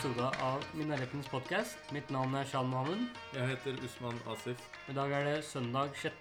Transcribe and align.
episode 0.00 0.28
av 0.40 0.62
Minaretens 0.72 1.26
podkast. 1.28 1.76
Mitt 1.92 2.08
navn 2.08 2.32
er 2.38 2.46
Shan 2.48 2.70
Mohammed. 2.72 3.02
Jeg 3.34 3.50
heter 3.50 3.82
Usman 3.84 4.16
Asif. 4.32 4.62
I 4.88 4.94
dag 4.96 5.12
er 5.12 5.26
det 5.26 5.34
søndag 5.44 5.90
6. 6.00 6.14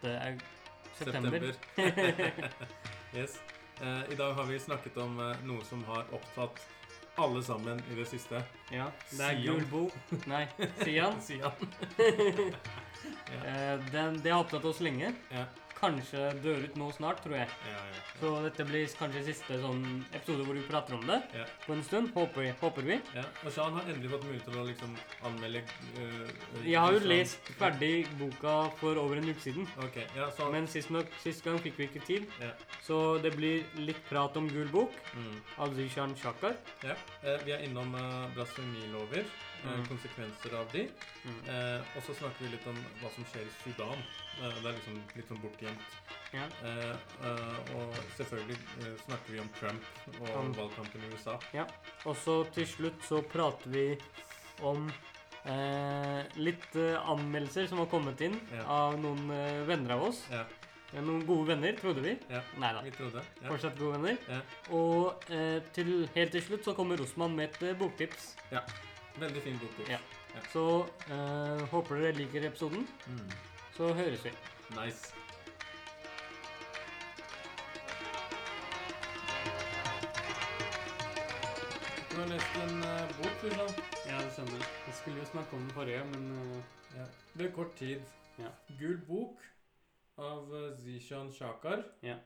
september. 0.97 1.45
september. 1.53 2.49
yes. 3.19 3.37
Uh, 3.79 4.03
I 4.11 4.17
dag 4.19 4.33
har 4.35 4.49
vi 4.49 4.59
snakket 4.59 4.99
om 4.99 5.15
uh, 5.23 5.31
noe 5.47 5.63
som 5.63 5.85
har 5.87 6.11
opptatt 6.11 6.59
alle 7.23 7.43
sammen 7.43 7.79
i 7.87 7.95
det 7.95 8.09
siste. 8.11 8.43
Ja, 8.67 8.89
det 9.13 9.29
er 9.29 9.39
Sian. 9.39 9.63
gul. 9.71 9.87
Nei, 10.27 10.43
Sian. 10.83 11.15
Sian. 11.29 11.71
ja. 13.31 13.39
uh, 13.45 13.87
det, 13.93 14.03
det 14.25 14.35
har 14.35 14.41
opptatt 14.41 14.67
oss 14.67 14.83
lenge. 14.83 15.13
Ja, 15.31 15.47
Kanskje 15.79 16.25
dør 16.43 16.63
ut 16.65 16.75
nå 16.75 16.89
snart, 16.91 17.21
tror 17.23 17.35
jeg. 17.37 17.47
ja, 17.69 17.81
ja. 17.93 18.01
Så 18.19 18.29
dette 18.43 18.65
blir 18.67 18.83
kanskje 18.99 19.21
siste 19.29 19.59
sånn 19.61 19.83
episode 20.11 20.43
hvor 20.43 20.57
vi 20.57 20.63
prater 20.67 20.97
om 20.97 21.05
det 21.07 21.21
ja. 21.37 21.45
på 21.63 21.71
en 21.77 21.83
stund. 21.87 22.09
Håper, 22.17 22.49
håper 22.59 22.83
vi. 22.83 22.97
ja. 23.15 23.23
Og 23.45 23.53
Shan 23.55 23.77
har 23.77 23.87
endelig 23.87 24.11
fått 24.11 24.25
mulighet 24.27 24.43
til 24.49 24.57
å 24.59 24.65
liksom 24.67 24.97
anmelde 25.29 25.61
uh, 25.95 26.65
Jeg 26.65 26.75
har 26.83 26.97
jo 26.97 26.99
lest 27.07 27.51
ferdig 27.61 27.93
boka 28.19 28.57
for 28.81 28.99
over 28.99 29.21
en 29.21 29.29
uke 29.31 29.39
siden. 29.45 29.67
Okay, 29.87 30.03
ja, 30.17 30.27
så 30.35 30.49
Men 30.51 30.67
sist, 30.67 30.91
nok, 30.91 31.07
sist 31.23 31.45
gang 31.47 31.61
fikk 31.63 31.79
vi 31.79 31.87
ikke 31.87 32.03
tid, 32.09 32.27
ja. 32.43 32.51
så 32.83 33.17
det 33.23 33.31
blir 33.37 33.63
litt 33.79 34.01
prat 34.09 34.35
om 34.37 34.49
gul 34.51 34.67
bok 34.73 34.91
Mm. 35.15 35.39
av 35.63 35.73
Zishan 35.75 36.11
Shakar. 36.15 36.53
ja. 36.83 36.93
Eh, 37.23 37.39
vi 37.45 37.51
er 37.55 37.63
innom 37.65 37.93
uh, 37.95 38.27
blasfemilover, 38.35 39.23
Mm. 39.63 39.85
konsekvenser 39.87 40.53
av 40.59 40.71
de. 40.71 40.85
Mm. 41.25 41.39
Eh, 41.49 41.81
og 41.97 42.03
så 42.05 42.13
snakker 42.15 42.45
vi 42.45 42.51
litt 42.55 42.67
om 42.67 42.77
hva 43.01 43.09
som 43.15 43.25
skjer 43.31 43.43
i 43.47 43.53
Sudan. 43.63 43.97
Eh, 44.39 44.53
det 44.61 44.65
er 44.71 44.77
liksom 44.77 45.01
litt 45.15 45.27
sånn 45.27 45.41
bortgjemt. 45.43 45.97
Ja. 46.33 46.45
Eh, 46.63 46.95
eh, 47.25 47.75
og 47.75 47.95
selvfølgelig 48.17 48.57
eh, 48.85 48.95
snakker 49.05 49.33
vi 49.33 49.39
om 49.39 49.49
Trump 49.59 49.83
og 50.21 50.29
Om- 50.37 50.53
valgkampen 50.53 51.03
i 51.03 51.13
USA. 51.15 51.39
Ja, 51.53 51.65
og 52.05 52.15
så 52.15 52.43
til 52.53 52.67
slutt 52.67 53.01
så 53.03 53.21
prater 53.25 53.69
vi 53.73 53.85
om 54.61 54.91
eh, 55.45 56.23
litt 56.39 56.75
eh, 56.75 56.95
anmeldelser 57.09 57.67
som 57.71 57.79
har 57.83 57.87
kommet 57.91 58.21
inn 58.21 58.39
Ja. 58.53 58.63
av 58.65 58.97
noen 58.99 59.29
eh, 59.31 59.63
venner 59.69 59.95
av 59.97 60.03
oss. 60.11 60.25
Ja, 60.31 60.45
Eh, 60.89 61.03
Noen 61.05 61.19
gode 61.21 61.51
venner, 61.51 61.75
trodde 61.77 62.01
vi. 62.01 62.15
ja. 62.33 62.39
Nei 62.57 62.71
da. 62.73 62.79
Vi 62.81 62.89
trodde. 62.89 63.21
Ja. 63.43 63.47
Fortsatt 63.51 63.75
gode 63.77 63.99
venner. 63.99 64.17
Ja. 64.27 64.39
Og 64.73 65.21
eh, 65.29 65.59
til, 65.71 66.09
helt 66.15 66.31
til 66.33 66.41
slutt 66.41 66.65
så 66.65 66.73
kommer 66.73 66.97
Rosman 66.97 67.35
med 67.37 67.51
et 67.51 67.61
eh, 67.61 67.75
boktips. 67.77 68.31
ja. 68.51 68.63
Veldig 69.19 69.41
fin 69.41 69.59
bok. 69.59 69.79
Ja. 69.89 69.97
Så 70.53 70.65
eh, 71.11 71.63
håper 71.71 71.95
dere 71.95 72.11
liker 72.15 72.45
episoden. 72.47 72.87
Mm. 73.07 73.31
Så 73.75 73.93
høres 73.93 74.25
vi. 74.25 74.31
Nice. 74.77 75.15
Du 82.11 82.15
har 82.21 82.31
lest 82.31 82.57
en 82.63 82.79
uh, 82.83 83.11
bok, 83.17 83.35
du, 83.41 83.49
sa? 83.49 83.67
Ja, 84.07 84.17
det 84.23 84.31
stemmer. 84.33 84.65
Jeg 84.87 84.95
skulle 85.01 85.19
jo 85.19 85.27
snakke 85.33 85.55
om 85.55 85.61
den 85.67 85.75
forrige, 85.75 86.03
men 86.13 86.31
uh, 86.31 86.57
Ja. 86.97 87.05
Det 87.37 87.45
er 87.45 87.51
kort 87.55 87.75
tid. 87.75 88.01
Ja. 88.39 88.49
Gul 88.79 88.97
bok 89.07 89.43
av 90.17 90.51
uh, 90.51 90.77
Zishan 90.79 91.31
Shakar. 91.33 91.83
Ja. 92.03 92.17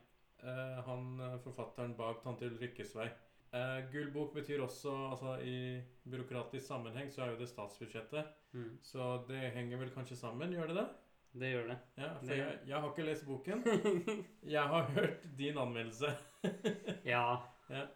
Eh, 0.44 0.84
han 0.84 1.20
forfatteren 1.44 1.94
bak 1.96 2.22
Tante 2.22 2.44
Ulrikkes 2.50 2.90
vei. 2.96 3.06
Eh, 3.54 3.84
gul 3.92 4.08
bok 4.10 4.32
betyr 4.34 4.60
også 4.64 4.90
altså 5.12 5.36
I 5.46 5.80
byråkratisk 6.10 6.66
sammenheng 6.66 7.12
så 7.14 7.22
er 7.22 7.30
jo 7.34 7.38
det 7.38 7.48
statsbudsjettet. 7.48 8.26
mm, 8.52 8.78
Så 8.82 9.24
det 9.28 9.52
henger 9.54 9.78
vel 9.78 9.90
kanskje 9.94 10.16
sammen, 10.18 10.50
gjør 10.52 10.66
det 10.72 10.76
det? 10.80 10.86
det 11.40 11.52
gjør 11.52 11.68
det. 11.68 11.76
Ja, 11.98 12.08
for 12.18 12.26
Det- 12.26 12.38
jeg, 12.38 12.58
jeg 12.66 12.80
har 12.80 12.88
ikke 12.90 13.04
lest 13.06 13.26
boken. 13.26 13.62
Jeg 14.56 14.62
har 14.62 14.84
hørt 14.96 15.24
din 15.38 15.58
anmeldelse. 15.58 16.10
Ja. 17.04 17.36
Ja. 17.70 17.86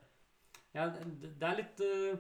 ja 0.75 0.87
det, 0.95 1.34
det 1.41 1.48
er 1.48 1.56
litt 1.56 1.81
uh, 1.84 2.19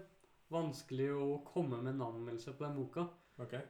vanskelig 0.50 1.08
å 1.14 1.42
komme 1.46 1.78
med 1.82 1.94
en 1.94 2.02
anmeldelse 2.02 2.52
på 2.58 2.64
den 2.66 2.76
boka. 2.76 3.06
Okay. 3.38 3.62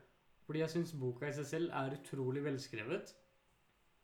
Fordi 0.47 0.60
jeg 0.60 0.71
syns 0.71 0.92
boka 0.97 1.28
i 1.28 1.32
seg 1.37 1.44
selv 1.47 1.71
er 1.76 1.97
utrolig 1.98 2.42
velskrevet. 2.44 3.12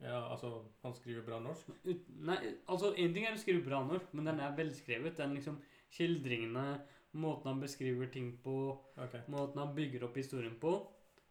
Ja, 0.03 0.32
altså, 0.32 0.65
han 0.82 0.94
skriver 0.94 1.22
bra 1.27 1.38
norsk. 1.41 1.71
Ut, 1.84 2.09
nei, 2.27 2.37
altså 2.69 2.91
En 2.99 3.15
ting 3.15 3.27
er 3.27 3.37
å 3.37 3.41
skrive 3.41 3.62
bra 3.65 3.81
norsk, 3.87 4.10
men 4.12 4.27
den 4.28 4.41
er 4.43 4.56
velskrevet. 4.56 5.16
Den 5.19 5.37
liksom 5.38 5.60
Skildringene, 5.94 6.81
måten 7.22 7.53
han 7.53 7.60
beskriver 7.62 8.09
ting 8.10 8.32
på, 8.43 8.75
okay. 8.99 9.21
måten 9.31 9.60
han 9.62 9.75
bygger 9.77 10.09
opp 10.09 10.16
historien 10.19 10.56
på, 10.59 10.72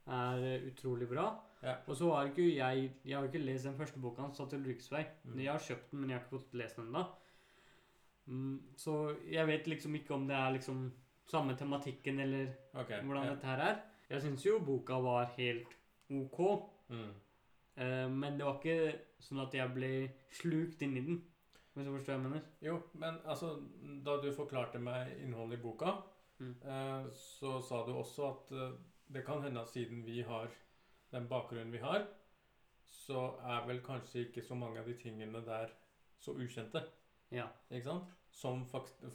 er 0.07 0.45
eh, 0.47 0.67
utrolig 0.69 1.09
bra. 1.09 1.25
Ja. 1.63 1.73
Og 1.87 1.97
så 1.99 2.09
har 2.11 2.29
ikke 2.29 2.45
jeg 2.47 2.91
Jeg 3.03 3.17
har 3.17 3.27
ikke 3.27 3.43
lest 3.43 3.67
den 3.67 3.75
første 3.75 3.99
boka 3.99 4.21
hans, 4.21 4.37
'Satt 4.37 4.49
til 4.49 4.63
Ryksvei'. 4.63 5.05
Mm. 5.23 5.39
Jeg 5.39 5.51
har 5.51 5.59
kjøpt 5.59 5.91
den, 5.91 5.99
men 5.99 6.09
jeg 6.09 6.17
har 6.17 6.23
ikke 6.23 6.37
fått 6.37 6.53
lest 6.53 6.75
den 6.75 6.87
ennå. 6.87 7.03
Mm, 8.25 8.61
så 8.77 9.15
jeg 9.31 9.47
vet 9.47 9.67
liksom 9.67 9.95
ikke 9.95 10.13
om 10.13 10.27
det 10.27 10.35
er 10.35 10.51
liksom 10.51 10.93
samme 11.27 11.55
tematikken, 11.57 12.19
eller 12.19 12.47
okay. 12.73 13.01
hvordan 13.01 13.25
ja. 13.25 13.33
dette 13.33 13.47
her 13.47 13.59
er. 13.59 13.81
Jeg 14.09 14.21
syns 14.21 14.45
jo 14.45 14.59
boka 14.59 14.93
var 14.93 15.33
helt 15.37 15.67
ok, 16.09 16.69
Mm. 16.89 17.13
Eh, 17.77 18.07
men 18.09 18.37
det 18.37 18.45
var 18.45 18.59
ikke 18.59 18.99
sånn 19.19 19.39
at 19.45 19.53
jeg 19.53 19.73
ble 19.75 19.91
slukt 20.31 20.81
inn 20.81 20.97
i 20.97 21.01
den. 21.05 21.21
Hvis 21.73 21.85
du 21.87 21.91
forstår 21.95 22.13
hva 22.13 22.19
jeg 22.19 22.23
mener? 22.29 22.41
Jo, 22.61 22.75
men 22.93 23.19
altså, 23.25 23.55
da 24.05 24.17
du 24.21 24.31
forklarte 24.31 24.79
meg 24.79 25.15
innholdet 25.23 25.59
i 25.59 25.63
boka, 25.63 25.95
Mm. 26.39 26.55
eh, 26.65 27.05
så 27.13 27.61
sa 27.63 27.85
du 27.85 27.91
også 27.93 28.23
at 28.31 28.51
eh, 28.51 28.71
det 29.13 29.21
kan 29.25 29.41
hende 29.43 29.61
at 29.61 29.69
siden 29.69 30.03
vi 30.05 30.21
har 30.23 30.49
den 31.11 31.27
bakgrunnen 31.29 31.71
vi 31.71 31.77
har, 31.77 32.07
så 32.89 33.35
er 33.45 33.67
vel 33.67 33.79
kanskje 33.85 34.25
ikke 34.27 34.41
så 34.43 34.55
mange 34.55 34.79
av 34.79 34.85
de 34.89 34.93
tingene 34.97 35.43
der 35.45 35.69
så 36.19 36.33
ukjente. 36.33 36.81
Ja. 37.31 37.45
Ikke 37.71 37.83
sant? 37.85 38.03
Som 38.31 38.65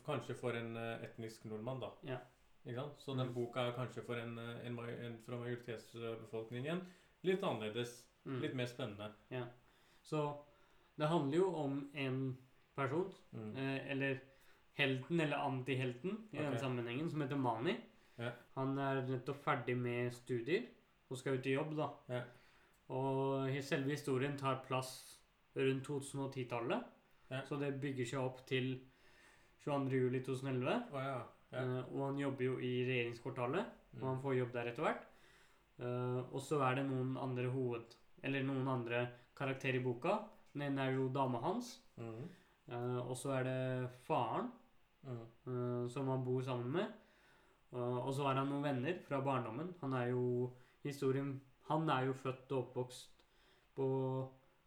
kanskje 0.06 0.34
for 0.38 0.50
en 0.54 0.76
etnisk 0.76 1.44
nordmann, 1.44 1.80
da. 1.80 1.90
Ja. 2.06 2.18
Ikke 2.64 2.76
sant? 2.80 3.00
Så 3.02 3.14
den 3.18 3.26
Mm. 3.28 3.34
boka 3.34 3.60
er 3.66 3.72
kanskje 3.72 4.02
for 4.06 4.14
en, 4.14 4.38
en, 4.38 4.78
en 4.78 5.18
fra 5.18 5.36
majoritetsbefolkningen 5.36 6.80
litt 7.24 7.42
annerledes. 7.42 8.04
Mm. 8.28 8.40
Litt 8.42 8.54
mer 8.54 8.66
spennende. 8.68 9.06
ja. 9.32 9.44
Så 10.04 10.20
det 10.98 11.08
handler 11.08 11.36
jo 11.38 11.46
om 11.54 11.78
en 11.94 12.36
person, 12.76 13.12
Mm. 13.32 13.56
eh, 13.56 13.90
eller 13.92 14.18
helten 14.78 15.20
eller 15.20 15.36
antihelten 15.36 16.10
i 16.32 16.36
okay. 16.36 16.44
denne 16.44 16.58
sammenhengen, 16.58 17.10
som 17.10 17.20
heter 17.20 17.36
Mani. 17.36 17.74
Ja. 18.18 18.30
Han 18.56 18.78
er 18.78 19.02
nettopp 19.06 19.40
ferdig 19.44 19.76
med 19.76 20.12
studier 20.14 20.66
og 21.10 21.16
skal 21.18 21.38
ut 21.38 21.46
i 21.46 21.54
jobb, 21.54 21.74
da. 21.76 21.88
Ja. 22.08 22.22
Og 22.88 23.48
selve 23.62 23.90
historien 23.90 24.36
tar 24.38 24.62
plass 24.66 25.18
rundt 25.56 25.84
2010-tallet. 25.86 26.84
Ja. 27.30 27.42
Så 27.44 27.58
det 27.60 27.80
bygger 27.80 28.06
seg 28.06 28.20
opp 28.20 28.46
til 28.46 28.78
22. 29.64 29.90
juli 29.98 30.20
2011. 30.24 30.78
Å 30.92 31.02
ja. 31.04 31.18
ja. 31.52 31.58
Eh, 31.60 31.92
og 31.92 32.02
han 32.06 32.18
jobber 32.22 32.44
jo 32.44 32.56
i 32.58 32.72
regjeringskvartalet, 32.88 33.66
og 34.00 34.06
han 34.06 34.16
Mm. 34.16 34.22
får 34.22 34.38
jobb 34.38 34.52
der 34.52 34.66
etter 34.72 34.82
hvert. 34.86 35.06
Eh, 35.80 36.20
og 36.34 36.40
så 36.42 36.60
er 36.70 36.74
det 36.76 36.86
noen 36.90 37.16
andre 37.16 37.50
hoved... 37.50 37.94
Eller 38.22 38.42
noen 38.42 38.68
andre 38.68 39.08
karakterer 39.36 39.78
i 39.80 39.82
boka. 39.84 40.18
Den 40.52 40.62
ene 40.72 40.86
er 40.88 40.96
jo 40.96 41.08
dama 41.14 41.38
hans. 41.44 41.78
Mm. 41.96 42.28
Uh, 42.68 42.98
og 43.08 43.16
så 43.16 43.30
er 43.38 43.44
det 43.44 43.90
faren, 44.06 44.50
Mm. 45.08 45.18
uh, 45.46 45.88
som 45.88 46.08
han 46.08 46.24
bor 46.24 46.42
sammen 46.42 46.72
med. 46.72 46.86
Uh, 47.72 47.98
og 48.06 48.10
så 48.14 48.24
har 48.26 48.34
han 48.34 48.48
noen 48.50 48.64
venner 48.64 48.98
fra 49.06 49.20
barndommen. 49.22 49.74
Han 49.80 49.92
er 49.94 50.08
jo 50.10 50.50
historien 50.84 51.40
Han 51.68 51.88
er 51.90 52.06
jo 52.06 52.12
født 52.16 52.50
og 52.52 52.58
oppvokst 52.64 53.10
på 53.76 53.86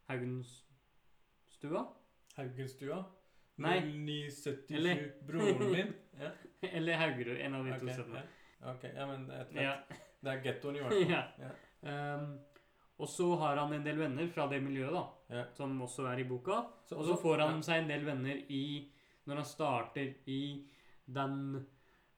Haugenstua. 0.07 1.81
Haugenstua? 2.38 3.03
Nei. 3.57 3.79
0977. 3.81 4.75
Eller- 4.75 5.12
Broren 5.28 5.72
min? 5.72 5.94
Ja. 6.19 6.29
Eller 6.78 6.95
Haugerud, 6.97 7.38
en 7.41 7.56
av 7.56 7.66
de 7.66 7.72
ok, 7.73 7.79
to 7.81 7.94
stedene. 7.94 8.22
Ja. 8.62 8.72
ok, 8.73 8.83
ja, 8.95 9.06
men 9.07 9.29
et, 9.31 9.53
Ja. 9.56 9.73
Det 10.22 10.29
er 10.31 10.44
gettoen 10.44 10.75
i 10.75 10.79
hvert 10.79 10.94
fall. 10.94 11.12
ja. 11.16 11.23
Ja. 11.41 12.18
Og 13.01 13.09
så 13.09 13.28
har 13.41 13.57
han 13.57 13.73
en 13.73 13.84
del 13.85 13.97
venner 13.97 14.28
fra 14.29 14.45
det 14.51 14.62
miljøet, 14.62 14.94
da, 14.94 15.38
Ja. 15.38 15.44
som 15.57 15.80
også 15.81 16.06
er 16.12 16.19
i 16.19 16.27
boka. 16.30 16.65
Så- 16.86 16.98
Og 16.98 17.06
så 17.06 17.15
får 17.18 17.39
han 17.39 17.56
ja. 17.56 17.62
seg 17.62 17.81
en 17.81 17.88
del 17.88 18.06
venner 18.06 18.44
i 18.50 18.88
Når 19.27 19.36
han 19.36 19.45
starter 19.45 20.13
i 20.25 20.65
den 21.07 21.65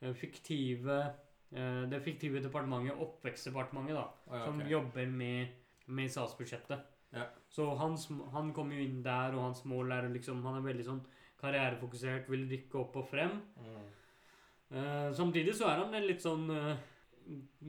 eh, 0.02 0.14
fiktive 0.14 1.14
eh, 1.52 1.86
Det 1.86 2.02
fiktive 2.02 2.42
departementet, 2.42 2.98
Oppvekstdepartementet, 2.98 3.96
da, 3.96 4.08
oh, 4.28 4.38
ja, 4.38 4.46
som 4.46 4.60
okay. 4.60 4.70
jobber 4.72 5.08
med, 5.08 5.48
med 5.88 6.10
statsbudsjettet. 6.10 6.80
Ja. 7.14 7.26
Så 7.50 7.78
han, 7.78 7.98
han 8.32 8.54
kommer 8.54 8.76
jo 8.76 8.82
inn 8.82 9.04
der, 9.04 9.36
og 9.36 9.44
hans 9.44 9.66
mål 9.66 9.92
er 9.92 10.10
liksom 10.10 10.42
Han 10.44 10.56
er 10.58 10.74
veldig 10.74 10.86
sånn 10.86 11.04
karrierefokusert, 11.44 12.30
vil 12.30 12.48
rykke 12.50 12.80
opp 12.80 12.96
og 12.96 13.08
frem. 13.10 13.42
Mm. 13.60 13.84
Uh, 14.74 15.14
samtidig 15.14 15.54
så 15.58 15.68
er 15.68 15.84
han 15.84 15.94
en 15.94 16.08
litt 16.08 16.24
sånn 16.24 16.48
uh, 16.50 16.78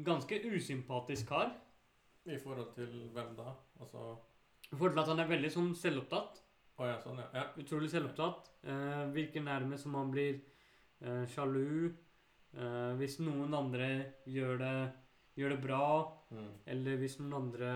ganske 0.07 0.39
usympatisk 0.47 1.29
kar. 1.29 1.51
I 2.27 2.39
forhold 2.41 2.73
til 2.75 3.11
hvem 3.13 3.35
da? 3.37 3.53
Altså 3.81 4.17
I 4.73 4.77
forhold 4.77 4.93
til 4.97 5.03
at 5.03 5.09
han 5.13 5.21
er 5.25 5.29
veldig 5.29 5.51
sånn 5.53 5.75
selvopptatt. 5.77 6.41
Oh, 6.79 6.87
ja, 6.89 6.97
sånn, 7.03 7.21
ja. 7.21 7.27
ja. 7.37 7.45
Utrolig 7.61 7.91
selvopptatt. 7.93 8.49
Eh, 8.65 9.05
virker 9.15 9.45
nærmest 9.45 9.85
som 9.87 9.95
han 9.95 10.11
blir 10.11 10.41
eh, 11.05 11.25
sjalu 11.31 11.93
eh, 12.57 12.93
hvis 12.99 13.19
noen 13.23 13.55
andre 13.55 13.89
gjør 14.27 14.59
det, 14.63 14.75
gjør 15.39 15.57
det 15.57 15.63
bra, 15.69 15.87
Mm. 16.35 16.49
eller 16.67 16.97
hvis 16.99 17.19
noen 17.21 17.35
andre 17.37 17.69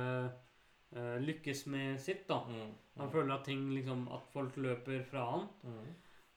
eh, 0.90 1.18
lykkes 1.22 1.66
med 1.70 2.00
sitt, 2.02 2.24
da. 2.26 2.40
Mm. 2.48 2.72
Han 2.98 3.10
føler 3.12 3.34
at 3.36 3.44
ting 3.46 3.68
liksom 3.70 4.08
At 4.10 4.24
folk 4.32 4.56
løper 4.56 5.04
fra 5.06 5.26
han. 5.30 5.48
mm. 5.62 5.88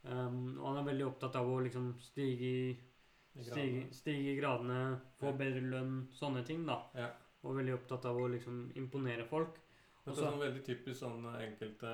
Um, 0.03 0.57
og 0.59 0.67
han 0.67 0.77
er 0.81 0.85
veldig 0.87 1.05
opptatt 1.05 1.35
av 1.37 1.45
å 1.45 1.59
liksom 1.61 1.91
stige 2.01 2.47
i 2.51 2.77
Stige, 3.45 3.83
stige 3.93 4.31
i 4.33 4.37
gradene, 4.39 4.99
få 5.21 5.31
bedre 5.37 5.61
lønn, 5.61 6.07
sånne 6.11 6.41
ting, 6.45 6.65
da. 6.67 6.79
Ja. 6.97 7.05
Og 7.43 7.55
veldig 7.57 7.73
opptatt 7.73 8.05
av 8.05 8.17
å 8.21 8.27
liksom 8.29 8.71
imponere 8.75 9.25
folk. 9.25 9.55
Også, 10.05 10.15
det 10.15 10.17
er 10.17 10.31
sånn 10.31 10.39
veldig 10.41 10.63
typisk 10.65 10.99
sånn 10.99 11.25
enkelte 11.35 11.91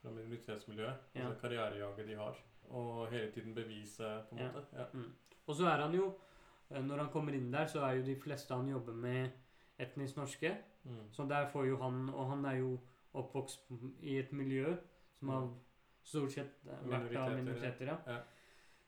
fra 0.00 0.10
minoritetsmiljøet. 0.14 1.08
Ja. 1.14 1.26
Altså 1.26 1.40
karrierejaget 1.42 2.06
de 2.06 2.14
har. 2.18 2.36
Og 2.70 3.08
hele 3.10 3.30
tiden 3.32 3.54
bevise, 3.54 4.08
på 4.28 4.36
en 4.36 4.38
Ja. 4.44 4.50
måte. 4.52 4.76
Ja. 4.76 4.86
Og 5.46 5.54
så 5.56 5.66
er 5.66 5.80
han 5.80 5.94
jo 5.94 6.14
eh, 6.70 6.82
Når 6.82 6.98
han 6.98 7.10
kommer 7.10 7.32
inn 7.32 7.50
der, 7.50 7.66
så 7.66 7.80
er 7.82 7.96
jo 7.96 8.02
de 8.04 8.16
fleste 8.20 8.54
han 8.54 8.68
jobber 8.68 8.92
med, 8.92 9.30
etnisk 9.78 10.16
norske. 10.16 10.56
Mm. 10.84 11.10
Så 11.12 11.28
der 11.28 11.46
får 11.46 11.66
jo 11.68 11.76
han 11.76 12.08
Og 12.10 12.28
han 12.30 12.44
er 12.44 12.56
jo 12.58 12.78
oppvokst 13.14 13.60
i 14.02 14.18
et 14.18 14.32
miljø 14.32 14.76
som 15.18 15.28
har 15.28 15.48
stort 16.04 16.30
sett 16.32 16.52
vært 16.64 17.16
av 17.16 17.30
Minoriteter, 17.32 17.36
minoriteter. 17.36 17.86
Ja. 17.86 17.96
ja. 18.06 18.18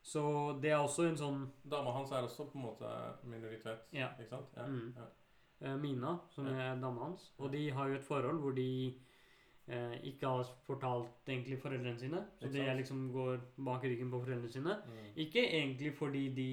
Så 0.03 0.59
det 0.61 0.71
er 0.71 0.77
også 0.77 1.09
en 1.09 1.17
sånn 1.17 1.51
Dama 1.69 1.91
hans 1.91 2.11
er 2.11 2.23
også 2.23 2.45
på 2.51 2.57
en 2.57 2.63
måte 2.65 2.91
minoritet, 3.23 3.79
Ja. 3.91 4.07
ikke 4.19 4.29
sant? 4.29 4.47
Ja. 4.55 4.65
Mm. 4.65 4.93
Ja. 4.95 5.05
Eh, 5.61 5.77
Mina, 5.77 6.17
som 6.29 6.47
er 6.47 6.75
dama 6.81 7.07
hans. 7.09 7.31
Og 7.39 7.51
de 7.53 7.69
har 7.71 7.87
jo 7.89 7.95
et 7.95 8.03
forhold 8.07 8.39
hvor 8.43 8.55
de 8.55 8.67
eh, 9.67 9.95
ikke 10.11 10.27
har 10.27 10.43
fortalt 10.67 11.27
egentlig 11.29 11.59
foreldrene 11.61 11.99
sine. 11.99 12.23
Så 12.39 12.51
det 12.51 12.65
de 12.67 12.77
liksom 12.81 13.11
går 13.13 13.37
bak 13.57 13.83
ryggen 13.83 14.11
på 14.11 14.19
foreldrene 14.23 14.51
sine. 14.51 14.77
Mm. 14.87 15.11
Ikke 15.25 15.43
egentlig 15.47 15.93
fordi 15.97 16.27
de 16.35 16.49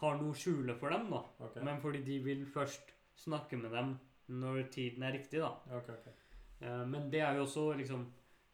har 0.00 0.18
noe 0.20 0.34
å 0.34 0.36
skjule 0.36 0.74
for 0.76 0.92
dem, 0.92 1.08
da. 1.10 1.22
Okay. 1.40 1.64
Men 1.64 1.80
fordi 1.80 2.02
de 2.04 2.18
vil 2.24 2.46
først 2.52 2.92
snakke 3.16 3.56
med 3.56 3.70
dem 3.72 3.94
når 4.28 4.66
tiden 4.74 5.02
er 5.06 5.14
riktig, 5.16 5.40
da. 5.40 5.52
Okay, 5.78 5.94
okay. 5.94 6.12
Eh, 6.60 6.84
Men 6.86 7.10
det 7.12 7.20
er 7.20 7.36
jo 7.36 7.42
også 7.46 7.72
liksom 7.76 8.06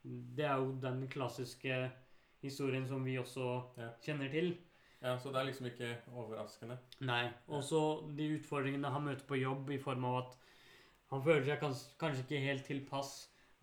Det 0.03 0.45
er 0.45 0.57
jo 0.59 0.73
den 0.83 1.05
klassiske 1.09 1.91
historien 2.43 2.87
som 2.89 3.05
vi 3.05 3.19
også 3.19 3.63
Ja. 3.79 3.91
kjenner 4.03 4.29
til. 4.31 4.57
Ja, 5.03 5.17
så 5.19 5.33
det 5.35 5.41
er 5.41 5.49
liksom 5.49 5.67
ikke 5.67 5.91
overraskende. 6.15 6.79
Nei. 7.03 7.25
Også 7.51 7.81
de 8.17 8.29
utfordringene 8.37 8.93
han 8.95 9.05
møter 9.09 9.27
på 9.27 9.41
jobb 9.41 9.73
i 9.75 9.81
form 9.83 10.07
av 10.11 10.19
at 10.23 10.39
han 11.13 11.25
føler 11.25 11.45
seg 11.45 11.61
kans 11.61 11.83
kanskje 12.01 12.23
ikke 12.25 12.45
helt 12.47 12.65
tilpass 12.69 13.11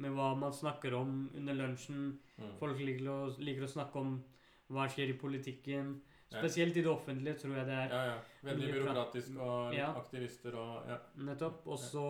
med 0.03 0.13
hva 0.15 0.33
man 0.37 0.53
snakker 0.55 0.93
om 0.99 1.15
under 1.35 1.57
lunsjen. 1.57 2.11
Mm. 2.37 2.51
Folk 2.59 2.83
liker 2.83 3.07
å, 3.09 3.17
liker 3.39 3.65
å 3.65 3.71
snakke 3.71 4.03
om 4.03 4.19
hva 4.69 4.85
skjer 4.91 5.15
i 5.15 5.17
politikken. 5.19 5.95
Spesielt 6.29 6.77
i 6.77 6.83
det 6.85 6.91
offentlige, 6.91 7.39
tror 7.41 7.55
jeg 7.57 7.65
det 7.65 7.73
er. 7.73 7.93
Ja, 7.95 8.01
ja. 8.11 8.17
Veldig 8.45 8.67
byråkratisk 8.75 9.39
og 9.41 9.73
Ja. 9.73 9.87
aktivister 9.97 10.55
og 10.61 10.91
ja. 10.91 10.97
Nettopp. 11.15 11.65
Og 11.67 11.79
så 11.79 12.05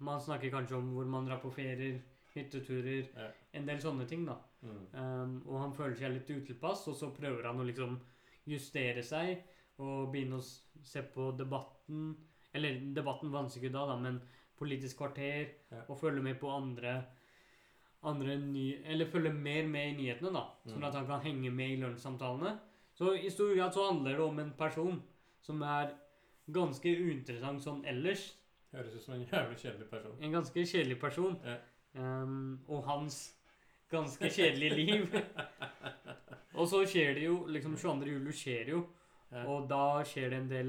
Man 0.00 0.20
snakker 0.20 0.50
kanskje 0.50 0.76
om 0.76 0.94
hvor 0.94 1.04
man 1.04 1.26
drar 1.26 1.42
på 1.42 1.52
ferier, 1.52 2.00
hytteturer, 2.34 3.06
en 3.52 3.66
del 3.66 3.78
sånne 3.78 4.08
ting, 4.08 4.24
da. 4.26 4.38
Mm. 4.62 4.86
Um, 4.94 5.42
og 5.46 5.60
han 5.60 5.74
føler 5.76 5.94
seg 5.94 6.12
litt 6.16 6.30
utilpass, 6.30 6.88
og 6.88 6.96
så 6.96 7.12
prøver 7.14 7.44
han 7.46 7.60
å 7.60 7.68
liksom 7.68 8.00
justere 8.46 9.02
seg 9.02 9.42
og 9.78 10.12
begynne 10.12 10.38
å 10.38 10.44
se 10.84 11.02
på 11.02 11.30
debatten. 11.38 12.14
Eller 12.54 12.80
debatten 12.94 13.32
vanskelig 13.32 13.64
ikke 13.70 13.72
da, 13.78 13.86
da, 13.86 13.96
men 13.98 14.20
Politisk 14.56 14.96
kvarter, 15.00 15.48
Ja. 15.72 15.80
og 15.88 15.98
følge 15.98 16.22
med 16.22 16.36
på 16.38 16.46
andre 16.48 17.04
andre 18.04 18.36
ny, 18.38 18.76
Eller 18.84 19.06
følge 19.06 19.32
mer 19.32 19.66
med 19.66 19.88
i 19.88 19.96
nyhetene, 19.96 20.32
da. 20.32 20.44
Sånn 20.66 20.78
Mm. 20.78 20.84
at 20.84 20.94
han 20.94 21.06
kan 21.06 21.20
henge 21.20 21.50
med 21.52 21.70
i 21.70 21.76
lunsjsamtalene. 21.82 22.58
Så 22.94 23.14
i 23.18 23.28
stor 23.30 23.54
grad 23.56 23.72
så 23.74 23.90
handler 23.90 24.12
det 24.12 24.20
om 24.20 24.38
en 24.38 24.52
person 24.52 25.02
som 25.40 25.62
er 25.62 25.94
ganske 26.50 26.84
uinteressant 26.84 27.60
sånn 27.62 27.84
ellers. 27.84 28.34
Høres 28.72 28.94
ut 28.94 29.02
som 29.02 29.14
en 29.14 29.26
jævlig 29.26 29.56
kjedelig 29.58 29.88
person. 29.90 30.16
En 30.20 30.32
ganske 30.32 30.54
kjedelig 30.66 31.00
person. 31.00 31.40
Ja. 31.44 31.56
Um, 31.96 32.60
og 32.68 32.84
hans 32.84 33.34
ganske 33.90 34.30
kjedelig 34.30 34.70
liv. 34.76 35.14
og 36.58 36.68
så 36.70 36.84
skjer 36.88 37.14
det 37.18 37.26
jo 37.28 37.38
liksom 37.50 37.76
22. 37.76 38.10
juli 38.16 38.32
skjer 38.36 38.68
jo, 38.74 38.84
Ja. 39.34 39.42
og 39.50 39.64
da 39.68 40.02
skjer 40.06 40.30
det 40.30 40.38
en 40.38 40.48
del 40.50 40.68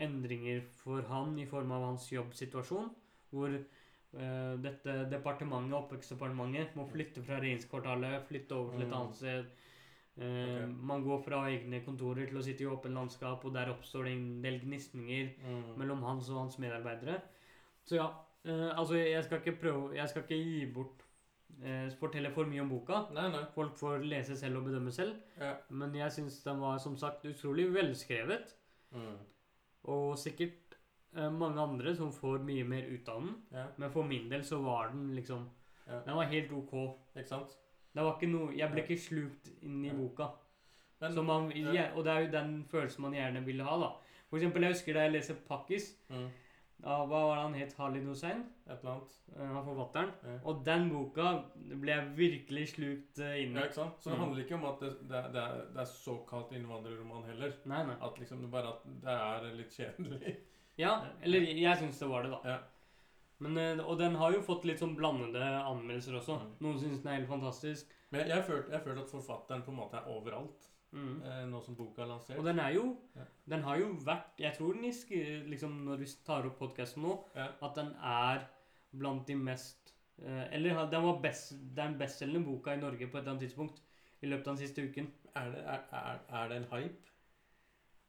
endringer 0.00 0.62
for 0.80 1.02
han 1.10 1.34
i 1.38 1.44
form 1.46 1.72
av 1.76 1.82
hans 1.90 2.06
jobbsituasjon, 2.12 2.86
hvor 3.30 3.52
uh, 3.52 4.54
dette 4.64 4.94
departementet, 5.12 5.74
oppvekstdepartementet, 5.76 6.72
må 6.78 6.86
flytte 6.88 7.20
fra 7.26 7.36
regjeringskvartalet, 7.42 8.24
flytte 8.30 8.56
over 8.56 8.72
til 8.78 8.86
et 8.86 8.88
Mm. 8.88 8.96
annet 9.00 9.14
sted. 9.18 9.44
Uh, 10.16 10.24
okay. 10.24 10.66
Man 10.92 11.04
går 11.04 11.22
fra 11.24 11.42
egne 11.50 11.82
kontorer 11.84 12.26
til 12.28 12.36
å 12.40 12.42
sitte 12.44 12.64
i 12.64 12.66
åpent 12.72 12.94
landskap, 12.96 13.44
og 13.44 13.52
der 13.54 13.70
oppstår 13.72 14.04
det 14.08 14.12
en 14.16 14.42
del 14.42 14.58
gnisninger 14.60 15.30
Mm. 15.44 15.78
mellom 15.78 16.02
hans 16.02 16.30
og 16.30 16.38
hans 16.46 16.58
medarbeidere. 16.58 17.20
Så 17.84 17.96
ja, 17.96 18.08
uh, 18.48 18.70
altså 18.78 18.94
jeg 18.96 19.24
skal 19.24 19.38
ikke 19.40 19.60
prøve 19.60 19.94
Jeg 19.96 20.08
skal 20.08 20.22
ikke 20.22 20.42
gi 20.44 20.66
bort 20.72 21.01
eh, 21.60 21.88
Fortelle 21.98 22.32
for 22.34 22.48
mye 22.48 22.62
om 22.64 22.70
boka. 22.72 23.04
Nei, 23.16 23.28
nei. 23.34 23.42
Folk 23.54 23.76
får 23.80 24.04
lese 24.06 24.36
selv 24.38 24.60
og 24.60 24.68
bedømme 24.68 24.92
selv. 24.94 25.16
Ja. 25.40 25.54
Men 25.70 25.94
jeg 25.96 26.14
syns 26.14 26.40
den 26.44 26.60
var 26.62 26.78
som 26.82 26.96
sagt 26.98 27.26
utrolig 27.28 27.68
velskrevet. 27.74 28.54
Mm. 28.92 29.16
Og 29.92 30.18
sikkert 30.20 30.76
eh, 31.16 31.30
mange 31.32 31.60
andre 31.62 31.94
som 31.98 32.12
får 32.14 32.44
mye 32.46 32.64
mer 32.68 32.86
ut 32.90 33.08
av 33.08 33.24
den. 33.24 33.34
ja. 33.52 33.66
Men 33.76 33.92
for 33.92 34.08
min 34.08 34.30
del 34.30 34.44
så 34.44 34.62
var 34.62 34.94
den 34.94 35.12
liksom 35.18 35.50
Ja. 35.82 35.98
Den 36.06 36.14
var 36.14 36.28
helt 36.30 36.52
OK. 36.52 36.72
Ikke 37.16 37.28
sant? 37.28 37.56
Det 37.92 38.02
var 38.04 38.14
ikke 38.14 38.30
noe 38.30 38.52
Jeg 38.54 38.70
ble 38.70 38.82
ikke 38.84 38.96
slukt 39.02 39.48
inn 39.60 39.84
i 39.84 39.90
boka. 39.90 40.28
Den, 41.02 41.16
man, 41.26 41.50
og 41.50 42.04
det 42.04 42.12
er 42.12 42.20
jo 42.20 42.30
den 42.30 42.64
følelsen 42.70 43.02
man 43.02 43.16
gjerne 43.16 43.40
vil 43.44 43.62
ha, 43.66 43.74
da. 43.80 43.88
For 44.30 44.38
eksempel, 44.38 44.62
jeg 44.62 44.72
husker 44.76 44.94
da 44.94 45.02
jeg 45.02 45.12
leser 45.12 45.40
Pakkis 45.48 45.88
mm. 46.08 46.28
Av 46.84 47.08
Hva 47.08 47.20
var 47.28 47.36
det 47.36 47.42
han 47.42 47.54
het? 47.54 47.72
Halid 47.78 48.04
Hussein? 48.08 48.40
Et 48.66 48.72
eller 48.80 48.90
annet. 48.92 49.12
eh, 49.36 49.46
Han 49.46 49.64
forfatteren. 49.66 50.12
Ja. 50.24 50.38
Og 50.44 50.64
den 50.64 50.88
boka 50.90 51.44
ble 51.54 51.92
jeg 51.92 52.16
virkelig 52.16 52.64
slukt 52.74 53.18
inn 53.18 53.50
inn 53.50 53.54
Ja, 53.56 53.66
ikke 53.68 53.74
sant? 53.74 54.00
Så 54.02 54.10
det 54.10 54.18
Mm. 54.18 54.24
handler 54.24 54.42
ikke 54.44 54.54
om 54.54 54.64
at 54.64 54.80
det, 54.80 54.90
det, 55.08 55.22
det, 55.32 55.42
er, 55.42 55.62
det 55.74 55.80
er 55.80 55.84
såkalt 55.92 56.52
innvandrerroman 56.52 57.24
heller. 57.28 57.52
Nei, 57.66 57.82
nei. 57.86 57.96
At 58.00 58.18
liksom 58.18 58.40
det 58.42 58.50
bare 58.50 58.68
at 58.74 58.82
det 59.02 59.16
er 59.18 59.54
litt 59.56 59.70
kjedelig. 59.78 60.36
Ja, 60.78 61.04
eller 61.22 61.38
jeg 61.40 61.76
syns 61.78 61.98
det 61.98 62.08
var 62.08 62.22
det, 62.22 62.30
da. 62.32 62.40
Ja. 62.44 62.58
Men, 63.38 63.56
eh, 63.58 63.84
og 63.84 63.98
den 63.98 64.14
har 64.14 64.32
jo 64.32 64.40
fått 64.42 64.64
litt 64.64 64.78
sånn 64.78 64.96
blandede 64.96 65.42
anmeldelser 65.42 66.14
også. 66.18 66.40
Mm. 66.40 66.52
Noen 66.60 66.78
syns 66.80 67.02
den 67.02 67.12
er 67.12 67.18
helt 67.20 67.28
fantastisk. 67.28 67.86
Men 68.10 68.20
jeg, 68.26 68.28
jeg, 68.36 68.44
følte, 68.44 68.70
jeg 68.72 68.82
følte 68.82 69.02
at 69.02 69.10
forfatteren 69.10 69.62
på 69.62 69.70
en 69.70 69.76
måte 69.78 69.96
er 69.98 70.08
overalt 70.08 70.68
Mm. 70.92 71.22
eh, 71.24 71.44
nå 71.48 71.60
som 71.64 71.74
boka 71.74 72.02
er 72.02 72.06
lansert. 72.10 72.38
Og 72.38 72.44
den 72.44 72.58
er 72.60 72.74
jo 72.74 72.96
Ja. 73.16 73.22
Den 73.48 73.62
har 73.62 73.78
jo 73.78 73.92
vært 74.04 74.38
Jeg 74.38 74.54
tror 74.58 74.72
den 74.74 74.84
isk 74.84 75.08
liksom 75.48 75.84
når 75.86 75.96
vi 75.98 76.06
tar 76.26 76.44
opp 76.46 76.58
podkasten 76.58 77.02
nå, 77.02 77.14
Ja. 77.34 77.48
at 77.62 77.74
den 77.74 77.94
er 78.02 78.46
blant 78.92 79.26
de 79.26 79.34
mest 79.34 79.94
eh, 80.22 80.48
Eller 80.52 80.86
den 80.90 81.02
var 81.02 81.20
best, 81.22 81.54
den 81.74 81.96
bestselgende 81.98 82.44
boka 82.44 82.74
i 82.74 82.76
Norge 82.80 83.06
på 83.08 83.16
et 83.18 83.22
eller 83.22 83.32
annet 83.32 83.48
tidspunkt 83.48 83.80
i 84.22 84.26
løpet 84.26 84.46
av 84.48 84.56
den 84.56 84.66
siste 84.68 84.82
uken. 84.88 85.08
Er 85.34 85.50
det, 85.50 85.64
er, 85.64 85.80
er, 85.92 86.18
er 86.30 86.48
det 86.48 86.56
en 86.58 86.68
hype? 86.70 87.11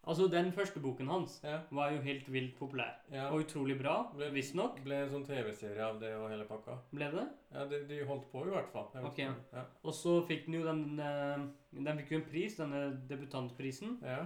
Altså, 0.05 0.27
den 0.27 0.51
første 0.51 0.79
boken 0.83 1.07
hans 1.07 1.39
Ja. 1.43 1.59
var 1.71 1.91
jo 1.91 2.01
helt 2.01 2.27
vilt 2.31 2.57
populær. 2.59 2.95
ja. 3.11 3.29
Og 3.31 3.45
utrolig 3.45 3.77
bra, 3.79 4.11
visstnok. 4.33 4.81
Ble 4.83 4.95
en 5.03 5.09
sånn 5.09 5.25
TV-serie 5.25 5.79
av 5.81 5.99
det 6.01 6.13
og 6.15 6.29
hele 6.29 6.43
pakka. 6.45 6.77
Ble 6.93 7.09
det? 7.11 7.27
Ja, 7.53 7.65
de, 7.65 7.79
de 7.87 8.03
holdt 8.05 8.29
på 8.31 8.45
i 8.45 8.49
hvert 8.51 8.69
fall. 8.73 8.87
Jeg 8.93 9.01
vet 9.03 9.11
Ok. 9.11 9.17
ikke. 9.19 9.35
Ja. 9.53 9.63
Og 9.83 9.93
så 9.93 10.17
fikk 10.27 10.45
den 10.45 10.53
jo 10.55 10.63
den 10.65 10.99
eh, 10.99 11.47
Den 11.83 11.97
fikk 11.97 12.11
jo 12.11 12.17
en 12.17 12.25
pris, 12.29 12.57
denne 12.57 13.01
debutantprisen. 13.09 13.99
ja. 14.03 14.25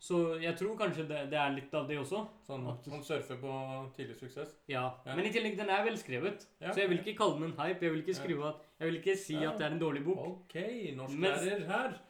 Så 0.00 0.40
jeg 0.40 0.56
tror 0.56 0.78
kanskje 0.80 1.04
det, 1.06 1.18
det 1.28 1.36
er 1.36 1.50
litt 1.52 1.74
av 1.76 1.86
det 1.86 1.98
også. 2.00 2.22
Sånn, 2.48 2.66
At- 2.70 2.86
man 2.88 3.02
surfer 3.04 3.36
på 3.36 3.92
tidlig 3.94 4.16
suksess. 4.16 4.54
Ja. 4.66 4.94
Ja. 5.04 5.14
Men 5.14 5.26
i 5.26 5.30
tillegg, 5.30 5.58
den 5.58 5.68
er 5.68 5.84
velskrevet. 5.84 6.46
Ja. 6.58 6.72
Så 6.72 6.80
jeg 6.80 6.88
vil 6.88 6.98
ikke 7.04 7.18
kalle 7.18 7.34
den 7.34 7.50
en 7.52 7.58
hype. 7.58 7.82
Jeg 7.84 7.92
vil 7.92 8.00
ikke 8.02 8.44
at 8.48 8.56
Jeg 8.80 8.88
vil 8.88 8.96
ikke 9.02 9.16
si 9.18 9.34
Ja. 9.34 9.50
at 9.52 9.58
det 9.58 9.66
er 9.66 9.72
en 9.72 9.78
dårlig 9.78 10.02
bok. 10.06 10.16
Ok, 10.26 10.54
norsklærer 10.96 11.66
her. 11.66 12.00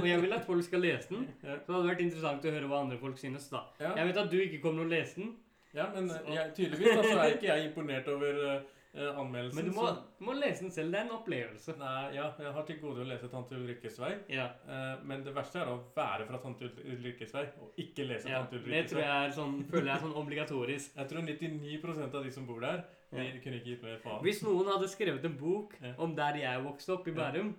Og 0.00 0.08
jeg 0.08 0.22
vil 0.22 0.34
at 0.36 0.44
folk 0.46 0.64
skal 0.64 0.84
lese 0.84 1.14
den. 1.14 1.28
Så 1.40 1.46
det 1.66 1.76
hadde 1.76 1.86
vært 1.88 2.02
interessant 2.06 2.44
å 2.44 2.56
høre 2.56 2.68
hva 2.70 2.82
andre 2.84 2.98
folk 3.00 3.20
synes, 3.20 3.48
da. 3.52 3.64
Ja. 3.82 3.94
Jeg 4.00 4.10
vet 4.10 4.20
at 4.24 4.34
du 4.34 4.36
ikke 4.40 4.60
kommer 4.64 4.84
til 4.84 4.90
å 4.90 4.98
lese 4.98 5.22
den, 5.22 5.32
Ja, 5.70 5.86
men 5.94 6.10
jeg, 6.10 6.50
tydeligvis 6.56 6.96
da, 6.98 7.02
så 7.06 7.16
er 7.22 7.32
ikke 7.36 7.46
jeg 7.46 7.66
imponert 7.68 8.08
over 8.10 8.38
uh, 8.42 9.18
anmeldelsen. 9.20 9.60
men 9.60 9.68
du 9.68 9.76
må, 9.76 9.84
du 10.18 10.24
må 10.26 10.34
lese 10.34 10.64
den 10.64 10.72
selv. 10.74 10.90
Det 10.90 10.98
er 10.98 11.06
en 11.06 11.12
opplevelse. 11.14 11.76
Nei, 11.78 11.92
ja, 12.16 12.24
jeg 12.42 12.54
har 12.56 12.66
til 12.66 12.80
gode 12.82 13.04
å 13.04 13.06
lese 13.06 13.30
Tante 13.30 13.58
Ulrikkes 13.58 14.00
vei. 14.02 14.12
Ja. 14.34 14.48
uh, 14.66 15.04
men 15.06 15.22
det 15.26 15.34
verste 15.36 15.62
er 15.62 15.70
å 15.70 15.76
være 15.94 16.26
fra 16.30 16.42
Tante 16.42 16.72
Ulrikkes 16.82 17.36
vei 17.36 17.44
og 17.62 17.78
ikke 17.84 18.08
lese 18.08 18.32
ja. 18.32 18.42
Tante 18.42 18.64
Det 18.66 18.82
tror 18.90 19.04
jeg 19.04 19.28
er 19.28 19.36
sånn, 19.38 19.60
føler 19.70 19.92
jeg 19.92 19.96
er 19.96 20.06
sånn 20.08 20.18
obligatorisk. 20.24 20.98
Jeg 20.98 21.12
tror 21.12 21.28
99% 21.28 22.18
av 22.18 22.26
de 22.26 22.34
som 22.34 22.50
bor 22.50 22.66
der, 22.66 22.82
de 23.10 23.40
kunne 23.42 23.58
ikke 23.58 23.72
gitt 23.72 23.82
meg 23.82 23.96
faen. 24.04 24.20
Hvis 24.22 24.42
noen 24.46 24.68
hadde 24.70 24.88
skrevet 24.92 25.24
en 25.26 25.36
bok 25.38 25.74
om 25.98 26.12
der 26.14 26.38
jeg 26.38 26.62
vokste 26.62 26.94
opp 26.94 27.08
i 27.10 27.14
Bærum, 27.16 27.52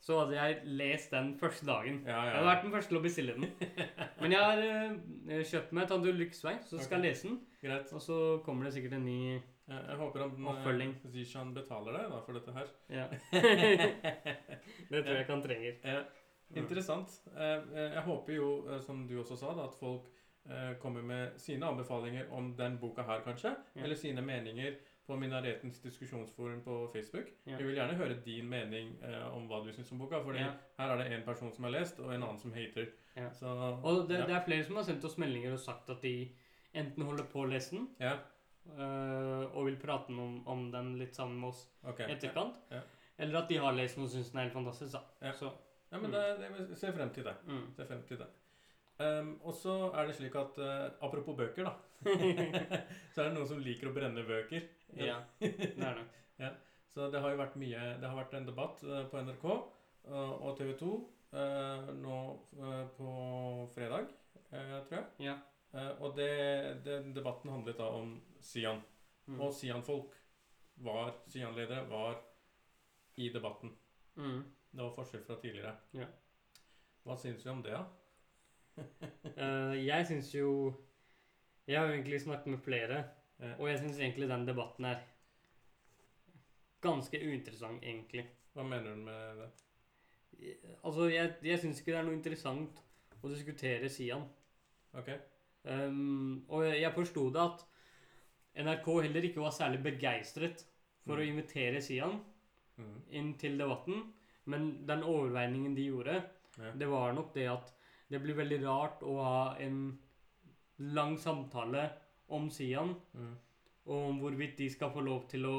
så 0.00 0.22
hadde 0.22 0.38
jeg 0.38 0.76
lest 0.80 1.12
den 1.12 1.34
første 1.40 1.68
dagen. 1.68 2.00
Jeg 2.08 2.14
hadde 2.14 2.46
vært 2.48 2.64
den 2.64 2.72
første 2.72 2.94
til 2.94 3.00
å 3.00 3.04
bestille 3.04 3.36
den. 3.36 3.50
Men 4.22 4.36
jeg 4.36 4.40
har 4.40 4.64
uh, 4.64 5.42
kjøpt 5.50 5.76
meg 5.76 5.90
Tante 5.90 6.14
Lyksvei, 6.14 6.54
vei, 6.54 6.62
så 6.68 6.80
skal 6.80 7.00
jeg 7.00 7.10
lese 7.10 7.28
den. 7.28 7.38
Greit. 7.64 7.92
Og 7.92 8.02
så 8.02 8.16
kommer 8.44 8.68
det 8.68 8.74
sikkert 8.76 8.98
en 8.98 9.06
ny 9.08 9.20
Jeg, 9.68 9.96
håper 9.96 10.26
Oppfølging. 10.26 10.90
eh, 11.04 11.10
Zishan 11.12 11.54
betaler 11.56 11.96
deg 11.96 12.10
da, 12.12 12.18
for 12.26 12.36
dette 12.36 12.52
her. 12.52 12.72
Ja. 12.92 13.06
det 14.90 14.98
tror 15.00 15.14
jeg 15.14 15.24
ikke 15.24 15.32
han 15.32 15.44
trenger. 15.46 15.78
Eh, 15.88 16.02
interessant. 16.60 17.14
Eh, 17.32 17.70
jeg 17.94 18.02
håper 18.04 18.36
jo, 18.36 18.50
som 18.84 19.06
du 19.08 19.16
også 19.22 19.38
sa, 19.40 19.54
da, 19.56 19.64
at 19.64 19.78
folk 19.80 20.10
eh, 20.50 20.74
kommer 20.82 21.02
med 21.02 21.40
sine 21.40 21.66
anbefalinger 21.66 22.28
om 22.36 22.52
den 22.58 22.76
boka 22.82 23.06
her, 23.08 23.24
kanskje. 23.24 23.54
Ja. 23.74 23.86
Eller 23.86 23.96
sine 23.96 24.20
meninger 24.22 24.76
på 25.06 25.16
Minaretens 25.20 25.80
diskusjonsforum 25.84 26.60
på 26.64 26.88
Facebook. 26.92 27.26
Ja. 27.46 27.56
Vi 27.58 27.64
vil 27.64 27.74
gjerne 27.76 27.94
høre 27.98 28.14
din 28.24 28.48
mening 28.48 28.94
eh, 29.04 29.26
om 29.36 29.46
hva 29.50 29.58
du 29.64 29.72
syns 29.72 29.92
om 29.92 29.98
boka. 29.98 30.22
Fordi 30.24 30.38
Ja. 30.38 30.52
her 30.78 30.90
er 30.94 30.96
det 31.02 31.12
en 31.12 31.22
person 31.26 31.52
som 31.52 31.64
har 31.64 31.70
lest, 31.74 32.00
og 32.00 32.14
en 32.14 32.22
annen 32.22 32.38
som 32.38 32.52
hater. 32.52 32.86
Ja. 33.16 33.30
Så 33.30 33.46
Og 33.82 34.08
det, 34.08 34.26
det 34.26 34.34
er 34.34 34.44
flere 34.44 34.64
som 34.64 34.76
har 34.76 34.82
sendt 34.88 35.04
oss 35.04 35.18
meldinger 35.18 35.52
og 35.52 35.60
sagt 35.60 35.90
at 35.90 36.00
de 36.02 36.14
enten 36.74 37.04
holder 37.04 37.24
på 37.24 37.42
å 37.44 37.50
lese 37.50 37.76
den, 37.76 37.88
øh, 38.00 39.56
og 39.56 39.66
vil 39.66 39.76
prate 39.76 40.08
om, 40.10 40.40
om 40.48 40.70
den 40.72 40.94
litt 40.98 41.14
sammen 41.14 41.38
med 41.40 41.48
oss 41.52 41.66
i 41.84 41.88
okay. 41.92 42.08
etterkant. 42.14 42.56
Eller 43.18 43.38
at 43.42 43.48
de 43.48 43.56
har 43.62 43.72
lest 43.76 43.96
den 43.96 44.04
og 44.04 44.10
syns 44.10 44.30
den 44.32 44.40
er 44.40 44.48
helt 44.48 44.56
fantastisk. 44.56 44.96
Så, 45.38 45.52
Ja, 45.92 45.98
men 46.00 46.10
Mm. 46.10 46.12
det, 46.16 46.68
det, 46.70 46.78
ser 46.78 46.92
frem 46.92 47.10
til 47.14 47.22
det. 47.24 47.34
mm. 47.46 47.72
Ser 47.76 47.86
frem 47.86 48.02
til 48.08 48.18
det. 48.18 48.26
Um, 48.94 49.32
og 49.42 49.56
så 49.58 49.72
er 49.90 50.06
det 50.06 50.14
slik 50.14 50.36
at 50.38 50.58
uh, 50.62 50.92
Apropos 51.02 51.34
bøker, 51.34 51.66
da. 51.66 51.72
så 53.12 53.24
er 53.24 53.26
det 53.26 53.32
noen 53.34 53.48
som 53.50 53.62
liker 53.62 53.90
å 53.90 53.94
brenne 53.96 54.22
bøker. 54.26 54.68
ja, 54.94 55.16
det 55.40 55.72
er 55.74 55.98
det. 55.98 56.52
Så 56.94 57.08
det 57.10 57.18
har 57.18 57.32
jo 57.32 57.38
vært 57.40 57.56
mye 57.58 57.78
Det 57.98 58.06
har 58.06 58.14
vært 58.14 58.36
en 58.38 58.44
debatt 58.46 58.82
uh, 58.86 59.00
på 59.10 59.18
NRK 59.26 59.46
uh, 59.50 60.34
og 60.46 60.52
TV 60.60 60.76
2 60.78 60.92
nå 61.34 62.16
på 62.94 63.12
fredag, 63.74 64.04
tror 64.52 64.92
jeg. 64.92 65.06
Ja. 65.26 65.32
Og 65.98 66.12
det, 66.14 66.28
den 66.86 67.08
debatten 67.16 67.50
handlet 67.50 67.80
da 67.80 67.88
om 67.90 68.12
Sian. 68.38 68.78
Mm. 69.26 69.40
Og 69.40 69.50
Sian-folk 69.58 70.14
var 70.86 71.10
Sian-ledere 71.26 71.88
var 71.90 72.20
i 73.18 73.32
debatten. 73.34 73.74
Mm. 74.14 74.44
Det 74.70 74.82
var 74.84 74.94
forskjell 74.94 75.26
fra 75.26 75.40
tidligere. 75.42 75.74
Ja. 75.98 76.06
Hva 77.02 77.18
syns 77.18 77.42
vi 77.42 77.50
om 77.50 77.66
det, 77.66 77.74
da? 77.74 77.82
Eh, 79.34 79.74
jeg 79.86 80.06
syns 80.06 80.28
jo 80.34 80.48
Jeg 81.66 81.78
har 81.78 81.86
jo 81.88 81.94
egentlig 81.96 82.20
snakket 82.20 82.46
med 82.52 82.58
flere, 82.60 83.04
Ja. 83.40 83.54
og 83.58 83.68
jeg 83.68 83.78
syns 83.80 83.98
egentlig 83.98 84.28
den 84.28 84.46
debatten 84.46 84.84
er 84.84 85.00
ganske 86.84 87.18
uinteressant, 87.26 87.82
egentlig. 87.82 88.26
Hva 88.54 88.62
mener 88.68 88.94
du 88.94 89.00
med 89.06 89.38
det? 89.40 90.56
Altså, 90.84 91.06
jeg, 91.08 91.32
jeg 91.42 91.58
syns 91.62 91.80
ikke 91.80 91.92
det 91.94 92.00
er 92.00 92.06
noe 92.08 92.16
interessant 92.18 92.82
å 93.24 93.30
diskutere 93.32 93.88
Sian. 93.88 94.26
Ok. 94.94 95.08
Um, 95.64 96.44
og 96.52 96.66
jeg 96.68 96.92
forsto 96.92 97.30
det 97.32 97.40
at 97.40 97.64
NRK 98.66 98.90
heller 99.06 99.24
ikke 99.30 99.40
var 99.42 99.54
særlig 99.56 99.80
begeistret 99.86 100.66
for 101.04 101.16
Mm. 101.16 101.20
å 101.20 101.28
invitere 101.28 101.80
Sian 101.84 102.20
mm. 102.76 103.00
inn 103.10 103.32
til 103.40 103.58
debatten, 103.58 104.12
men 104.46 104.86
den 104.86 105.02
overveiningen 105.02 105.74
de 105.76 105.88
gjorde, 105.88 106.22
Ja. 106.58 106.70
det 106.76 106.88
var 106.88 107.12
nok 107.12 107.32
det 107.34 107.48
at 107.50 107.72
det 108.14 108.22
blir 108.22 108.36
veldig 108.38 108.60
rart 108.64 109.02
å 109.02 109.16
ha 109.22 109.56
en 109.62 109.80
lang 110.94 111.16
samtale 111.20 111.88
om 112.34 112.48
Sian, 112.50 112.94
mm. 113.14 113.34
og 113.90 114.08
om 114.10 114.20
hvorvidt 114.22 114.56
de 114.62 114.70
skal 114.72 114.90
få 114.94 115.02
lov 115.04 115.26
til 115.30 115.44
å 115.50 115.56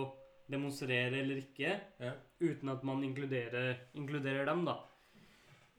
demonstrere 0.52 1.20
eller 1.22 1.40
ikke, 1.42 1.72
Ja. 2.00 2.12
uten 2.42 2.70
at 2.70 2.84
man 2.84 3.04
inkluderer, 3.04 3.78
inkluderer 3.98 4.46
dem, 4.46 4.66
da, 4.66 4.76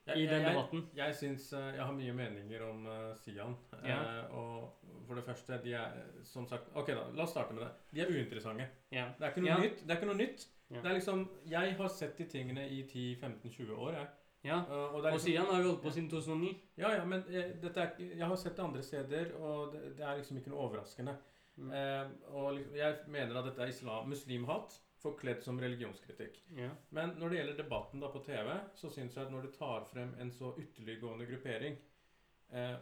Jeg- 0.06 0.16
i 0.18 0.26
den 0.26 0.42
jeg- 0.42 0.52
debatten. 0.54 0.82
Jeg 0.94 1.14
syns 1.14 1.52
eh, 1.52 1.74
Jeg 1.76 1.84
har 1.84 1.92
mye 1.92 2.12
meninger 2.12 2.62
om 2.70 2.86
uh, 2.86 3.14
Sian. 3.14 3.56
Eh, 3.82 3.88
Ja. 3.88 4.26
og 4.30 4.72
for 5.06 5.14
det 5.14 5.24
første, 5.24 5.58
de 5.64 5.72
er 5.74 5.92
som 6.24 6.46
sagt 6.46 6.68
Ok, 6.76 6.86
da. 6.88 7.08
La 7.14 7.22
oss 7.24 7.30
starte 7.30 7.52
med 7.54 7.62
det. 7.64 7.70
De 7.92 8.00
er 8.02 8.06
uinteressante. 8.12 8.68
Ja. 8.92 9.08
Det 9.18 9.22
er 9.26 9.30
ikke 9.32 9.42
noe 9.42 9.60
nytt. 9.60 9.80
Det 9.86 9.90
er 9.90 9.96
ikke 10.00 10.06
noe 10.06 10.16
nytt. 10.16 10.46
Det 10.70 10.84
er 10.84 10.94
liksom 10.94 11.28
Jeg 11.48 11.76
har 11.76 11.88
sett 11.88 12.16
de 12.18 12.24
tingene 12.24 12.68
i 12.70 12.82
10-15-20 12.84 13.70
år, 13.76 13.92
jeg. 13.94 14.06
Ja. 14.46 14.62
uh, 14.70 14.94
og 14.94 15.02
liksom, 15.04 15.22
Sian 15.26 15.50
har 15.50 15.62
jo 15.62 15.70
holdt 15.72 15.84
på 15.84 15.92
siden 15.94 16.10
2009. 16.12 16.52
Ja, 16.78 16.94
ja, 16.94 17.04
men 17.04 17.24
uh, 17.28 17.52
dette 17.62 17.84
er, 17.84 18.02
jeg 18.06 18.30
har 18.32 18.40
sett 18.40 18.56
det 18.56 18.64
andre 18.64 18.82
steder, 18.86 19.32
og 19.40 19.74
det, 19.74 19.84
det 19.98 20.06
er 20.06 20.20
liksom 20.20 20.40
ikke 20.40 20.54
noe 20.54 20.64
overraskende. 20.68 21.16
Mm. 21.56 21.70
Uh, 21.72 22.34
og 22.36 22.50
liksom, 22.58 22.76
jeg 22.80 22.98
mener 23.18 23.40
at 23.40 23.50
dette 23.50 23.64
er 23.64 23.72
islam, 23.74 24.10
muslimhat 24.12 24.80
forkledd 25.06 25.42
som 25.44 25.58
religionskritikk. 25.60 26.38
Ja. 26.56 26.70
Men 26.96 27.14
når 27.20 27.30
det 27.32 27.40
gjelder 27.40 27.58
debatten 27.60 28.02
da 28.02 28.10
på 28.12 28.22
TV, 28.26 28.52
så 28.74 28.90
syns 28.90 29.16
jeg 29.16 29.26
at 29.26 29.32
når 29.34 29.46
du 29.46 29.52
tar 29.54 29.84
frem 29.90 30.14
en 30.22 30.32
så 30.34 30.52
ytterliggående 30.58 31.28
gruppering 31.28 31.76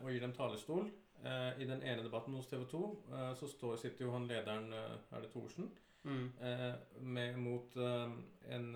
og 0.03 0.11
gir 0.13 0.21
dem 0.21 0.35
talestol 0.37 0.91
eh, 1.25 1.61
I 1.63 1.67
den 1.69 1.81
ene 1.83 2.05
debatten 2.05 2.35
hos 2.37 2.51
TV 2.51 2.67
2 2.69 2.81
eh, 3.17 3.31
så 3.41 3.49
står, 3.49 3.79
sitter 3.81 4.05
jo 4.05 4.13
han 4.13 4.27
lederen, 4.29 4.69
er 4.75 5.25
det 5.25 5.33
Thorsen, 5.33 5.73
Mm. 6.05 6.33
med, 7.01 7.37
mot 7.41 7.77
en 8.53 8.67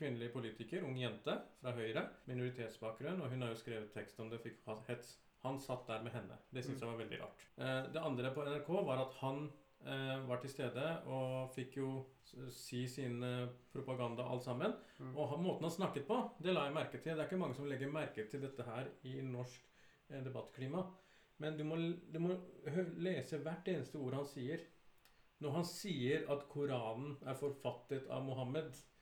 kvinnelig 0.00 0.32
politiker, 0.32 0.82
ung 0.88 0.96
jente 0.98 1.34
fra 1.60 1.72
Høyre, 1.76 2.06
minoritetsbakgrunn, 2.30 3.20
og 3.22 3.30
hun 3.34 3.42
har 3.44 3.52
jo 3.52 3.58
skrevet 3.60 3.92
tekst 3.94 4.18
om 4.24 4.30
det, 4.32 4.40
fikk 4.42 4.62
hets. 4.88 5.18
Han 5.44 5.56
satt 5.60 5.86
der 5.88 6.02
med 6.04 6.12
henne. 6.12 6.36
Det 6.52 6.64
syns 6.64 6.80
Mm. 6.80 6.86
jeg 6.86 6.90
var 6.90 6.98
veldig 7.04 7.18
rart. 7.22 7.44
Eh, 7.58 7.92
det 7.92 8.02
andre 8.04 8.30
på 8.34 8.42
NRK 8.44 8.70
var 8.84 8.98
at 9.06 9.14
han 9.22 9.50
eh, 9.86 10.26
var 10.28 10.36
til 10.42 10.50
stede 10.50 10.88
og 11.06 11.54
fikk 11.54 11.76
jo 11.78 12.06
si 12.52 12.82
sin 12.88 13.22
eh, 13.24 13.46
propaganda 13.72 14.22
alt 14.28 14.44
sammen. 14.44 14.74
Mm. 14.98 15.14
Og 15.16 15.38
måten 15.40 15.62
han 15.64 15.70
snakket 15.72 16.06
på, 16.06 16.18
det 16.42 16.52
la 16.52 16.66
jeg 16.66 16.74
merke 16.74 17.00
til. 17.00 17.14
Det 17.16 17.20
er 17.24 17.30
ikke 17.30 17.38
mange 17.40 17.54
som 17.56 17.64
legger 17.70 17.88
merke 17.92 18.26
til 18.28 18.40
dette 18.44 18.62
her 18.68 18.90
i 19.04 19.20
norsk 19.22 19.62
debattklima. 20.10 20.84
Men 21.38 21.56
du 21.56 21.64
må, 21.64 21.76
du 22.12 22.18
må 22.20 22.36
lese 23.00 23.38
hvert 23.40 23.68
eneste 23.72 23.96
ord 23.96 24.18
han 24.18 24.26
sier. 24.28 24.60
Når 25.40 25.50
han 25.56 25.64
sier 25.64 26.26
at 26.28 26.42
Koranen 26.52 27.16
er 27.24 27.34
forfattet 27.40 28.08
av 28.10 28.22
Mohammed, 28.28 28.74
Mm. 28.74 28.99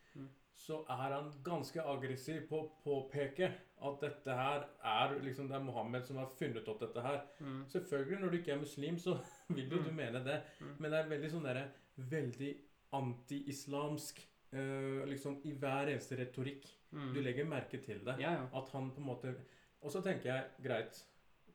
Så 0.58 0.80
er 0.90 1.12
han 1.14 1.28
ganske 1.46 1.82
aggressiv 1.86 2.48
på 2.50 2.58
å 2.64 2.70
påpeke 2.82 3.46
at 3.86 4.00
dette 4.02 4.34
her 4.34 4.64
er 4.82 5.12
liksom 5.22 5.46
det 5.48 5.54
er 5.54 5.62
Mohammed 5.62 6.02
som 6.04 6.16
har 6.18 6.32
funnet 6.34 6.66
opp 6.68 6.80
dette 6.82 7.02
her. 7.04 7.20
Mm. 7.40 7.60
Selvfølgelig, 7.70 8.18
når 8.24 8.32
du 8.34 8.38
ikke 8.40 8.52
er 8.56 8.62
muslim, 8.64 8.96
så 8.98 9.14
vil 9.54 9.68
jo 9.70 9.78
du 9.84 9.90
Mm. 9.92 9.96
mene 10.00 10.24
det. 10.26 10.40
Mm. 10.60 10.72
Men 10.82 10.90
det 10.90 10.98
er 11.04 11.12
veldig 11.14 11.30
sånn 11.36 11.46
derre 11.46 11.68
Veldig 11.98 12.50
anti-islamsk 12.94 14.20
eh, 14.52 15.04
liksom 15.10 15.40
i 15.44 15.52
hver 15.58 15.90
eneste 15.92 16.16
retorikk. 16.18 16.66
Mm. 16.92 17.08
Du 17.14 17.20
legger 17.22 17.44
merke 17.48 17.80
til 17.84 18.02
det. 18.06 18.14
Ja, 18.22 18.32
ja. 18.38 18.44
At 18.58 18.70
han 18.74 18.90
på 18.94 19.02
en 19.02 19.08
måte 19.10 19.34
Og 19.82 19.92
så 19.92 20.00
tenker 20.02 20.30
jeg, 20.32 20.44
greit 20.64 21.02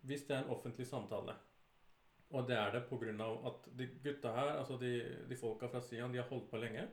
Hvis 0.08 0.26
det 0.28 0.36
er 0.38 0.44
en 0.44 0.52
offentlig 0.54 0.86
samtale, 0.88 1.34
og 2.34 2.48
det 2.48 2.56
er 2.58 2.72
det 2.72 2.86
pga. 2.90 3.28
at 3.48 3.68
de 3.78 3.88
gutta 4.04 4.32
her, 4.36 4.58
altså 4.60 4.78
de, 4.82 4.92
de 5.30 5.36
folka 5.38 5.68
fra 5.68 5.80
Sian, 5.82 6.12
de 6.12 6.18
har 6.18 6.28
holdt 6.30 6.50
på 6.50 6.58
lenge, 6.58 6.88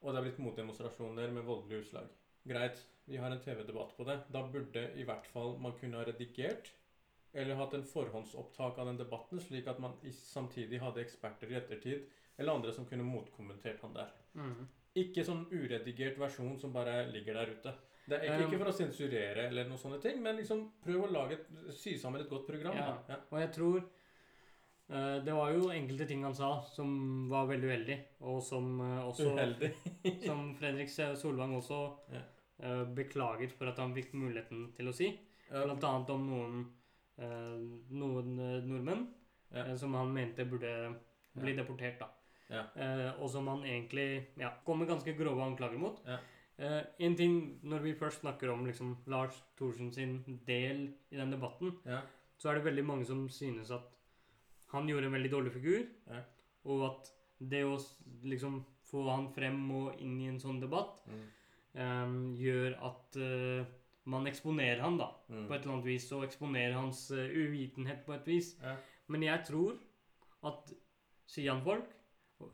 og 0.00 0.10
det 0.10 0.18
har 0.18 0.26
blitt 0.26 0.40
motdemonstrasjoner 0.42 1.32
med 1.34 1.46
voldelige 1.46 1.84
utslag. 1.84 2.10
Greit, 2.48 2.80
vi 3.08 3.18
har 3.20 3.32
en 3.32 3.40
TV-debatt 3.42 3.96
på 3.96 4.06
det. 4.08 4.20
Da 4.32 4.44
burde 4.46 4.84
i 4.96 5.06
hvert 5.08 5.26
fall 5.32 5.56
man 5.62 5.74
kunne 5.80 5.98
ha 6.00 6.06
redigert 6.06 6.70
eller 7.32 7.58
hatt 7.58 7.74
en 7.76 7.84
forhåndsopptak 7.84 8.78
av 8.78 8.88
den 8.88 8.96
debatten, 8.96 9.40
slik 9.40 9.68
at 9.68 9.80
man 9.82 9.98
samtidig 10.16 10.80
hadde 10.80 11.02
eksperter 11.04 11.50
i 11.52 11.58
ettertid, 11.58 12.06
eller 12.38 12.56
andre 12.56 12.72
som 12.72 12.86
kunne 12.88 13.04
motkommentert 13.04 13.82
han 13.84 13.94
der. 13.96 14.14
Mm. 14.38 14.64
Ikke 15.02 15.24
sånn 15.26 15.44
uredigert 15.52 16.18
versjon 16.18 16.56
som 16.58 16.72
bare 16.74 17.02
ligger 17.12 17.36
der 17.38 17.52
ute. 17.52 17.74
Det 18.08 18.16
er 18.16 18.24
ikke, 18.24 18.36
Um, 18.38 18.46
ikke 18.46 18.60
for 18.62 18.70
å 18.70 18.76
sensurere 18.78 19.46
eller 19.50 19.68
noen 19.68 19.80
sånne 19.82 20.00
ting, 20.00 20.22
men 20.24 20.38
liksom 20.40 20.64
prøv 20.84 21.04
å 21.04 21.10
lage 21.12 21.36
et, 21.36 21.50
sy 21.76 21.98
sammen 22.00 22.22
et 22.24 22.30
godt 22.30 22.46
program. 22.48 22.78
Ja. 22.78 22.94
Ja. 23.10 23.18
Og 23.28 23.40
jeg 23.42 23.50
tror 23.52 23.82
Det 24.88 25.32
var 25.36 25.50
jo 25.52 25.66
enkelte 25.68 26.06
ting 26.08 26.22
han 26.24 26.34
sa 26.34 26.62
som 26.72 27.28
var 27.28 27.44
veldig 27.50 27.68
uheldig, 27.68 27.96
og 28.24 28.38
som 28.42 28.68
eh, 28.80 29.02
også 29.04 29.26
Uheldig. 29.34 29.68
Som 30.26 30.54
Fredrik 30.56 30.88
Solvang 30.88 31.52
også 31.58 31.80
Ja. 32.14 32.22
eh, 32.64 32.84
beklaget 32.96 33.52
for 33.52 33.68
at 33.68 33.76
han 33.82 33.92
fikk 33.94 34.14
muligheten 34.16 34.70
til 34.78 34.88
å 34.88 34.94
si. 34.96 35.10
Blant 35.50 35.84
annet 35.84 36.10
om 36.14 36.24
noen, 36.30 36.56
eh, 37.20 37.58
noen 38.00 38.32
eh, 38.40 38.64
nordmenn 38.64 39.04
Ja. 39.52 39.66
eh, 39.66 39.74
som 39.76 39.92
han 39.94 40.10
mente 40.12 40.44
burde 40.48 40.72
bli 41.36 41.52
deportert. 41.56 41.98
da. 42.00 42.08
Ja. 42.48 42.64
Eh, 42.80 43.20
og 43.20 43.28
som 43.30 43.46
han 43.52 43.60
egentlig 43.68 44.26
ja, 44.40 44.54
kom 44.64 44.78
med 44.80 44.88
ganske 44.88 45.12
grove 45.18 45.44
anklager 45.44 45.78
mot. 45.78 46.00
Ja. 46.08 46.16
Eh, 46.58 46.82
en 47.04 47.14
ting, 47.14 47.58
Når 47.62 47.80
vi 47.84 47.92
først 47.94 48.20
snakker 48.24 48.50
om 48.50 48.64
liksom, 48.66 48.96
Lars 49.06 49.36
Thorsen 49.58 49.92
sin 49.92 50.40
del 50.46 50.94
i 51.12 51.16
den 51.20 51.30
debatten, 51.30 51.76
ja. 51.84 52.00
så 52.38 52.48
er 52.50 52.54
det 52.54 52.64
veldig 52.64 52.84
mange 52.88 53.04
som 53.04 53.28
synes 53.28 53.70
at 53.70 53.84
han 54.72 54.86
gjorde 54.88 55.06
en 55.06 55.12
veldig 55.12 55.30
dårlig 55.30 55.52
figur, 55.52 55.86
Ja. 56.10 56.22
og 56.64 56.84
at 56.90 57.12
det 57.40 57.64
å 57.64 57.78
liksom 58.24 58.64
få 58.90 59.04
han 59.10 59.28
frem 59.32 59.70
og 59.70 60.00
inn 60.00 60.20
i 60.20 60.26
en 60.28 60.38
sånn 60.40 60.60
debatt 60.60 61.06
Mm. 61.06 61.26
um, 61.74 62.34
gjør 62.36 62.76
at 62.82 63.16
uh, 63.16 63.64
man 64.06 64.26
eksponerer 64.26 64.80
han 64.80 64.96
da, 64.98 65.10
Mm. 65.28 65.46
på 65.46 65.54
et 65.54 65.60
eller 65.62 65.72
annet 65.74 65.84
vis, 65.84 66.12
og 66.12 66.24
eksponerer 66.24 66.72
hans 66.74 67.10
uh, 67.10 67.28
uvitenhet 67.28 68.04
på 68.06 68.14
et 68.14 68.26
vis. 68.26 68.56
Ja. 68.62 68.76
Men 69.08 69.22
jeg 69.22 69.44
tror 69.46 69.78
at 70.44 70.72
Sian-folk 71.26 71.84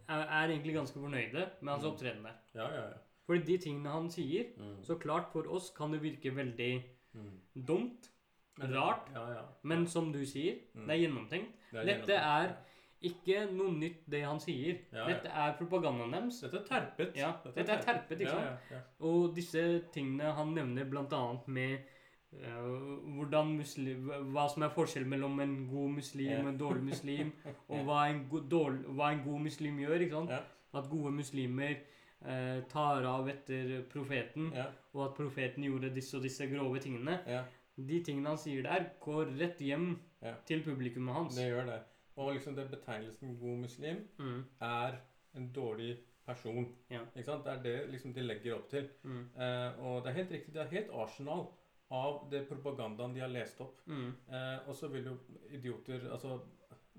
er, 0.08 0.20
er 0.24 0.48
egentlig 0.48 0.74
ganske 0.74 0.98
fornøyde 1.00 1.50
med 1.60 1.72
hans 1.72 1.84
Mm. 1.84 1.90
opptreden 1.92 2.22
der. 2.22 2.34
ja, 2.54 2.68
ja, 2.68 2.86
ja. 2.88 2.94
Fordi 3.26 3.44
de 3.46 3.58
tingene 3.58 3.88
han 3.90 4.10
sier, 4.10 4.46
Mm. 4.58 4.82
så 4.82 4.98
klart 4.98 5.30
for 5.32 5.42
oss 5.48 5.70
kan 5.70 5.90
det 5.92 6.02
virke 6.02 6.34
veldig 6.34 6.82
Mm. 7.14 7.40
dumt, 7.66 8.10
rart, 8.58 9.08
Ja, 9.14 9.24
ja. 9.30 9.42
men 9.62 9.86
som 9.86 10.12
du 10.12 10.24
sier, 10.26 10.58
Mm. 10.74 10.86
det 10.86 10.94
er 10.94 11.00
gjennomtenkt. 11.08 11.52
Det 11.72 11.80
er 11.80 11.84
Dette 11.84 12.12
gjennomtenkt. 12.12 12.54
er 12.54 12.56
ikke 13.02 13.52
noe 13.52 13.72
nytt 13.72 14.04
det 14.10 14.22
han 14.24 14.38
sier. 14.40 14.78
Ja. 14.92 15.06
Dette 15.06 15.28
er 15.28 15.56
propagandaen 15.58 16.10
deres. 16.12 16.40
Dette 16.40 16.56
er 16.56 16.64
terpet. 16.68 17.16
Ja, 17.16 17.32
dette 17.54 17.68
er 17.72 17.82
terpet, 17.82 18.20
ikke 18.20 18.30
sant? 18.30 18.84
Og 19.00 19.34
disse 19.36 19.82
tingene 19.92 20.32
han 20.32 20.54
nevner 20.54 20.84
bl.a. 20.88 21.38
med 21.46 21.78
eh, 22.32 22.62
hvordan 23.16 23.56
muslim, 23.58 24.08
hva 24.32 24.48
som 24.50 24.62
er 24.62 24.68
forskjell 24.70 25.04
mellom 25.06 25.38
en 25.40 25.68
god 25.68 25.88
muslim 25.98 26.46
og 26.46 26.48
en 26.48 26.58
dårlig 26.58 26.82
muslim, 26.82 27.32
og 27.68 27.84
hva 27.84 28.08
en, 28.10 28.26
go, 28.30 28.40
dårlig, 28.40 28.84
hva 28.88 29.10
en 29.12 29.22
god 29.24 29.40
muslim 29.40 29.78
gjør. 29.78 30.00
ikke 30.00 30.10
sant? 30.22 30.30
At 30.74 30.88
gode 30.90 31.12
muslimer 31.12 31.76
eh, 32.24 32.62
tar 32.72 33.04
av 33.04 33.28
etter 33.28 33.82
profeten, 33.92 34.48
og 34.94 35.04
at 35.10 35.14
profeten 35.14 35.62
gjorde 35.68 35.92
disse 35.94 36.16
og 36.16 36.22
disse 36.22 36.46
grove 36.50 36.80
tingene. 36.80 37.20
De 37.76 38.00
tingene 38.06 38.28
han 38.28 38.38
sier 38.38 38.62
der, 38.62 38.90
går 39.00 39.32
rett 39.38 39.58
hjem 39.58 39.98
Ja. 40.22 40.34
til 40.46 40.62
publikummet 40.62 41.14
hans. 41.14 41.34
det 41.36 41.48
gjør 41.50 41.66
det. 41.66 41.80
Og 42.16 42.32
liksom 42.34 42.54
det 42.54 42.70
betegnelsen 42.70 43.38
god 43.40 43.58
muslim 43.58 44.08
Mm, 44.18 44.44
er 44.62 45.00
en 45.34 45.52
dårlig 45.52 45.98
person. 46.26 46.68
Ja. 46.90 47.00
Ikke 47.16 47.24
sant? 47.24 47.44
Det 47.44 47.52
er 47.52 47.62
det 47.62 47.90
liksom 47.90 48.14
de 48.14 48.22
legger 48.22 48.54
opp 48.56 48.68
til. 48.70 48.88
mm, 49.02 49.28
Eh, 49.36 49.80
og 49.80 50.02
det 50.04 50.10
er 50.10 50.14
helt 50.22 50.30
riktig, 50.30 50.52
det 50.54 50.62
er 50.62 50.70
helt 50.70 50.90
arsenal 50.94 51.48
av 51.90 52.30
det 52.30 52.48
propagandaen 52.48 53.14
de 53.14 53.20
har 53.20 53.28
lest 53.28 53.60
opp. 53.60 53.80
mm, 53.86 54.12
Eh, 54.30 54.68
og 54.68 54.74
så 54.74 54.88
vil 54.88 55.04
jo 55.04 55.18
idioter 55.50 56.08
Altså 56.10 56.40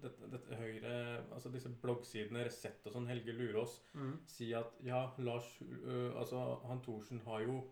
dette, 0.01 0.29
dette 0.29 0.55
høyre 0.55 1.23
Altså 1.33 1.49
disse 1.51 1.69
bloggsidene, 1.81 2.43
Resett 2.45 2.85
og 2.85 2.91
sånn, 2.93 3.07
Helge 3.07 3.31
Lurås, 3.33 3.79
mm, 3.93 4.19
si 4.27 4.51
at 4.53 4.73
ja, 4.83 5.09
Lars 5.19 5.61
øh, 5.61 6.11
Altså 6.19 6.59
han 6.67 6.81
Thorsen 6.81 7.21
har 7.25 7.39
jo 7.41 7.63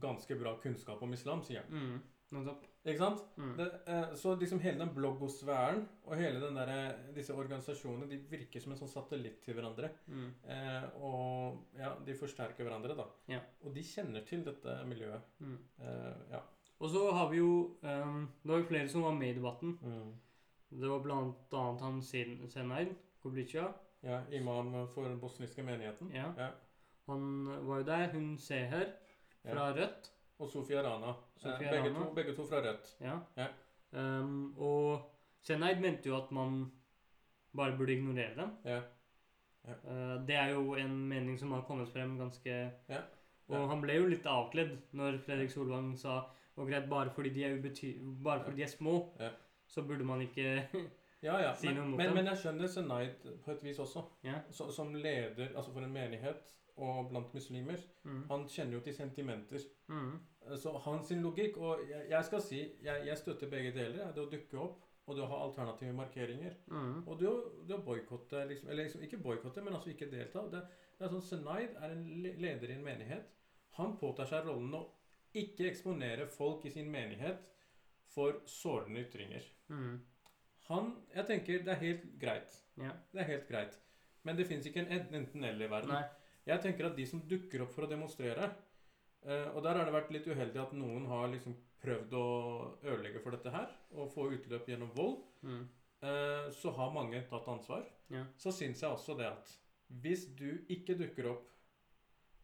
ganske 0.00 0.38
bra 0.38 0.56
kunnskap 0.62 1.02
om 1.02 1.12
islam, 1.12 1.42
sier 1.42 1.62
han. 1.68 2.02
Mm. 2.30 2.48
Ikke 2.88 2.98
sant? 2.98 3.22
Mm. 3.36 3.56
Det, 3.58 3.66
eh, 3.86 4.14
så 4.16 4.34
liksom 4.40 4.60
hele 4.60 4.78
den 4.78 4.92
bloggosfæren 4.94 5.82
og 6.06 6.16
hele 6.16 6.40
den 6.40 6.54
der, 6.56 6.94
disse 7.14 7.34
organisasjonene 7.34 8.08
de 8.08 8.16
virker 8.30 8.60
som 8.62 8.72
en 8.72 8.78
sånn 8.78 8.88
satellitt 8.92 9.40
til 9.44 9.54
hverandre. 9.58 9.90
Mm, 10.06 10.28
Eh, 10.48 10.84
og 11.02 11.58
ja, 11.76 11.94
de 12.06 12.14
forsterker 12.14 12.64
hverandre, 12.64 12.96
da. 12.96 13.04
Ja. 13.28 13.40
Og 13.64 13.74
de 13.74 13.82
kjenner 13.82 14.24
til 14.26 14.44
dette 14.44 14.78
miljøet. 14.88 15.20
mm. 15.40 15.58
Eh, 15.80 16.22
ja. 16.32 16.40
Og 16.80 16.90
så 16.90 17.10
har 17.12 17.28
vi 17.30 17.36
jo 17.40 17.76
um, 17.82 18.28
Det 18.44 18.52
var 18.52 18.58
jo 18.58 18.66
flere 18.68 18.88
som 18.88 19.02
var 19.02 19.12
med 19.18 19.28
i 19.32 19.38
debatten. 19.40 19.72
Det 20.70 20.88
var 20.88 21.00
blant 21.02 21.52
annet 21.52 21.80
han 21.82 22.00
Sen- 22.02 22.48
Senaid 22.48 22.94
Koblica. 23.22 23.72
ja. 24.02 24.20
Imam 24.30 24.86
for 24.94 25.02
den 25.08 25.18
bosniske 25.20 25.62
menigheten. 25.62 26.12
Ja. 26.14 26.32
Ja. 26.38 26.50
Han 27.08 27.46
var 27.66 27.78
jo 27.78 27.84
der. 27.84 28.12
Hun 28.12 28.38
Seher 28.38 28.92
fra 29.42 29.72
Rødt. 29.74 30.12
Og 30.38 30.50
Sofia 30.50 30.82
Rana. 30.82 31.12
Sofia 31.36 31.70
begge, 31.70 31.88
Rana. 31.90 32.04
To, 32.04 32.12
begge 32.14 32.34
to 32.36 32.46
fra 32.46 32.60
Rødt. 32.62 32.90
Ja. 33.00 33.16
Ja. 33.36 33.46
Um, 33.92 34.54
og 34.58 35.10
Senaid 35.42 35.80
mente 35.80 36.08
jo 36.10 36.16
at 36.16 36.30
man 36.32 36.72
bare 37.56 37.76
burde 37.78 37.92
ignorere 37.96 38.34
dem. 38.36 38.50
Ja. 38.64 38.80
Uh, 39.68 40.26
det 40.28 40.36
er 40.36 40.52
jo 40.54 40.74
en 40.80 40.94
mening 41.08 41.38
som 41.40 41.52
har 41.52 41.62
kommet 41.68 41.88
frem 41.88 42.18
ganske 42.18 42.50
Ja. 42.88 43.00
Og 43.48 43.68
han 43.70 43.80
ble 43.80 43.94
jo 43.96 44.06
litt 44.12 44.26
avkledd 44.28 44.74
når 44.92 45.18
Fredrik 45.24 45.50
Solvang 45.50 45.94
sa 45.98 46.18
og 46.58 46.66
greit, 46.68 46.88
bare 46.90 47.10
fordi 47.14 47.30
de 47.32 47.44
er, 47.44 47.54
bare 48.24 48.42
fordi 48.44 48.56
de 48.56 48.62
er 48.62 48.66
små, 48.72 49.14
Ja. 49.20 49.30
så 49.66 49.82
burde 49.82 50.04
man 50.04 50.20
ikke 50.20 50.66
Ja, 51.22 51.38
ja. 51.40 51.54
Si 51.58 51.66
Men, 51.66 51.76
noe 51.76 51.86
mot 51.86 51.96
men, 51.98 52.06
dem. 52.06 52.14
men 52.14 52.26
jeg 52.26 52.38
skjønner 52.42 52.66
Senaid 52.66 53.26
på 53.44 53.50
et 53.50 53.64
vis 53.64 53.78
også. 53.78 54.02
Ja. 54.24 54.34
Så, 54.50 54.70
som 54.70 54.94
leder 54.94 55.48
altså 55.56 55.72
for 55.72 55.80
en 55.80 55.92
menighet 55.92 56.54
og 56.78 57.08
blant 57.10 57.32
muslimer. 57.34 57.80
mm. 58.04 58.24
Han 58.30 58.48
kjenner 58.48 58.78
jo 58.78 58.80
til 58.86 58.94
sentimenter. 58.94 59.64
Mm. 59.88 60.18
Så 60.56 60.72
hans 60.84 61.10
logikk 61.10 61.56
Og 61.60 61.80
jeg, 61.90 62.06
jeg 62.10 62.24
skal 62.24 62.42
si 62.42 62.60
jeg, 62.82 63.06
jeg 63.06 63.18
støtter 63.18 63.50
begge 63.50 63.72
deler. 63.76 64.12
Det 64.12 64.22
å 64.22 64.30
dukke 64.30 64.58
opp 64.62 64.84
og 65.08 65.16
det 65.16 65.22
å 65.24 65.28
ha 65.30 65.38
alternative 65.46 65.92
markeringer. 65.96 66.54
Mm. 66.68 67.02
Og 67.06 67.18
det 67.20 67.28
å, 67.28 67.36
det 67.66 67.76
å 67.78 67.82
boikotte 67.84 68.44
liksom, 68.48 68.68
Eller 68.68 68.84
liksom, 68.84 69.02
ikke 69.02 69.20
boikotte, 69.24 69.62
men 69.64 69.74
altså 69.78 69.90
ikke 69.94 70.10
delta. 70.12 70.44
Det, 70.52 70.60
det 70.98 71.06
er 71.06 71.12
sånn 71.14 71.24
Senaid 71.24 71.76
er 71.80 71.94
en 71.94 72.04
leder 72.42 72.70
i 72.72 72.76
en 72.76 72.84
menighet. 72.84 73.30
Han 73.78 73.96
påtar 74.00 74.28
seg 74.28 74.44
rollen 74.48 74.74
å 74.76 74.84
ikke 75.38 75.68
eksponere 75.68 76.26
folk 76.32 76.64
i 76.64 76.72
sin 76.72 76.88
menighet 76.92 77.44
for 78.08 78.40
sårende 78.48 79.04
ytringer. 79.04 79.44
Mm. 79.68 79.98
Han 80.68 80.94
Jeg 81.14 81.26
tenker 81.26 81.64
det 81.64 81.72
er 81.72 81.82
helt 81.82 82.06
greit. 82.20 82.56
Yeah. 82.78 82.96
Det 83.12 83.20
er 83.22 83.30
helt 83.32 83.48
greit. 83.48 83.78
Men 84.24 84.36
det 84.36 84.46
fins 84.48 84.66
ikke 84.66 84.84
en 84.84 84.92
ent- 84.92 85.12
Jeg 86.48 86.64
tenker 86.64 86.88
at 86.88 86.96
de 86.96 87.04
som 87.08 87.20
dukker 87.28 87.64
opp 87.64 87.74
for 87.74 87.84
å 87.84 87.90
demonstrere 87.90 88.48
eh, 88.48 89.48
Og 89.52 89.60
der 89.64 89.76
har 89.76 89.84
det 89.84 89.94
vært 89.94 90.12
litt 90.14 90.28
uheldig 90.28 90.62
at 90.62 90.76
noen 90.76 91.08
har 91.10 91.28
liksom 91.32 91.56
prøvd 91.82 92.14
å 92.18 92.28
ødelegge 92.82 93.20
for 93.22 93.36
dette 93.36 93.52
her 93.54 93.68
og 93.94 94.10
få 94.10 94.24
utløp 94.34 94.66
gjennom 94.66 94.90
vold. 94.96 95.20
Mm. 95.46 95.60
Eh, 96.02 96.48
så 96.54 96.72
har 96.74 96.94
mange 96.94 97.20
tatt 97.30 97.46
ansvar. 97.50 97.84
Ja. 98.10 98.24
Så 98.40 98.50
syns 98.54 98.82
jeg 98.82 98.90
også 98.90 99.14
det 99.18 99.28
at 99.30 99.52
hvis 100.02 100.26
du 100.36 100.48
ikke 100.68 100.96
dukker 100.98 101.30
opp, 101.30 101.46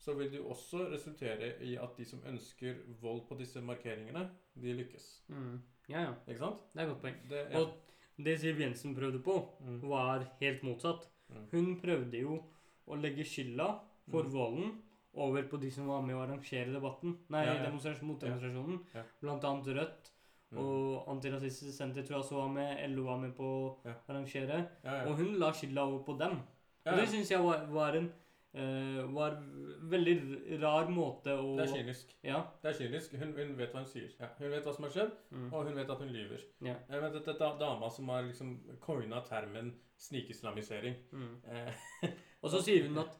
så 0.00 0.14
vil 0.18 0.31
det 0.33 0.40
også 0.40 0.85
resultere 0.92 1.55
i 1.64 1.74
at 1.81 1.96
de 1.98 2.07
som 2.09 2.22
ønsker 2.29 2.79
vold 3.00 3.24
på 3.29 3.38
disse 3.40 3.61
markeringene, 3.64 4.26
de 4.61 4.76
lykkes. 4.79 5.07
Mm. 5.33 5.59
Ja, 5.88 6.07
ja. 6.07 6.12
Ikke 6.29 6.40
sant? 6.40 6.64
Det 6.72 6.81
er 6.81 6.87
et 6.87 6.92
godt 6.92 7.02
poeng. 7.05 7.18
Det, 7.31 7.42
ja. 7.50 7.62
Og 7.62 8.24
det 8.26 8.37
Siv 8.40 8.61
Jensen 8.61 8.94
prøvde 8.96 9.20
på, 9.24 9.37
mm. 9.61 9.79
var 9.88 10.26
helt 10.40 10.62
motsatt. 10.66 11.09
Mm. 11.29 11.46
Hun 11.52 11.70
prøvde 11.83 12.20
jo 12.20 12.38
å 12.85 12.98
legge 13.00 13.26
skylda 13.26 13.68
for 14.11 14.23
Mm. 14.25 14.33
volden 14.33 14.83
over 15.14 15.43
på 15.49 15.61
de 15.61 15.71
som 15.71 15.87
var 15.87 16.03
med 16.03 16.17
å 16.17 16.23
arrangere 16.27 16.73
debatten. 16.73 17.19
Nei, 17.31 17.45
Ja, 17.47 17.55
ja. 17.55 17.62
demonstrasjon 17.71 18.07
mot 18.09 18.23
Ja. 18.95 19.03
Blant 19.23 19.45
annet 19.45 19.67
Rødt. 19.77 20.11
Mm. 20.53 20.59
Og 20.59 21.09
Antirasistisk 21.09 21.73
Senter 21.77 22.03
tror 22.03 22.17
jeg 22.19 22.25
også 22.25 22.37
var 22.37 22.49
med. 22.49 22.90
LO 22.90 23.05
var 23.05 23.19
med 23.19 23.35
på 23.35 23.43
å 23.45 23.95
arrangere. 24.09 24.69
Og 25.09 25.17
hun 25.17 25.38
la 25.38 25.51
skylda 25.53 25.79
over 25.87 26.05
på 26.05 26.19
dem. 26.19 26.43
Og 26.87 26.97
det 26.97 27.09
syns 27.09 27.31
jeg 27.31 27.40
var, 27.43 27.67
var 27.67 27.97
en 27.97 28.12
uh, 28.57 29.03
var 29.12 29.31
veldig 29.83 30.61
rar 30.62 30.87
måte 30.87 31.27
å 31.35 31.57
Det 31.57 31.64
er 31.69 31.75
kynisk. 31.75 32.12
Ja. 32.23 32.45
Det 32.62 32.71
er 32.75 32.79
kynisk. 32.85 33.17
Hun, 33.19 33.33
hun 33.35 33.57
vet 33.57 33.73
hva 33.73 33.79
hun 33.83 33.87
sier. 33.87 34.11
Ja. 34.21 34.29
Hun 34.38 34.51
vet 34.51 34.62
hva 34.64 34.75
som 34.75 34.85
har 34.85 34.90
skjedd, 34.93 35.12
Mm. 35.33 35.53
og 35.53 35.64
hun 35.67 35.75
vet 35.75 35.90
at 35.90 35.99
hun 35.99 36.09
lyver. 36.12 36.40
Ja. 36.62 36.75
Jeg 36.88 37.01
vet 37.03 37.14
at 37.17 37.25
dette 37.25 37.40
er 37.43 37.59
dama 37.59 37.90
som 37.90 38.09
har 38.09 38.23
liksom 38.23 38.61
coina 38.81 39.25
termen 39.27 39.73
snikislamisering. 39.99 40.95
Mm. 41.12 41.37
Eh, 41.49 41.73
Og 42.43 42.51
så 42.51 42.61
sier 42.62 42.87
hun 42.87 42.99
at 42.99 43.09
eh, 43.09 43.19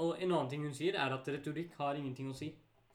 Og 0.00 0.14
en 0.18 0.30
annen 0.30 0.50
ting 0.52 0.64
hun 0.64 0.76
sier, 0.76 0.96
er 1.00 1.16
at 1.16 1.28
retorikk 1.28 1.74
har 1.80 1.98
ingenting 2.00 2.30
å 2.30 2.36
si. 2.36 2.52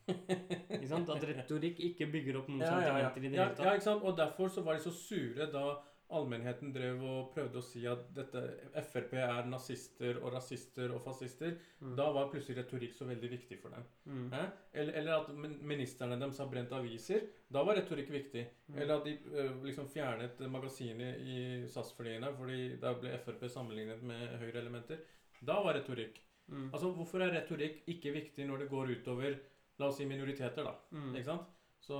Ikke 0.74 0.88
sant? 0.90 1.12
At 1.14 1.26
retorikk 1.30 1.84
ikke 1.86 2.08
bygger 2.10 2.40
opp 2.42 2.50
noen 2.50 2.64
ja, 2.66 2.72
ja, 2.72 2.80
ja. 2.80 2.88
sentimenter 2.88 3.22
i 3.22 3.30
det 3.30 3.38
ja, 3.38 3.46
hele 3.52 3.68
ja, 3.68 3.76
ikke 3.78 3.86
sant? 3.86 4.06
Og 4.10 4.18
derfor 4.18 4.50
så 4.50 4.64
var 4.66 4.78
de 4.78 4.82
så 4.88 4.94
sure 4.96 5.50
da 5.54 5.66
allmennheten 6.18 6.72
drev 6.74 7.02
og 7.06 7.28
prøvde 7.36 7.60
å 7.60 7.66
si 7.66 7.84
at 7.90 8.08
dette 8.16 8.42
Frp 8.88 9.12
er 9.22 9.46
nazister 9.50 10.18
og 10.24 10.32
rasister 10.34 10.90
og 10.96 11.04
fascister. 11.06 11.54
Mm. 11.84 11.92
Da 12.00 12.08
var 12.16 12.32
plutselig 12.32 12.64
retorikk 12.64 12.96
så 12.98 13.06
veldig 13.10 13.30
viktig 13.36 13.60
for 13.62 13.76
dem. 13.76 13.86
Mm. 14.10 14.24
Eh? 14.34 14.48
Eller, 14.82 14.98
eller 15.02 15.20
at 15.20 15.30
ministrene 15.70 16.18
deres 16.18 16.42
har 16.42 16.50
brent 16.50 16.74
aviser. 16.74 17.28
Da 17.54 17.62
var 17.68 17.78
retorikk 17.78 18.10
viktig. 18.14 18.48
Mm. 18.72 18.80
Eller 18.80 18.96
at 18.96 19.06
de 19.06 19.14
ø, 19.30 19.46
liksom 19.68 19.92
fjernet 19.94 20.42
magasinet 20.50 21.22
i 21.22 21.38
SAS-flyene 21.70 22.34
fordi 22.40 22.64
da 22.82 22.96
ble 22.98 23.14
Frp 23.28 23.46
sammenlignet 23.46 24.02
med 24.02 24.40
høyreelementer. 24.42 25.06
Da 25.46 25.62
var 25.62 25.78
retorikk. 25.78 26.18
Mm. 26.50 26.68
Altså, 26.74 26.92
Hvorfor 26.98 27.24
er 27.24 27.34
retorikk 27.36 27.84
ikke 27.88 28.14
viktig 28.16 28.48
når 28.50 28.64
det 28.64 28.70
går 28.74 28.94
utover 28.98 29.40
la 29.80 29.88
oss 29.88 29.98
si 30.00 30.06
minoriteter? 30.10 30.66
da? 30.66 30.76
Mm. 30.92 31.14
Ikke 31.16 31.30
sant? 31.30 31.48
Så 31.80 31.98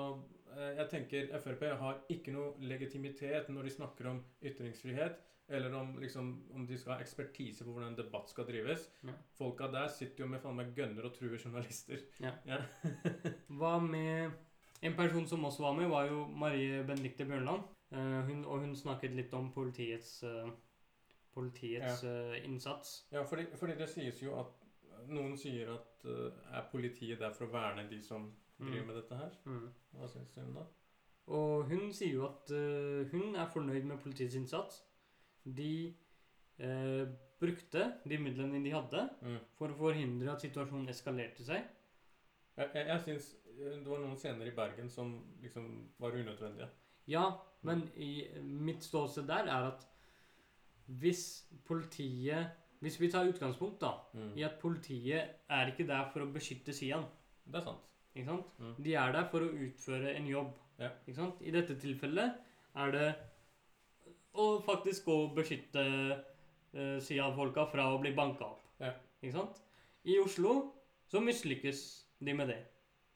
eh, 0.58 0.76
jeg 0.82 0.90
tenker 0.92 1.32
Frp 1.40 1.66
har 1.80 2.04
ikke 2.12 2.34
noe 2.36 2.54
legitimitet 2.68 3.50
når 3.54 3.70
de 3.70 3.76
snakker 3.78 4.12
om 4.12 4.22
ytringsfrihet, 4.44 5.22
eller 5.50 5.74
om, 5.74 5.96
liksom, 6.02 6.34
om 6.54 6.66
de 6.68 6.78
skal 6.78 6.98
ha 6.98 7.00
ekspertise 7.02 7.66
på 7.66 7.72
hvordan 7.74 7.94
en 7.94 7.98
debatt 7.98 8.30
skal 8.30 8.46
drives. 8.46 8.86
Ja. 9.08 9.16
Folka 9.38 9.70
der 9.74 9.88
sitter 9.94 10.26
jo 10.26 10.30
med 10.30 10.44
faen 10.44 10.60
meg 10.60 10.76
gønner 10.78 11.08
og 11.08 11.16
truer 11.16 11.40
journalister. 11.40 12.04
Hva 13.60 13.80
med 13.82 14.46
En 14.80 14.94
person 14.96 15.26
som 15.28 15.44
også 15.44 15.64
var 15.66 15.74
med, 15.76 15.90
var 15.92 16.06
jo 16.08 16.22
Marie 16.40 16.84
Benedicte 16.88 17.26
Bjørnland. 17.28 17.66
Eh, 17.92 18.20
hun, 18.30 18.46
og 18.46 18.62
hun 18.64 18.76
snakket 18.78 19.16
litt 19.18 19.34
om 19.36 19.50
politiets 19.52 20.22
eh, 20.24 20.52
Politiets 21.40 22.04
ja. 22.04 22.14
innsats. 22.44 22.94
Ja, 23.16 23.24
fordi, 23.28 23.46
fordi 23.56 23.78
det 23.80 23.90
sies 23.90 24.20
jo 24.24 24.36
at 24.40 24.56
Noen 25.10 25.38
sier 25.40 25.72
at 25.74 26.04
eh, 26.06 26.34
er 26.60 26.66
politiet 26.72 27.22
der 27.22 27.32
for 27.34 27.48
å 27.48 27.54
verne 27.54 27.88
de 27.90 28.02
som 28.04 28.28
driver 28.60 28.82
Mm. 28.84 28.88
med 28.90 28.96
dette 29.00 29.16
her? 29.16 29.38
Mm. 29.48 29.70
Hva 29.96 30.08
syns 30.12 30.34
du 30.36 30.42
om 30.44 30.54
det? 30.60 30.66
Og 31.32 31.64
hun 31.70 31.94
sier 31.96 32.14
jo 32.18 32.26
at 32.28 32.52
uh, 32.52 33.06
hun 33.14 33.36
er 33.40 33.48
fornøyd 33.54 33.86
med 33.88 34.02
politiets 34.04 34.36
innsats. 34.36 34.82
De 35.46 35.96
uh, 36.60 37.06
brukte 37.40 37.86
de 38.10 38.18
midlene 38.20 38.60
de 38.66 38.74
hadde, 38.74 39.06
Mm. 39.22 39.38
for 39.56 39.72
å 39.72 39.78
forhindre 39.80 40.34
at 40.34 40.42
situasjonen 40.44 40.90
eskalerte 40.92 41.46
seg. 41.48 41.64
Jeg, 42.58 42.70
jeg, 42.74 42.86
jeg 42.92 43.02
syns 43.06 43.30
eh, 43.46 43.78
det 43.80 43.88
var 43.88 44.02
noen 44.04 44.18
scener 44.20 44.50
i 44.52 44.56
Bergen 44.58 44.90
som 44.92 45.14
liksom 45.42 45.70
var 46.00 46.12
unødvendige. 46.20 46.68
Ja, 47.08 47.24
men 47.64 47.86
i 47.96 48.28
mitt 48.44 48.84
ståsted 48.84 49.28
der 49.30 49.48
er 49.48 49.70
at 49.72 49.88
hvis 51.00 51.46
politiet 51.68 52.56
Hvis 52.80 52.96
vi 53.02 53.10
tar 53.12 53.28
utgangspunkt 53.28 53.82
da, 53.82 53.90
Mm. 54.14 54.38
i 54.38 54.44
at 54.48 54.54
politiet 54.62 55.34
er 55.50 55.68
ikke 55.68 55.86
der 55.88 56.06
for 56.14 56.22
å 56.24 56.32
beskytte 56.32 56.72
Sian. 56.74 57.04
Det 57.46 57.56
er 57.60 57.66
sant. 57.66 57.82
Ikke 58.16 58.26
sant? 58.30 58.46
Mm. 58.58 58.76
De 58.84 58.94
er 58.96 59.12
der 59.12 59.26
for 59.28 59.40
å 59.44 59.50
utføre 59.52 60.14
en 60.16 60.26
jobb. 60.28 60.54
Ja. 60.80 60.90
Ikke 61.06 61.16
sant? 61.18 61.42
I 61.42 61.52
dette 61.52 61.76
tilfellet 61.76 62.38
er 62.76 62.92
det 62.92 63.16
å 64.34 64.62
faktisk 64.64 65.06
gå 65.10 65.18
og 65.26 65.36
beskytte 65.36 65.84
uh, 65.84 67.00
Sian-folka 67.04 67.66
fra 67.68 67.90
å 67.92 68.00
bli 68.00 68.14
banka 68.16 68.46
opp. 68.48 68.62
Ja. 68.80 68.94
Ikke 69.22 69.34
sant? 69.36 69.60
I 70.06 70.16
Oslo 70.24 70.72
så 71.12 71.20
mislykkes 71.20 71.84
de 72.24 72.34
med 72.34 72.48
det. 72.48 72.62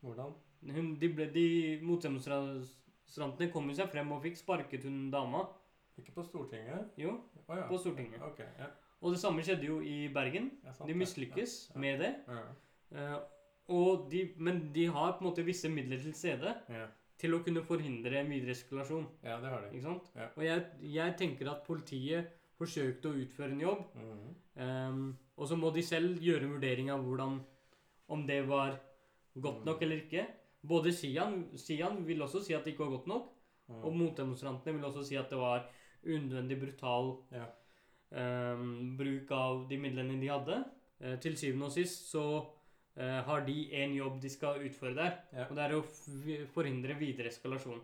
Hvordan? 0.03 0.33
Hun, 0.75 0.95
de 0.99 1.07
ble, 1.07 1.29
de 1.31 1.79
motdemonstrantene 1.87 3.49
kom 3.53 3.71
seg 3.75 3.87
frem 3.91 4.11
og 4.11 4.21
fikk 4.25 4.37
sparket 4.43 4.83
hun 4.83 5.09
dama. 5.13 5.45
Ikke 5.99 6.11
på 6.15 6.23
Stortinget? 6.25 6.91
Jo, 6.97 7.21
Å 7.53 7.59
ja. 7.61 7.67
på 7.69 7.77
Stortinget. 7.81 8.21
Okay, 8.31 8.45
ja. 8.59 8.67
Og 9.03 9.11
det 9.15 9.19
samme 9.19 9.43
skjedde 9.43 9.67
jo 9.67 9.79
i 9.83 10.07
Bergen. 10.13 10.51
Sant 10.71 10.87
De 10.87 10.93
mislykkes 10.95 11.55
Ja, 11.73 11.79
med 11.79 11.99
det. 11.99 12.11
Ja. 12.91 13.17
Og 13.73 14.07
de, 14.11 14.25
men 14.37 14.71
de 14.75 14.85
har 14.91 15.13
på 15.17 15.23
en 15.23 15.29
måte 15.29 15.43
visse 15.45 15.69
midler 15.71 15.99
til 16.03 16.13
stede 16.15 16.53
Ja. 16.69 16.85
til 17.17 17.33
å 17.35 17.43
kunne 17.43 17.61
forhindre 17.63 18.19
en 18.19 18.29
videre 18.31 18.51
eskalasjon. 18.51 19.05
ja, 19.23 19.37
det 19.39 19.49
har 19.49 19.61
de. 19.61 19.69
Ikke 19.77 19.81
sant? 19.87 20.09
Og 20.35 20.43
jeg, 20.43 20.65
jeg 20.81 21.15
tenker 21.17 21.51
at 21.51 21.63
politiet 21.67 22.27
forsøkte 22.59 23.09
å 23.09 23.17
utføre 23.23 23.51
en 23.51 23.61
jobb, 23.61 23.83
Mm 23.95 24.11
-hmm. 24.11 24.89
um, 24.89 25.17
og 25.37 25.47
så 25.47 25.55
må 25.55 25.69
de 25.73 25.81
selv 25.81 26.19
gjøre 26.21 26.43
en 26.43 26.51
vurdering 26.53 26.89
av 26.91 26.99
hvordan 27.03 27.41
om 28.09 28.27
det 28.27 28.47
var 28.47 28.79
godt 29.41 29.65
nok 29.65 29.77
Mm. 29.81 29.83
eller 29.83 29.95
ikke. 29.95 30.27
Både 30.67 30.91
Sian, 30.93 31.49
Sian 31.57 32.07
vil 32.07 32.21
også 32.21 32.43
si 32.43 32.53
at 32.53 32.63
det 32.65 32.73
ikke 32.73 32.83
var 32.85 32.97
godt 32.97 33.07
nok, 33.07 33.29
Mm. 33.69 33.83
og 33.83 33.93
motdemonstrantene 33.95 34.73
vil 34.75 34.83
også 34.85 35.03
si 35.03 35.15
at 35.15 35.29
det 35.29 35.37
var 35.37 35.65
unødvendig 36.05 36.59
brutal 36.61 37.13
Ja. 37.31 37.45
um, 38.11 38.95
bruk 38.97 39.31
av 39.31 39.67
de 39.69 39.77
midlene 39.77 40.19
de 40.21 40.27
hadde. 40.29 40.63
Uh, 41.03 41.15
til 41.19 41.37
syvende 41.37 41.65
og 41.65 41.71
sist 41.75 42.09
så 42.11 42.23
uh, 42.43 43.21
har 43.27 43.41
de 43.47 43.57
en 43.83 43.95
jobb 43.97 44.21
de 44.21 44.29
skal 44.29 44.61
utføre 44.67 44.95
der, 44.95 45.17
Ja. 45.33 45.47
og 45.49 45.55
det 45.55 45.63
er 45.63 45.75
å 45.77 45.83
forhindre 46.53 46.95
videre 46.99 47.27
eskalasjon. 47.33 47.81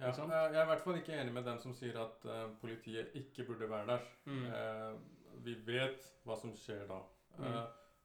Ja, 0.00 0.10
sant? 0.12 0.32
jeg 0.32 0.56
er 0.56 0.64
i 0.64 0.66
hvert 0.66 0.80
fall 0.82 0.96
ikke 0.98 1.14
enig 1.20 1.32
med 1.32 1.44
den 1.46 1.58
som 1.62 1.74
sier 1.78 1.94
at 2.00 2.24
uh, 2.26 2.48
politiet 2.60 3.12
ikke 3.14 3.44
burde 3.46 3.68
være 3.70 3.86
der. 3.86 4.06
Mm. 4.26 4.46
Eh, 4.46 4.94
vi 5.44 5.54
vet 5.66 6.08
hva 6.26 6.34
som 6.40 6.50
skjer 6.58 6.86
da. 6.88 6.98
Mm. 7.38 7.44
Eh, 7.46 7.60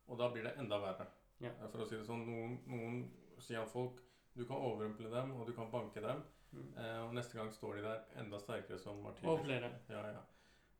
og 0.07 0.19
da 0.19 0.27
blir 0.33 0.43
det 0.45 0.53
enda 0.61 0.77
verre. 0.83 1.07
Ja. 1.41 1.49
Eh, 1.49 1.69
For 1.71 1.81
å 1.81 1.87
si 1.89 1.95
det 1.97 2.05
sånn, 2.05 2.21
noen, 2.27 2.59
noen 2.69 2.99
Sian-folk 3.43 3.99
Du 4.37 4.43
kan 4.45 4.57
overrumple 4.61 5.09
dem, 5.09 5.31
og 5.33 5.47
du 5.47 5.53
kan 5.57 5.71
banke 5.71 6.01
dem. 6.01 6.21
Mm. 6.51 6.71
Eh, 6.77 6.99
og 7.03 7.13
neste 7.17 7.37
gang 7.37 7.51
står 7.53 7.77
de 7.77 7.85
der 7.85 8.19
enda 8.21 8.39
sterkere 8.41 8.79
som 8.81 8.99
martyrer. 9.03 9.31
Og 9.31 9.43
flere. 9.45 9.71
Ja, 9.91 10.03
ja. 10.15 10.23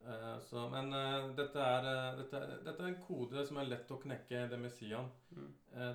Eh, 0.07 0.37
så, 0.45 0.67
men 0.71 0.93
eh, 0.93 1.29
dette, 1.37 1.63
er, 1.63 1.89
dette, 2.19 2.43
dette 2.65 2.83
er 2.83 2.91
en 2.91 3.01
kode 3.03 3.43
som 3.47 3.59
er 3.61 3.69
lett 3.71 3.91
å 3.91 3.99
knekke, 4.01 4.45
det 4.51 4.61
med 4.61 4.73
Sian. 4.73 5.09
Mm. 5.35 5.51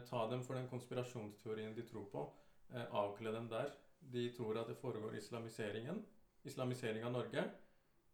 Ta 0.09 0.27
dem 0.31 0.45
for 0.47 0.59
den 0.59 0.69
konspirasjonsteorien 0.71 1.75
de 1.77 1.87
tror 1.89 2.07
på. 2.13 2.27
Avkle 2.73 3.33
dem 3.35 3.49
der. 3.51 3.73
De 4.13 4.29
tror 4.35 4.61
at 4.61 4.71
det 4.71 4.79
foregår 4.81 5.17
islamiseringen. 5.19 5.99
Islamisering 6.49 7.05
av 7.07 7.17
Norge. 7.17 7.45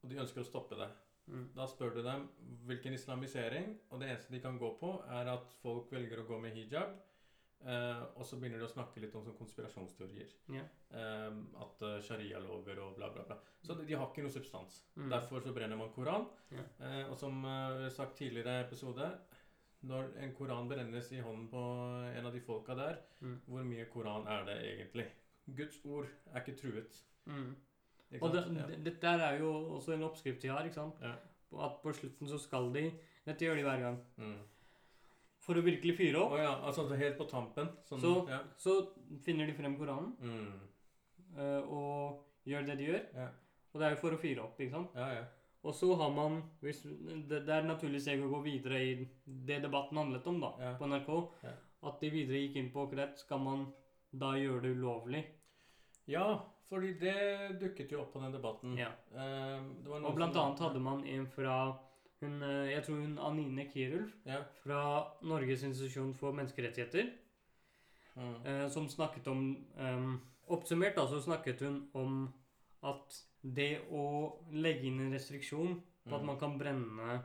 Og 0.03 0.11
de 0.11 0.19
ønsker 0.23 0.43
å 0.43 0.49
stoppe 0.49 0.79
det. 0.79 0.89
Mm. 1.29 1.45
Da 1.57 1.67
spør 1.69 1.93
du 1.97 2.01
dem 2.05 2.25
hvilken 2.69 2.95
islamisering, 2.97 3.75
og 3.91 4.01
det 4.01 4.09
eneste 4.09 4.33
de 4.33 4.41
kan 4.41 4.57
gå 4.61 4.71
på, 4.81 4.95
er 5.13 5.29
at 5.35 5.53
folk 5.63 5.93
velger 5.93 6.23
å 6.23 6.27
gå 6.29 6.39
med 6.41 6.57
hijab. 6.57 6.95
Eh, 7.67 8.03
og 8.17 8.23
så 8.25 8.37
begynner 8.39 8.61
de 8.63 8.67
å 8.69 8.71
snakke 8.71 9.01
litt 9.03 9.15
om 9.19 9.25
sånn 9.27 9.35
konspirasjonsteorier. 9.37 10.31
Yeah. 10.49 10.67
Eh, 10.95 11.39
at 11.65 11.83
uh, 11.83 11.97
sharia-lover 12.07 12.79
og 12.85 12.95
bla, 12.97 13.09
bla, 13.11 13.25
bla. 13.27 13.37
Så 13.67 13.75
de, 13.75 13.85
de 13.89 13.97
har 13.99 14.07
ikke 14.13 14.23
noe 14.23 14.31
substans. 14.33 14.77
Mm. 14.97 15.09
Derfor 15.11 15.43
så 15.43 15.53
brenner 15.57 15.77
man 15.81 15.91
Koran. 15.93 16.29
Yeah. 16.53 16.69
Uh, 16.81 17.11
og 17.11 17.17
som 17.19 17.41
uh, 17.45 17.89
sagt 17.91 18.15
tidligere 18.21 18.61
i 18.61 18.65
episode 18.67 19.11
Når 19.89 20.09
en 20.23 20.33
koran 20.35 20.69
brennes 20.71 21.11
i 21.15 21.21
hånden 21.23 21.49
på 21.53 21.61
en 22.19 22.27
av 22.27 22.33
de 22.35 22.41
folka 22.43 22.75
der, 22.75 22.97
Mm. 23.21 23.41
hvor 23.47 23.63
mye 23.67 23.85
koran 23.91 24.27
er 24.31 24.45
det 24.47 24.57
egentlig? 24.63 25.05
Guds 25.57 25.79
ord 25.85 26.07
er 26.33 26.41
ikke 26.41 26.57
truet. 26.61 26.99
Mm. 27.27 27.57
Ikke 28.13 28.23
Og 28.25 28.33
det. 28.35 28.43
Ja. 28.57 28.67
det- 28.67 28.85
dette 28.85 29.07
er 29.09 29.39
jo 29.41 29.51
også 29.77 29.93
en 29.95 30.03
oppskrift 30.03 30.41
de 30.43 30.49
har, 30.49 30.65
ikke 30.65 30.75
sant? 30.75 30.95
Ja. 31.03 31.13
At 31.65 31.81
på 31.83 31.93
slutten 31.93 32.29
så 32.29 32.39
skal 32.39 32.73
de 32.73 32.93
Dette 33.27 33.45
gjør 33.45 33.57
de 33.57 33.63
hver 33.63 33.81
gang. 33.81 33.99
Mm. 34.17 34.39
For 35.49 35.57
å 35.57 35.63
virkelig 35.65 35.95
fyre 35.97 36.21
opp. 36.21 36.33
opp, 36.35 36.39
ja, 36.43 36.51
altså 36.69 36.85
helt 37.01 37.17
på 37.17 37.25
tampen. 37.31 37.71
Sånn, 37.89 38.01
Så- 38.03 38.29
ja. 38.29 38.41
så 38.61 38.75
finner 39.25 39.47
de 39.49 39.55
frem 39.57 39.79
Koranen 39.81 40.13
Mm. 40.21 40.61
eh, 41.39 41.63
og 41.73 42.25
gjør 42.47 42.67
det 42.67 42.77
de 42.79 42.87
gjør. 42.91 43.03
Ja. 43.17 43.29
Og 43.73 43.81
det 43.81 43.87
er 43.87 43.95
jo 43.95 44.01
for 44.03 44.11
å 44.17 44.19
fyre 44.21 44.43
opp, 44.45 44.59
ikke 44.61 44.71
sant? 44.77 44.91
ja, 44.95 45.09
ja. 45.15 45.25
Og 45.65 45.75
så 45.75 45.89
har 45.97 46.11
man 46.15 46.43
hvis, 46.63 46.83
det, 46.85 47.45
det 47.47 47.49
er 47.49 47.63
naturlig 47.67 48.01
steg 48.01 48.21
å 48.23 48.29
gå 48.31 48.43
videre 48.45 48.79
i 48.79 49.09
det 49.27 49.63
debatten 49.63 49.97
handlet 49.99 50.27
om, 50.31 50.39
da, 50.41 50.53
Ja. 50.61 50.75
på 50.79 50.85
NRK. 50.87 51.33
Ja. 51.43 51.51
At 51.83 52.01
de 52.01 52.11
videre 52.11 52.39
gikk 52.49 52.57
inn 52.57 52.71
på 52.71 52.87
akkurat, 52.89 53.19
skal 53.19 53.39
man 53.39 53.73
da 54.17 54.33
gjøre 54.35 54.63
det 54.63 54.77
ulovlig? 54.77 55.25
Ja, 56.07 56.41
fordi 56.71 56.99
det 57.01 57.59
dukket 57.61 57.91
jo 57.91 58.01
opp 58.03 58.13
på 58.15 58.21
den 58.21 58.33
debatten. 58.33 58.77
Ja. 58.79 58.89
Eh, 59.15 59.61
det 59.83 59.89
var 59.89 60.01
noen 60.01 60.07
Og 60.07 60.17
blant 60.17 60.37
annet 60.37 60.59
hadde 60.59 60.81
man 60.81 61.05
en 61.07 61.27
fra 61.27 61.79
hun, 62.21 62.43
eh, 62.43 62.71
jeg 62.73 62.85
tror 62.85 63.01
hun 63.03 63.19
Anine 63.19 63.65
Kirulf 63.71 64.13
Ja. 64.27 64.43
fra 64.65 64.81
Norges 65.23 65.63
institusjon 65.63 66.15
for 66.15 66.33
menneskerettigheter, 66.33 67.13
Mm. 68.17 68.47
eh, 68.47 68.69
som 68.69 68.89
snakket 68.89 69.27
om 69.29 69.67
um, 69.79 70.21
Oppsummert 70.51 70.95
da, 70.97 71.03
så 71.07 71.21
snakket 71.21 71.61
hun 71.61 71.91
om 71.95 72.35
at 72.83 73.23
det 73.45 73.83
å 73.93 74.39
legge 74.51 74.85
inn 74.89 75.01
en 75.01 75.13
restriksjon 75.13 75.75
på 76.09 76.15
at 76.15 76.23
Mm. 76.23 76.27
man 76.27 76.39
kan 76.39 76.59
brenne 76.59 77.25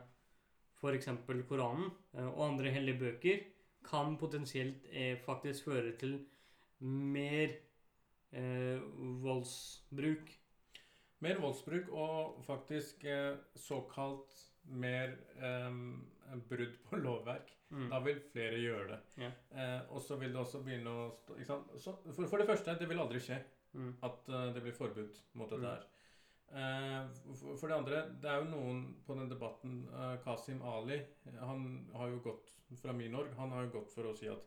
f.eks. 0.76 1.06
Koranen 1.48 1.90
eh, 2.14 2.26
og 2.26 2.50
andre 2.52 2.70
hellige 2.70 2.98
bøker, 3.00 3.44
kan 3.82 4.16
potensielt 4.18 4.84
faktisk 5.24 5.64
føre 5.64 5.96
til 5.98 6.26
mer 6.80 7.56
eh, 8.32 8.80
voldsbruk. 9.22 10.30
Mer 11.20 11.40
voldsbruk 11.40 11.88
og 11.92 12.44
faktisk 12.44 13.04
eh, 13.04 13.36
såkalt 13.56 14.53
mer 14.66 15.16
um, 15.42 16.04
brudd 16.48 16.76
på 16.88 16.96
lovverk. 17.04 17.50
Mm. 17.74 17.88
Da 17.90 17.98
vil 18.04 18.20
flere 18.32 18.58
gjøre 18.62 18.86
det. 18.92 19.00
Yeah. 19.18 19.32
Uh, 19.50 19.94
og 19.96 20.02
så 20.02 20.16
vil 20.20 20.32
det 20.32 20.40
også 20.40 20.60
begynne 20.64 20.90
å 20.90 21.04
stå? 21.42 21.56
Så, 21.80 21.96
for, 22.14 22.26
for 22.30 22.38
det 22.38 22.46
første, 22.46 22.76
det 22.80 22.88
vil 22.88 23.00
aldri 23.02 23.20
skje 23.20 23.42
Mm. 23.74 23.88
at 24.06 24.28
uh, 24.30 24.52
det 24.54 24.60
blir 24.62 24.72
forbud 24.76 25.16
mot 25.34 25.50
dette 25.50 25.58
Mm. 25.58 25.70
her. 25.72 25.86
Uh, 26.54 27.08
for, 27.34 27.56
for 27.58 27.66
det 27.72 27.76
andre, 27.80 28.02
det 28.22 28.28
er 28.30 28.36
jo 28.38 28.50
noen 28.52 28.82
på 29.06 29.16
den 29.18 29.28
debatten 29.32 29.80
eh, 29.90 30.12
Kasim 30.22 30.60
Ali, 30.62 31.00
han 31.40 31.64
har 31.96 32.12
jo 32.12 32.20
gått 32.22 32.52
fra 32.78 32.92
Minorg, 32.94 33.32
han 33.34 33.50
har 33.50 33.64
jo 33.66 33.72
gått 33.80 33.90
for 33.90 34.06
å 34.06 34.12
si 34.14 34.28
at 34.30 34.46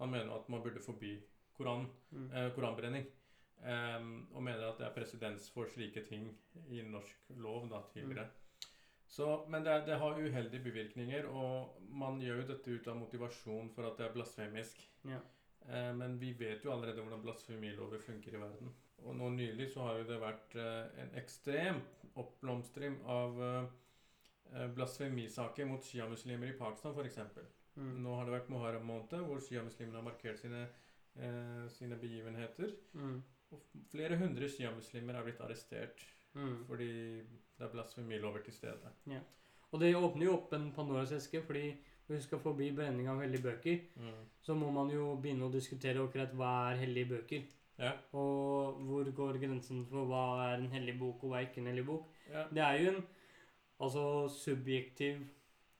han 0.00 0.08
mener 0.14 0.32
at 0.32 0.48
man 0.48 0.62
burde 0.64 0.80
forby 0.80 1.18
Koran, 1.58 1.84
Mm. 2.14 2.30
eh, 2.32 2.48
koranbrenning. 2.56 3.04
Um, 3.64 4.26
og 4.32 4.42
mener 4.42 4.64
at 4.70 4.78
det 4.80 4.86
er 4.88 4.96
presedens 4.96 5.50
for 5.52 5.68
slike 5.70 6.02
ting 6.08 6.30
i 6.68 6.80
norsk 6.88 7.30
lov 7.36 7.68
da, 7.70 7.82
tidligere. 7.92 8.30
Så, 9.06 9.44
men 9.48 9.64
det, 9.64 9.74
det 9.86 9.98
har 10.00 10.18
uheldige 10.18 10.62
bivirkninger, 10.64 11.26
og 11.28 11.76
man 11.94 12.20
gjør 12.22 12.42
jo 12.42 12.48
dette 12.48 12.72
ut 12.72 12.88
av 12.90 12.98
motivasjon 12.98 13.70
for 13.74 13.86
at 13.88 14.00
det 14.00 14.08
er 14.08 14.14
blasfemisk. 14.16 14.80
Ja. 15.06 15.20
Eh, 15.68 15.92
men 15.96 16.16
vi 16.18 16.32
vet 16.38 16.64
jo 16.64 16.72
allerede 16.72 17.04
hvordan 17.04 17.22
blasfemilover 17.22 18.02
funker 18.02 18.34
i 18.34 18.40
verden. 18.40 18.72
Og 19.04 19.16
nå 19.18 19.28
nylig 19.36 19.68
så 19.72 19.84
har 19.86 20.00
jo 20.00 20.08
det 20.08 20.20
vært 20.22 20.56
eh, 20.60 21.02
en 21.04 21.12
ekstrem 21.20 21.82
oppblomstring 22.20 22.96
av 23.10 23.42
eh, 23.42 23.68
eh, 24.54 24.70
blasfemisaker 24.76 25.68
mot 25.68 25.84
sjiamuslimer 25.84 26.52
i 26.52 26.58
Pakistan 26.58 26.96
f.eks. 26.96 27.20
Mm. 27.74 27.94
Nå 28.04 28.16
har 28.16 28.26
det 28.26 28.36
vært 28.36 28.50
Muharram-måned, 28.54 29.14
hvor 29.28 29.42
sjiamuslimene 29.42 29.98
har 29.98 30.06
markert 30.06 30.40
sine, 30.40 30.66
eh, 31.18 31.64
sine 31.74 31.98
begivenheter. 32.00 32.74
Mm. 32.94 33.18
Og 33.54 33.80
flere 33.92 34.18
hundre 34.18 34.48
sjiamuslimer 34.50 35.18
er 35.18 35.26
blitt 35.26 35.42
arrestert 35.44 36.06
Mm. 36.34 36.64
fordi 36.66 36.88
det 37.58 37.66
er 37.66 37.72
blasfemilover 37.72 38.42
til 38.44 38.52
stede. 38.52 38.92
Og 39.72 39.80
det 39.80 39.94
åpner 39.96 40.26
jo 40.26 40.34
opp 40.36 40.52
en 40.52 40.72
Pandoras 40.74 41.12
eske, 41.12 41.42
fordi 41.42 41.68
hvis 42.06 42.18
vi 42.18 42.22
skal 42.22 42.38
forbi 42.38 42.70
brenning 42.76 43.08
av 43.08 43.20
hellige 43.22 43.42
bøker, 43.42 43.78
så 44.42 44.54
må 44.54 44.70
man 44.70 44.90
jo 44.90 45.14
begynne 45.16 45.46
å 45.48 45.52
diskutere 45.52 46.02
akkurat 46.02 46.34
hva 46.36 46.50
er 46.72 46.82
hellige 46.84 47.10
bøker. 47.14 47.46
Ja. 47.78 47.92
Og 48.12 48.82
hvor 48.86 49.08
går 49.10 49.38
grensen 49.42 49.86
for 49.90 50.06
hva 50.06 50.24
er 50.50 50.60
en 50.60 50.68
hellig 50.70 50.98
bok, 50.98 51.24
og 51.24 51.32
hva 51.32 51.40
er 51.40 51.48
ikke 51.48 51.62
en 51.62 51.70
hellig 51.72 51.86
bok. 51.86 52.10
Ja, 52.30 52.44
Det 52.50 52.62
er 52.62 52.82
jo 52.82 52.90
en 52.92 53.00
altså 53.80 54.04
subjektiv 54.30 55.24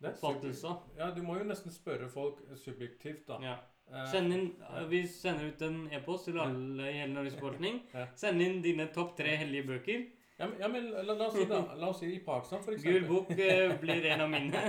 oppfattelse. 0.03 0.75
Ja, 0.99 1.11
du 1.15 1.23
må 1.23 1.39
jo 1.39 1.47
nesten 1.49 1.73
spørre 1.73 2.09
folk 2.11 2.43
subjektivt, 2.57 3.27
da. 3.29 3.39
Ja. 3.43 3.55
Eh, 3.93 4.07
Send 4.11 4.33
inn, 4.33 4.51
ja. 4.61 4.85
Vi 4.89 5.05
sender 5.07 5.53
ut 5.53 5.63
en 5.63 5.89
e-post 5.93 6.25
til 6.29 6.39
alle 6.41 6.89
i 6.91 6.99
hele 6.99 7.13
Norges 7.15 7.37
befolkning. 7.39 7.83
Send 8.21 8.43
inn 8.43 8.63
dine 8.65 8.89
topp 8.95 9.17
tre 9.19 9.37
hellige 9.45 9.69
bøker. 9.69 10.07
Ja, 10.37 10.47
men, 10.49 10.61
ja, 10.61 10.69
men 10.69 10.91
la, 10.91 11.03
la 11.15 11.27
oss 11.29 11.37
si 11.37 11.45
da, 11.47 11.61
la 11.79 11.89
oss 11.89 12.01
si 12.03 12.09
i 12.11 12.19
Pakistan 12.25 12.63
for 12.65 12.75
Gul 12.83 13.05
bok 13.07 13.29
eh, 13.31 13.71
blir 13.79 14.07
en 14.11 14.25
av 14.25 14.33
mine. 14.33 14.63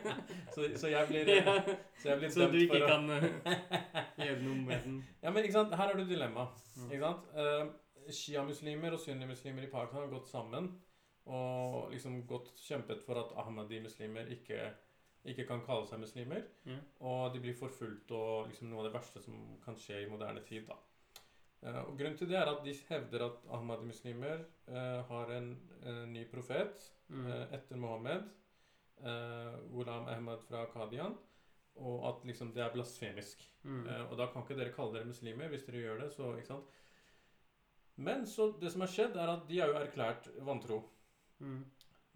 Så, 0.54 0.68
så 0.78 0.90
jeg 0.92 1.08
blir, 1.08 1.30
ja, 1.40 1.54
så 1.98 2.08
jeg 2.12 2.18
blir 2.20 2.30
så 2.34 2.46
du 2.50 2.58
ikke 2.60 2.80
kan 2.86 3.10
eh, 3.14 3.26
gjøre 4.26 4.40
noe 4.44 4.60
med 4.62 4.84
den. 4.84 5.00
Ja, 5.22 5.32
men 5.32 5.42
ikke 5.42 5.56
sant, 5.58 5.74
her 5.74 5.90
har 5.90 5.98
du 5.98 6.04
dilemma. 6.06 6.46
Mm. 6.78 6.94
Uh, 7.34 8.12
Shia-muslimer 8.14 8.94
og 8.94 9.02
sunni-muslimer 9.02 9.66
i 9.66 9.70
Pakistan 9.70 10.04
har 10.04 10.12
gått 10.12 10.30
sammen 10.30 10.70
og 11.28 11.90
liksom 11.92 12.22
gått 12.26 12.54
kjempet 12.62 13.02
for 13.04 13.20
at 13.20 13.34
ahmadi-muslimer 13.42 14.30
ikke, 14.38 14.70
ikke 15.28 15.46
kan 15.50 15.64
kalle 15.66 15.86
seg 15.90 16.00
muslimer. 16.02 16.46
Mm. 16.64 16.78
Og 17.10 17.34
de 17.34 17.42
blir 17.42 17.58
forfulgt 17.58 18.14
og 18.16 18.48
liksom 18.48 18.70
noe 18.70 18.84
av 18.84 18.88
det 18.88 18.94
verste 18.96 19.22
som 19.24 19.58
kan 19.64 19.76
skje 19.78 20.04
i 20.04 20.10
moderne 20.10 20.46
tid. 20.46 20.70
da. 20.70 20.78
Eh, 21.62 21.80
og 21.82 21.96
Grunnen 21.98 22.18
til 22.18 22.28
det 22.30 22.36
er 22.38 22.50
at 22.50 22.64
de 22.64 22.74
hevder 22.88 23.24
at 23.26 23.46
ahmadi-muslimer 23.58 24.44
eh, 24.68 25.00
har 25.10 25.32
en, 25.38 25.54
en 25.82 26.12
ny 26.12 26.24
profet 26.30 26.92
Mm. 27.08 27.24
eh, 27.26 27.54
etter 27.56 27.76
Mohammed, 27.80 28.26
Ulam 29.72 30.08
Ahmad 30.12 30.42
fra 30.44 30.66
Qadian, 30.68 31.14
og 31.78 32.02
at 32.08 32.26
liksom 32.26 32.50
det 32.52 32.60
er 32.64 32.72
blasfemisk. 32.74 33.44
Mm. 33.62 33.86
Eh, 33.86 34.02
og 34.10 34.18
da 34.18 34.26
kan 34.26 34.42
ikke 34.42 34.58
dere 34.58 34.74
kalle 34.74 34.92
dere 34.98 35.08
muslimer 35.08 35.48
hvis 35.48 35.64
dere 35.64 35.80
gjør 35.84 36.02
det. 36.02 36.10
så, 36.12 36.34
ikke 36.36 36.50
sant? 36.50 36.68
Men 37.96 38.26
så 38.26 38.50
det 38.60 38.72
som 38.72 38.84
har 38.84 38.92
skjedd, 38.92 39.16
er 39.16 39.32
at 39.32 39.48
de 39.48 39.60
er 39.60 39.72
jo 39.72 39.78
erklært 39.80 40.28
vantro. 40.44 40.82
Mm. 41.38 41.64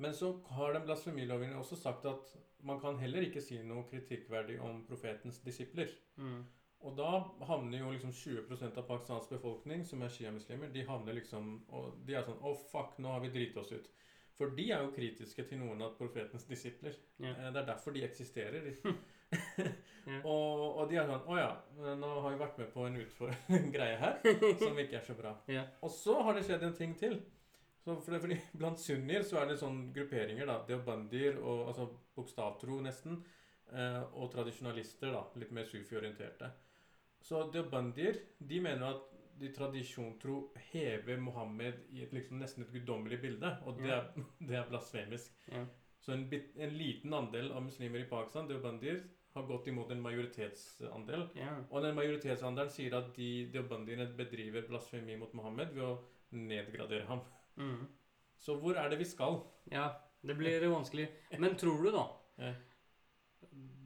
Men 0.03 0.15
så 0.15 0.33
har 0.51 0.75
den 0.75 0.85
blasfemilovgivningen 0.87 1.59
også 1.59 1.77
sagt 1.77 2.05
at 2.11 2.37
man 2.63 2.81
kan 2.81 2.99
heller 2.99 3.25
ikke 3.27 3.41
si 3.43 3.63
noe 3.63 3.87
kritikkverdig 3.89 4.61
om 4.63 4.85
profetens 4.87 5.41
disipler. 5.43 5.91
Mm. 6.17 6.43
Og 6.83 6.97
da 6.99 7.11
havner 7.47 7.79
jo 7.79 7.93
liksom 7.95 8.13
20% 8.17 8.79
av 8.81 8.87
Pakistans 8.89 9.29
befolkning, 9.31 9.85
som 9.87 10.03
er 10.03 10.13
sjiamuslimer, 10.13 10.73
de 10.75 10.85
havner 10.89 11.15
liksom 11.15 11.53
Og 11.71 11.99
de 12.07 12.17
er 12.19 12.25
sånn 12.27 12.41
Å, 12.43 12.55
fuck, 12.73 12.97
nå 12.99 13.13
har 13.15 13.23
vi 13.23 13.33
driti 13.35 13.61
oss 13.63 13.73
ut. 13.73 13.91
For 14.39 14.55
de 14.57 14.71
er 14.73 14.81
jo 14.83 14.95
kritiske 14.95 15.45
til 15.47 15.61
noen 15.61 15.83
av 15.85 15.93
profetens 15.99 16.47
disipler. 16.49 16.97
Eh, 17.21 17.43
Det 17.53 17.61
er 17.61 17.69
derfor 17.69 17.95
de 17.95 18.03
eksisterer. 18.07 18.71
yeah. 20.07 20.25
og, 20.29 20.65
og 20.81 20.89
de 20.91 20.99
er 20.99 21.07
sånn 21.09 21.29
Å 21.29 21.37
ja, 21.39 21.53
nå 22.01 22.09
har 22.25 22.33
vi 22.33 22.41
vært 22.41 22.59
med 22.59 22.73
på 22.73 22.87
en 22.89 22.99
utfordrende 23.05 23.71
greie 23.77 24.01
her 24.01 24.19
som 24.61 24.81
ikke 24.83 24.99
er 24.99 25.07
så 25.07 25.17
bra. 25.19 25.37
Yeah. 25.49 25.71
Og 25.85 25.93
så 25.95 26.19
har 26.27 26.35
det 26.37 26.47
skjedd 26.49 26.67
en 26.67 26.77
ting 26.81 26.97
til. 26.99 27.21
Så 27.85 27.97
for 28.01 28.15
det, 28.15 28.21
fordi 28.23 28.39
Blant 28.59 28.79
sunnier 28.81 29.25
så 29.27 29.41
er 29.41 29.49
det 29.51 29.61
sånn 29.61 29.89
grupperinger. 29.95 30.47
da, 30.47 30.61
Deobandier, 30.69 31.39
og, 31.43 31.69
altså 31.73 31.89
bokstavtro 32.15 32.79
nesten, 32.85 33.23
eh, 33.73 34.03
og 34.15 34.31
tradisjonalister, 34.35 35.11
da, 35.15 35.25
litt 35.41 35.51
mer 35.55 35.67
sufi-orienterte. 35.67 36.51
Så 37.23 37.45
deobandier 37.55 38.19
de 38.39 38.61
mener 38.61 38.89
at 38.97 39.09
de 39.39 39.49
tradisjontro 39.55 40.53
hever 40.73 41.21
Mohammed 41.23 41.87
i 41.95 42.03
et 42.05 42.13
liksom 42.15 42.39
nesten 42.43 42.67
et 42.67 42.73
guddommelig 42.75 43.21
bilde, 43.23 43.57
og 43.67 43.79
det 43.79 43.91
er, 43.95 44.11
det 44.49 44.59
er 44.59 44.69
blasfemisk. 44.69 45.35
Ja. 45.51 45.65
Så 46.03 46.13
en, 46.17 46.27
bit, 46.31 46.51
en 46.59 46.75
liten 46.75 47.15
andel 47.15 47.53
av 47.55 47.63
muslimer 47.63 48.03
i 48.03 48.09
Pakistan, 48.11 48.49
deobandier, 48.51 49.05
har 49.33 49.47
gått 49.49 49.69
imot 49.71 49.91
en 49.91 50.03
majoritetsandel. 50.05 51.29
ja. 51.39 51.55
Og 51.71 51.85
den 51.87 51.95
majoritetsandelen 51.97 52.73
sier 52.75 52.99
at 52.99 53.15
de 53.17 53.29
deobandiene 53.55 54.11
bedriver 54.19 54.67
blasfemi 54.69 55.17
mot 55.17 55.33
Mohammed 55.39 55.73
ved 55.73 55.87
å 55.87 55.95
nedgradere 56.37 57.07
ham. 57.09 57.23
Mm. 57.57 57.87
Så 58.43 58.59
hvor 58.61 58.77
er 58.77 58.91
det 58.93 58.99
vi 59.01 59.07
skal? 59.09 59.41
Ja, 59.73 59.87
det 60.27 60.37
blir 60.37 60.67
vanskelig. 60.69 61.09
Men 61.39 61.57
tror 61.57 61.87
du, 61.87 61.91
da 61.95 62.05
Ja. 62.43 62.53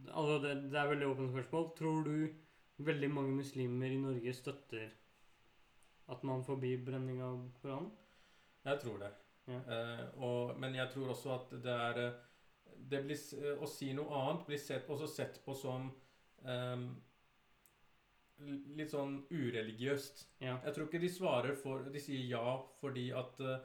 Altså, 0.07 0.37
det, 0.43 0.51
det 0.73 0.79
er 0.79 0.89
veldig 0.89 1.07
åpent 1.11 1.33
spørsmål. 1.33 1.65
Tror 1.77 2.05
du 2.07 2.46
veldig 2.79 3.11
mange 3.11 3.35
muslimer 3.37 3.93
i 3.93 4.01
Norge 4.01 4.35
støtter 4.37 4.91
at 6.13 6.23
man 6.27 6.45
forbyr 6.47 6.85
brenning 6.87 7.23
av 7.25 7.39
Koranen? 7.61 7.91
Jeg 8.67 8.81
tror 8.83 8.99
det. 9.03 9.11
Ja. 9.47 9.61
Eh, 9.75 10.05
og, 10.27 10.57
men 10.59 10.75
jeg 10.75 10.91
tror 10.93 11.13
også 11.15 11.35
at 11.37 11.53
det 11.63 11.73
er 11.73 12.01
eh, 12.03 12.23
det 12.91 13.03
blir, 13.05 13.19
eh, 13.39 13.59
Å 13.63 13.67
si 13.71 13.93
noe 13.95 14.21
annet 14.21 14.47
blir 14.49 14.61
sett, 14.61 14.89
også 14.91 15.07
sett 15.11 15.39
på 15.45 15.55
som 15.57 15.87
um, 16.43 16.87
litt 18.77 18.93
sånn 18.93 19.21
ureligiøst. 19.31 20.27
Ja. 20.43 20.59
Jeg 20.67 20.75
tror 20.75 20.89
ikke 20.89 21.01
de 21.03 21.11
svarer 21.13 21.57
for 21.57 21.87
De 21.93 22.03
sier 22.03 22.27
ja 22.29 22.59
fordi 22.83 23.09
at 23.17 23.41
uh, 23.41 23.57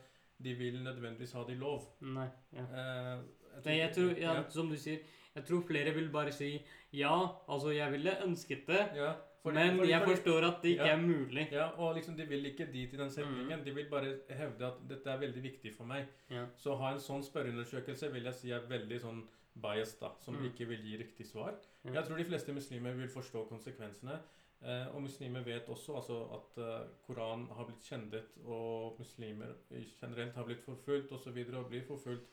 de 0.42 0.54
vil 0.58 0.84
nødvendigvis 0.84 1.34
ha 1.38 1.44
det 1.48 1.58
i 1.58 1.62
lov. 1.62 1.86
Nei. 2.02 2.28
Ja. 2.56 2.66
Eh, 2.66 3.20
Nei, 3.66 3.76
jeg 3.78 3.92
tror, 3.94 4.14
ja, 4.18 4.36
ja. 4.40 4.46
som 4.50 4.70
du 4.72 4.78
sier, 4.80 5.04
jeg 5.36 5.46
tror 5.46 5.62
flere 5.68 5.94
vil 5.96 6.10
bare 6.12 6.32
si 6.32 6.62
ja, 6.94 7.14
altså 7.48 7.70
jeg 7.76 7.92
ville 7.92 8.12
ønsket 8.26 8.66
det, 8.68 8.80
Ja, 8.96 9.14
fordi- 9.44 9.56
men 9.56 9.78
fordi- 9.78 9.90
jeg 9.90 10.02
fordi- 10.02 10.16
forstår 10.16 10.48
at 10.48 10.62
det 10.64 10.70
ikke 10.70 10.86
Ja. 10.86 10.96
er 10.98 11.02
mulig. 11.02 11.48
Ja, 11.52 11.68
og 11.78 11.96
liksom 11.96 12.16
de 12.18 12.26
vil 12.26 12.46
ikke 12.46 12.66
dit 12.72 12.94
i 12.94 12.98
den 12.98 13.10
setningen. 13.10 13.64
De 13.66 13.72
vil 13.76 13.86
bare 13.90 14.18
hevde 14.30 14.66
at 14.68 14.74
dette 14.90 15.08
er 15.10 15.18
veldig 15.18 15.42
viktig 15.44 15.74
for 15.76 15.84
meg. 15.86 16.06
Ja. 16.30 16.46
Så 16.58 16.72
å 16.74 16.78
ha 16.78 16.92
en 16.92 17.00
sånn 17.00 17.24
spørreundersøkelse 17.24 18.12
vil 18.12 18.24
jeg 18.24 18.34
si 18.34 18.52
er 18.52 18.60
veldig 18.68 19.00
sånn 19.02 19.24
bias, 19.62 19.94
da, 20.00 20.10
som 20.20 20.36
Mm. 20.36 20.46
ikke 20.52 20.68
vil 20.68 20.82
gi 20.84 20.98
riktig 20.98 21.26
svar. 21.26 21.56
Jeg 21.86 22.06
tror 22.06 22.18
de 22.18 22.24
fleste 22.26 22.54
muslimer 22.54 22.94
vil 22.96 23.08
forstå 23.08 23.48
konsekvensene. 23.50 24.20
Eh, 24.64 24.88
og 24.96 25.02
muslimer 25.02 25.44
vet 25.44 25.66
også 25.68 25.96
altså, 25.96 26.34
at 26.36 26.58
eh, 26.64 26.88
Koranen 27.08 27.48
har 27.50 27.66
blitt 27.66 27.82
kjendet, 27.82 28.24
og 28.46 29.00
muslimer 29.00 29.56
generelt 30.02 30.36
har 30.36 30.44
blitt 30.46 30.62
forfulgt 30.64 31.12
osv. 31.12 31.14
Og, 31.14 31.20
så 31.20 31.32
videre, 31.32 31.58
og 31.58 31.70
blir 31.70 31.82
forfulgt 31.82 32.28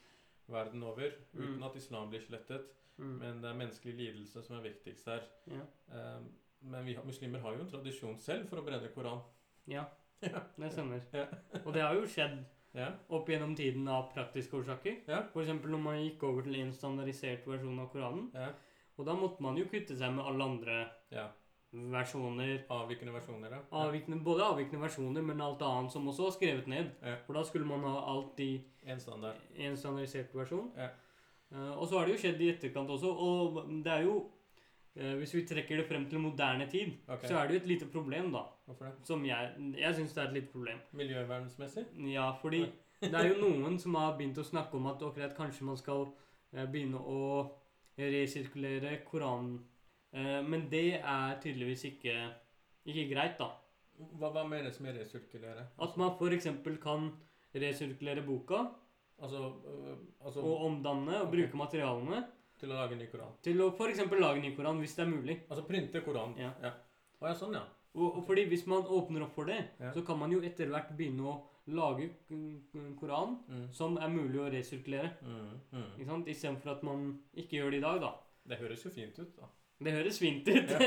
verden 0.49 0.83
over 0.83 1.11
uten 1.35 1.57
Mm. 1.59 1.63
at 1.65 1.77
islam 1.77 2.11
blir 2.11 2.21
slettet. 2.21 2.61
Mm. 2.99 3.17
Men 3.21 3.41
det 3.43 3.51
er 3.51 3.59
menneskelig 3.61 3.95
lidelse 3.95 4.43
som 4.43 4.57
er 4.59 4.63
viktigst 4.69 5.07
her. 5.07 5.23
Ja. 5.47 5.65
Um, 6.17 6.29
men 6.61 6.85
vi, 6.87 6.97
muslimer 7.07 7.39
har 7.41 7.55
jo 7.55 7.61
en 7.63 7.71
tradisjon 7.71 8.19
selv 8.19 8.49
for 8.51 8.59
å 8.59 8.65
brenne 8.67 8.89
Koran. 8.95 9.21
ja, 9.67 9.85
Ja. 10.23 10.41
det 10.59 10.73
stemmer. 10.75 11.01
Ja. 11.15 11.27
Og 11.65 11.73
det 11.75 11.83
har 11.83 11.95
jo 11.95 12.07
skjedd 12.07 12.41
Ja. 12.75 12.89
opp 13.09 13.29
gjennom 13.31 13.55
tiden 13.57 13.87
av 13.89 14.11
praktiske 14.13 14.57
årsaker. 14.59 14.97
Ja. 15.09 15.23
Eksempel 15.35 15.71
når 15.71 15.79
man 15.83 16.01
gikk 16.03 16.23
over 16.27 16.43
til 16.43 16.57
en 16.61 16.73
standardisert 16.73 17.47
versjon 17.47 17.79
av 17.79 17.89
Koranen. 17.93 18.31
Ja. 18.35 18.51
Og 18.99 19.07
da 19.07 19.15
måtte 19.15 19.41
man 19.41 19.57
jo 19.57 19.65
kutte 19.71 19.95
seg 19.97 20.13
med 20.17 20.25
alle 20.27 20.45
andre 20.45 20.81
ja. 21.15 21.29
versjoner. 21.73 22.65
Avvikende 22.75 23.13
versjoner, 23.15 23.51
ja. 23.55 23.61
Avvikende, 23.79 24.19
både 24.25 24.43
avvikende 24.45 24.83
versjoner, 24.83 25.23
men 25.23 25.41
alt 25.41 25.63
annet 25.63 25.93
som 25.95 26.07
også 26.11 26.27
var 26.29 26.35
skrevet 26.37 26.67
ned. 26.71 26.91
Ja. 27.03 27.15
For 27.27 27.39
da 27.39 27.45
skulle 27.47 27.67
man 27.69 27.87
ha 27.87 28.01
alt 28.13 28.41
i 28.41 28.65
En 28.85 29.01
standard. 29.01 29.37
en 29.57 29.77
standardisert 29.77 30.35
versjon. 30.35 30.73
Ja. 30.77 30.89
Eh, 31.55 31.71
og 31.79 31.89
så 31.89 31.99
har 31.99 32.09
det 32.09 32.17
jo 32.17 32.23
skjedd 32.25 32.43
i 32.45 32.51
etterkant 32.53 32.91
også, 32.93 33.13
og 33.13 33.63
det 33.85 33.93
er 33.93 34.03
jo 34.05 34.17
eh, 34.95 35.15
Hvis 35.21 35.33
vi 35.35 35.47
trekker 35.49 35.81
det 35.81 35.87
frem 35.89 36.05
til 36.11 36.21
moderne 36.21 36.67
tid, 36.71 36.93
okay. 37.07 37.29
så 37.29 37.39
er 37.39 37.49
det 37.49 37.57
jo 37.57 37.61
et 37.63 37.71
lite 37.73 37.89
problem, 37.93 38.33
da. 38.35 38.45
Hvorfor 38.67 38.91
det? 38.91 39.07
Som 39.09 39.25
jeg 39.27 39.55
Jeg 39.79 39.95
syns 39.95 40.13
det 40.13 40.23
er 40.23 40.29
et 40.29 40.37
lite 40.41 40.53
problem. 40.53 40.83
Miljøvernsmessig? 40.93 41.87
Ja, 42.13 42.31
fordi 42.43 42.67
det 43.01 43.15
er 43.15 43.31
jo 43.33 43.41
noen 43.41 43.79
som 43.79 43.95
har 43.95 44.17
begynt 44.19 44.39
å 44.39 44.45
snakke 44.45 44.77
om 44.77 44.91
at 44.91 45.03
ok, 45.03 45.23
kanskje 45.37 45.65
man 45.65 45.81
skal 45.81 46.09
eh, 46.53 46.67
begynne 46.67 47.01
å 47.01 47.23
resirkulere 47.99 49.01
Koranen. 49.05 49.59
Men 50.09 50.63
det 50.71 51.03
er 51.03 51.35
tydeligvis 51.43 51.83
ikke, 51.85 52.13
ikke 52.89 53.03
greit, 53.11 53.35
da. 53.37 53.51
Hva, 54.17 54.31
hva 54.33 54.45
menes 54.49 54.79
med 54.81 54.97
resirkulere? 54.97 55.67
At 55.85 55.97
man 56.01 56.15
f.eks. 56.15 56.47
kan 56.81 57.11
resirkulere 57.53 58.23
boka 58.25 58.63
Altså, 59.21 59.53
øh, 59.67 59.97
altså 60.25 60.41
og 60.47 60.61
omdanne 60.69 61.23
og 61.25 61.31
bruke 61.33 61.57
materialene 61.59 62.21
til 62.59 62.71
å 62.71 62.79
lage 62.79 62.95
en 62.95 63.01
ny 63.03 63.07
koran? 63.11 63.33
til 63.43 63.61
å 63.63 63.71
f.eks. 63.75 63.99
lage 64.11 64.37
en 64.39 64.43
ny 64.47 64.53
koran, 64.57 64.79
hvis 64.83 64.95
det 64.95 65.05
er 65.07 65.11
mulig. 65.11 65.37
Altså 65.49 65.65
printe 65.67 66.01
koran? 66.07 66.35
Ja. 66.39 66.53
ja. 66.63 66.73
Å 67.21 67.27
ja, 67.31 67.35
sånn, 67.35 67.55
ja. 67.59 67.65
Og, 67.99 68.19
og 68.21 68.25
fordi 68.29 68.45
hvis 68.51 68.67
man 68.71 68.83
åpner 68.87 69.25
opp 69.27 69.35
for 69.35 69.49
det, 69.51 69.59
Ja. 69.81 69.91
så 69.95 70.05
kan 70.07 70.19
man 70.21 70.31
jo 70.31 70.41
etter 70.45 70.71
hvert 70.71 70.91
begynne 70.97 71.25
å 71.27 71.37
lage 71.69 72.11
koran 73.01 73.39
Mm. 73.49 73.67
som 73.73 73.99
er 73.99 74.09
mulig 74.09 74.39
å 74.41 74.51
resirkulere. 74.53 75.11
Mm. 75.23 75.61
Mm. 75.73 75.89
Ikke 75.99 76.07
sant? 76.07 76.29
Istedenfor 76.29 76.71
at 76.77 76.83
man 76.83 77.19
ikke 77.35 77.59
gjør 77.59 77.71
det 77.71 77.79
i 77.79 77.87
dag, 77.87 78.01
da. 78.01 78.13
Det 78.49 78.59
høres 78.61 78.85
jo 78.85 78.91
fint 78.91 79.19
ut, 79.19 79.35
da. 79.37 79.49
Det 79.81 79.93
høres 79.95 80.19
fint 80.19 80.49
ut. 80.49 80.71
Ja. 80.71 80.79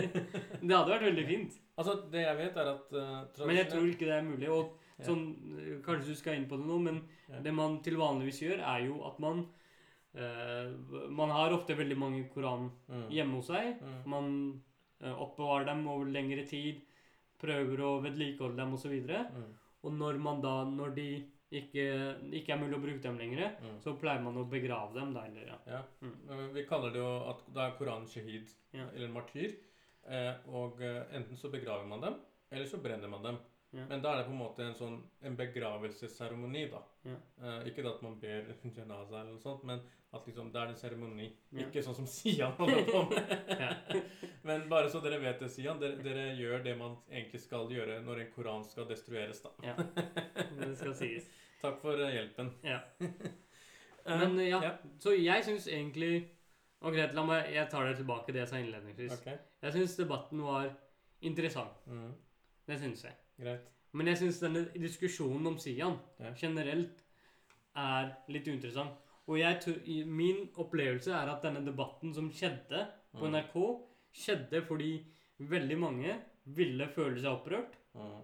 det 0.68 0.74
hadde 0.76 0.90
vært 0.90 1.06
veldig 1.08 1.26
fint. 1.26 1.54
Altså, 1.78 1.94
det 2.12 2.24
jeg 2.26 2.36
vet, 2.36 2.56
er 2.56 2.72
at 2.74 2.92
uh, 2.92 3.46
Men 3.46 3.56
jeg 3.56 3.68
tror 3.70 3.86
ikke 3.88 4.08
det 4.08 4.16
er 4.18 4.26
mulig. 4.26 4.50
Og. 4.50 4.74
Sånn, 5.02 5.24
eh, 5.58 5.82
Kanskje 5.84 6.14
du 6.14 6.18
skal 6.18 6.38
inn 6.38 6.48
på 6.48 6.58
det 6.60 6.66
nå, 6.68 6.78
men 6.82 7.02
det 7.42 7.52
man 7.54 7.80
til 7.82 7.98
vanligvis 7.98 8.42
gjør, 8.44 8.62
er 8.62 8.86
jo 8.86 9.00
at 9.08 9.18
man 9.22 9.44
uh, 10.14 11.10
Man 11.10 11.32
har 11.34 11.54
ofte 11.56 11.74
veldig 11.74 11.98
mange 11.98 12.22
koran 12.32 12.70
mm. 12.88 13.08
hjemme 13.10 13.40
hos 13.40 13.50
seg. 13.50 13.80
Mm. 13.82 14.00
Man 14.06 14.32
uh, 15.02 15.14
oppbevarer 15.26 15.66
dem 15.72 15.86
over 15.90 16.10
lengre 16.14 16.46
tid, 16.46 16.82
prøver 17.40 17.82
å 17.82 17.94
vedlikeholde 18.04 18.60
dem 18.60 18.74
osv. 18.76 18.92
Mm. 19.02 19.48
Og 19.84 19.96
når 19.98 20.20
man 20.22 20.42
da, 20.44 20.52
når 20.68 20.94
de 20.96 21.08
ikke, 21.54 21.86
ikke 22.34 22.54
er 22.54 22.60
mulig 22.62 22.78
å 22.78 22.82
bruke 22.82 23.02
dem 23.02 23.18
lenger, 23.18 23.56
Mm. 23.60 23.80
så 23.82 23.96
pleier 23.98 24.22
man 24.22 24.38
å 24.38 24.46
begrave 24.50 24.94
dem. 24.94 25.16
Eller, 25.16 25.46
ja. 25.50 25.58
Ja. 25.66 25.82
Mm. 26.02 26.52
Vi 26.54 26.64
kaller 26.66 26.94
det 26.94 27.02
jo 27.02 27.10
at 27.30 27.42
det 27.54 27.62
er 27.62 27.76
koran 27.78 28.06
shahid, 28.06 28.54
Ja. 28.72 28.86
eller 28.94 29.08
martyr. 29.08 29.54
Eh, 30.06 30.34
og 30.52 30.80
enten 30.82 31.36
så 31.36 31.48
begraver 31.50 31.86
man 31.88 32.00
dem, 32.00 32.16
eller 32.50 32.66
så 32.66 32.80
brenner 32.82 33.08
man 33.08 33.22
dem. 33.22 33.38
Ja. 33.74 33.84
Men 33.90 34.02
da 34.04 34.12
er 34.12 34.20
det 34.20 34.26
på 34.28 34.32
en 34.34 34.38
måte 34.38 34.62
en 34.62 34.76
sånn 34.78 34.96
en 35.26 35.36
begravelsesseremoni, 35.36 36.64
da. 36.70 36.80
Ja. 37.08 37.16
Eh, 37.42 37.68
ikke 37.70 37.84
at 37.90 38.02
man 38.04 38.16
ber 38.22 38.52
janaza 38.76 39.20
eller 39.20 39.32
noe 39.34 39.42
sånt, 39.42 39.64
men 39.66 39.80
at 40.14 40.26
liksom 40.28 40.52
det 40.54 40.60
er 40.62 40.70
en 40.70 40.78
seremoni. 40.78 41.26
Ja. 41.50 41.64
Ikke 41.66 41.82
sånn 41.82 41.96
som 41.98 42.06
Sian 42.16 42.52
holder 42.60 42.84
på 42.86 43.00
med. 43.10 44.02
Men 44.44 44.66
bare 44.68 44.90
så 44.92 45.00
dere 45.00 45.16
vet 45.22 45.40
det, 45.40 45.48
Sian, 45.50 45.78
dere, 45.80 45.96
dere 46.04 46.26
gjør 46.36 46.60
det 46.66 46.74
man 46.76 46.98
egentlig 47.08 47.40
skal 47.40 47.70
gjøre 47.72 47.96
når 48.04 48.20
en 48.26 48.30
koran 48.34 48.64
skal 48.68 48.84
destrueres, 48.90 49.40
da. 49.40 49.50
ja. 49.64 49.74
Det 50.60 50.74
skal 50.76 50.92
sies. 50.98 51.30
Takk 51.62 51.78
for 51.80 51.96
eh, 52.04 52.12
hjelpen. 52.18 52.50
Ja. 52.62 52.82
Eh, 53.00 54.18
Men 54.20 54.36
ja, 54.44 54.60
ja. 54.62 54.72
så 55.00 55.14
jeg 55.16 55.44
syns 55.46 55.64
egentlig 55.72 56.28
Og 56.84 56.92
greit, 56.92 57.14
la 57.16 57.22
meg 57.24 57.46
Jeg 57.54 57.70
tar 57.72 57.86
det 57.88 57.94
tilbake, 57.96 58.34
det 58.36 58.42
jeg 58.42 58.50
sa 58.50 58.58
innledningsvis. 58.60 59.14
Okay. 59.16 59.38
Jeg 59.64 59.72
syns 59.78 59.94
debatten 59.96 60.42
var 60.44 60.68
interessant. 61.24 61.80
Mm, 61.88 62.10
Det 62.68 62.76
syns 62.82 63.04
jeg. 63.08 63.16
Greit. 63.40 63.70
Men 63.94 64.06
jeg 64.10 64.16
syns 64.18 64.40
denne 64.42 64.64
diskusjonen 64.74 65.46
om 65.46 65.58
Sian 65.58 65.98
Ja. 66.20 66.32
generelt 66.34 67.02
er 67.76 68.16
litt 68.28 68.46
uinteressant. 68.48 68.92
Og 69.28 69.38
jeg 69.38 70.04
min 70.06 70.48
opplevelse 70.60 71.10
er 71.12 71.30
at 71.32 71.42
denne 71.42 71.64
debatten 71.64 72.12
som 72.14 72.30
skjedde 72.30 72.86
på 73.14 73.24
Mm, 73.26 73.34
NRK, 73.34 73.86
skjedde 74.12 74.62
fordi 74.66 75.04
veldig 75.40 75.78
mange 75.78 76.16
ville 76.46 76.86
føle 76.88 77.20
seg 77.20 77.30
opprørt. 77.32 77.72
mm, 77.94 78.20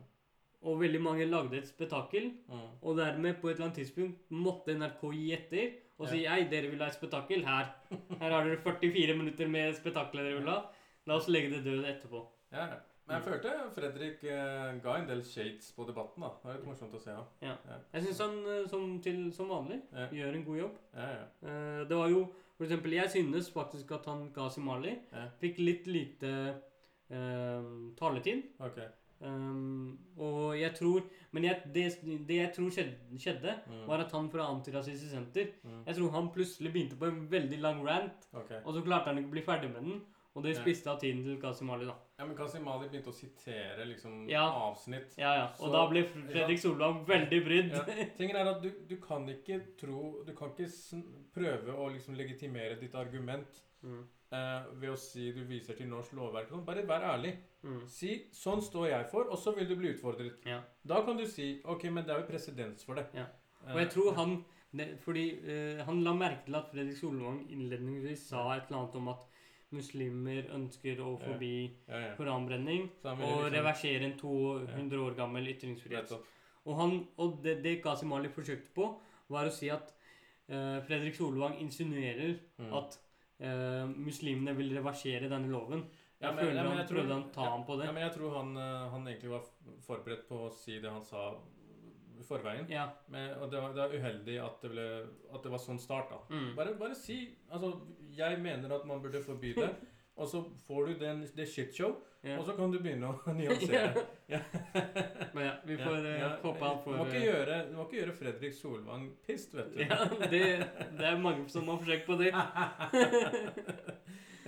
Og 0.63 0.79
veldig 0.81 1.01
mange 1.01 1.25
lagde 1.31 1.57
et 1.57 1.67
spetakkel. 1.69 2.33
mm. 2.49 2.69
Og 2.83 2.97
dermed, 2.97 3.41
på 3.41 3.49
et 3.49 3.55
eller 3.55 3.71
annet 3.71 3.77
tidspunkt, 3.79 4.19
måtte 4.31 4.75
NRK 4.77 5.01
gi 5.13 5.33
etter 5.33 5.73
og 5.99 6.09
si 6.09 6.27
Ei, 6.27 6.45
dere 6.51 6.71
vil 6.71 6.79
ha 6.81 6.87
et 6.87 6.95
spetakkel? 6.95 7.45
Her. 7.45 7.75
Her 8.21 8.31
har 8.31 8.45
dere 8.45 8.57
44 8.59 9.17
minutter 9.17 9.49
med 9.49 9.75
spetakkelet 9.75 10.25
dere 10.25 10.39
vil 10.41 10.49
ha. 10.49 10.71
La 11.07 11.15
oss 11.17 11.29
legge 11.29 11.51
det 11.51 11.65
død 11.65 11.85
etterpå. 11.85 12.27
Ja, 12.53 12.67
ja. 12.67 12.77
Men 13.11 13.17
jeg 13.19 13.25
følte 13.27 13.53
Fredrik 13.75 14.21
eh, 14.31 14.77
ga 14.85 14.93
en 15.01 15.09
del 15.09 15.23
shades 15.27 15.73
på 15.75 15.83
debatten. 15.89 16.23
da. 16.23 16.29
Det 16.39 16.47
var 16.47 16.55
litt 16.61 16.69
morsomt 16.69 16.95
å 16.95 17.01
se. 17.03 17.17
Ja. 17.43 17.57
Jeg 17.93 18.05
syns 18.07 18.21
han 18.23 18.37
eh, 18.47 18.69
som, 18.71 18.85
til, 19.03 19.19
som 19.35 19.51
vanlig 19.51 19.81
Ja. 19.93 20.07
gjør 20.15 20.39
en 20.39 20.45
god 20.47 20.59
jobb. 20.61 20.77
Ja, 20.95 21.09
ja. 21.17 21.25
Eh, 21.51 21.83
det 21.91 21.97
var 21.99 22.09
jo 22.13 22.29
For 22.61 22.67
eksempel, 22.69 22.93
jeg 22.93 23.09
synes 23.11 23.51
faktisk 23.51 23.91
at 23.97 24.05
han 24.07 24.31
Ghazi 24.37 24.61
Mali 24.61 24.91
Ja. 25.13 25.27
fikk 25.41 25.59
litt 25.59 25.87
lite 25.89 26.31
eh, 27.11 27.69
taletid. 27.99 28.43
Okay. 28.61 28.87
Um, 29.21 29.99
og 30.17 30.55
jeg 30.57 30.73
tror 30.79 31.03
Men 31.33 31.45
jeg, 31.45 31.61
det, 31.75 31.83
det 32.29 32.37
jeg 32.39 32.53
tror 32.57 32.71
skjedde, 32.73 33.19
skjedde 33.21 33.53
Mm. 33.69 33.83
var 33.87 34.01
at 34.01 34.13
han 34.13 34.31
fra 34.33 34.47
Antirasistisk 34.49 35.11
Senter 35.13 35.51
Mm. 35.65 35.83
Jeg 35.87 35.97
tror 35.97 36.11
han 36.15 36.31
plutselig 36.33 36.73
begynte 36.73 36.97
på 36.97 37.07
en 37.11 37.27
veldig 37.31 37.59
lang 37.61 37.83
rant, 37.87 38.29
okay. 38.33 38.61
og 38.65 38.73
så 38.75 38.83
klarte 38.83 39.11
han 39.11 39.19
ikke 39.19 39.29
å 39.29 39.37
bli 39.37 39.43
ferdig 39.43 39.73
med 39.75 39.83
den. 39.83 40.01
Og 40.35 40.43
det 40.45 40.57
spiste 40.57 40.87
av 40.89 41.01
tiden 41.01 41.25
til 41.25 41.37
Ghazi 41.43 41.65
Mali, 41.65 41.85
da. 41.87 41.95
Ja, 42.21 42.27
men 42.29 42.37
Kasim 42.37 42.65
Mali 42.67 42.89
begynte 42.93 43.09
å 43.09 43.17
sitere 43.17 43.87
liksom 43.89 44.29
Ja. 44.29 44.43
avsnitt. 44.69 45.15
Ja, 45.17 45.31
ja. 45.39 45.45
Og 45.59 45.71
Så- 45.71 45.73
da 45.73 45.87
ble 45.89 46.03
Fredrik 46.05 46.59
Solvang 46.59 47.07
veldig 47.07 47.39
brydd. 47.47 47.71
Ja. 47.73 47.85
Tingen 48.19 48.37
er 48.37 48.51
at 48.51 48.61
du, 48.63 48.71
du 48.89 48.97
kan 49.01 49.25
ikke 49.27 49.57
tro 49.81 50.23
Du 50.27 50.35
kan 50.37 50.51
ikke 50.51 50.69
prøve 51.35 51.73
å 51.73 51.89
liksom 51.91 52.15
legitimere 52.17 52.79
ditt 52.79 52.95
argument 52.95 53.63
Mm. 53.83 54.03
eh, 54.33 54.63
ved 54.77 54.91
å 54.91 54.99
si 54.99 55.33
du 55.33 55.41
viser 55.49 55.75
til 55.75 55.87
norsk 55.89 56.13
lovverk. 56.13 56.51
sånn. 56.51 56.65
Bare 56.67 56.83
vær 56.87 57.01
ærlig. 57.01 57.39
Mm. 57.65 57.89
Si 57.89 58.27
'sånn 58.31 58.61
står 58.61 58.89
jeg 58.91 59.07
for', 59.11 59.31
og 59.31 59.39
så 59.39 59.55
vil 59.57 59.67
du 59.67 59.77
bli 59.77 59.95
utfordret. 59.95 60.45
Ja. 60.45 60.61
Da 60.87 61.01
kan 61.03 61.17
du 61.17 61.25
si 61.25 61.63
'ok, 61.65 61.85
men 61.91 62.05
det 62.05 62.11
er 62.15 62.21
jo 62.21 62.27
presedens 62.27 62.85
for 62.85 62.95
det'. 62.97 63.07
Ja. 63.15 63.25
Eh, 63.67 63.73
Og 63.75 63.79
jeg 63.81 63.91
tror 63.91 64.15
han 64.15 64.45
Fordi 65.01 65.41
eh, 65.49 65.83
han 65.85 66.05
la 66.05 66.13
merke 66.13 66.45
til 66.45 66.55
at 66.55 66.69
Fredrik 66.71 66.97
Solvang 66.97 67.41
innledningsvis 67.51 68.19
sa 68.29 68.53
et 68.53 68.67
eller 68.69 68.79
annet 68.83 68.95
om 68.95 69.09
at 69.09 69.25
muslimer 69.73 70.49
ønsker 70.57 70.99
å 71.01 71.13
Ja. 71.19 71.25
forby 71.27 71.53
ja, 71.89 71.99
ja. 72.09 72.15
koranbrenning 72.17 72.89
og 73.05 73.19
liksom- 73.19 73.53
reversere 73.55 74.05
en 74.05 74.17
200 74.19 74.99
år 75.05 75.15
gammel 75.17 75.47
ytringsfrihet. 75.55 76.13
Og, 76.67 76.77
han, 76.77 77.07
og 77.19 77.43
det, 77.43 77.63
det 77.63 77.83
Qasim 77.83 78.09
Mali 78.09 78.29
forsøkte 78.29 78.75
på, 78.75 78.99
var 79.31 79.47
å 79.47 79.53
si 79.53 79.69
at 79.71 79.93
uh, 80.51 80.81
Fredrik 80.83 81.15
Solvang 81.15 81.59
insinuerer 81.61 82.39
Mm. 82.59 82.73
at 82.75 82.99
uh, 83.41 83.87
muslimene 83.89 84.55
vil 84.57 84.75
reversere 84.77 85.29
denne 85.31 85.49
loven. 85.51 85.85
Ja, 86.21 86.29
Jeg 86.29 86.35
men- 86.37 86.45
føler 86.45 86.63
ja, 86.65 86.71
han 86.71 86.87
prøvde 86.87 87.15
å 87.17 87.33
ta 87.33 87.45
ja, 87.45 87.51
ham 87.51 87.65
på 87.65 87.79
det. 87.79 87.87
Ja, 87.87 87.93
men 87.93 88.03
jeg 88.03 88.13
tror 88.19 88.35
han, 88.37 88.57
eh, 88.57 88.91
han 88.91 89.07
egentlig 89.07 89.31
var 89.31 89.43
forberedt 89.87 90.27
på 90.29 90.37
å 90.49 90.53
si 90.53 90.79
det 90.79 90.91
han 90.91 91.03
sa 91.03 91.39
i 92.21 92.23
forveien. 92.23 92.67
Ja. 92.69 92.91
Men, 93.09 93.31
og 93.41 93.51
det 93.51 93.59
var, 93.63 93.73
det 93.73 93.81
var 93.81 93.95
uheldig 93.97 94.35
at 94.45 94.61
det, 94.61 94.71
ble, 94.71 95.07
at 95.33 95.43
det 95.43 95.51
var 95.51 95.59
sånn 95.59 95.81
start, 95.81 96.11
da. 96.11 96.19
Mm. 96.29 96.55
Bare, 96.57 96.75
bare 96.75 96.95
si 96.95 97.35
Altså, 97.51 97.81
jeg 98.17 98.39
mener 98.43 98.75
at 98.75 98.87
man 98.87 99.03
burde 99.03 99.23
forby 99.25 99.55
det, 99.57 99.71
og 100.21 100.29
så 100.29 100.45
får 100.67 100.87
du 100.87 100.95
den, 101.01 101.23
det 101.37 101.49
shitshow, 101.49 101.95
ja. 102.25 102.39
og 102.39 102.45
så 102.45 102.55
kan 102.57 102.73
du 102.73 102.79
begynne 102.79 103.11
å 103.11 103.33
nyansere. 103.39 104.05
Ja. 104.29 104.41
Men 105.35 105.45
ja, 105.47 105.55
vi 105.65 105.77
får 105.81 105.97
eh, 106.05 106.19
Ja, 106.21 106.31
håpe 106.43 106.65
han 106.65 106.83
Du 106.85 106.91
må 106.99 107.07
ikke 107.07 107.21
eh, 107.21 107.29
gjøre, 107.29 107.61
må 107.77 107.87
ikke 107.87 108.01
gjøre 108.01 108.17
Fredrik 108.19 108.55
Solvang 108.59 109.09
pissed, 109.27 109.57
vet 109.57 109.73
du. 109.75 109.81
Ja, 109.85 110.05
det, 110.31 110.45
det 110.99 111.09
er 111.09 111.23
mange 111.23 111.49
som 111.53 111.69
har 111.71 111.81
forsøkt 111.83 112.07
på 112.11 112.21
det. 112.21 112.35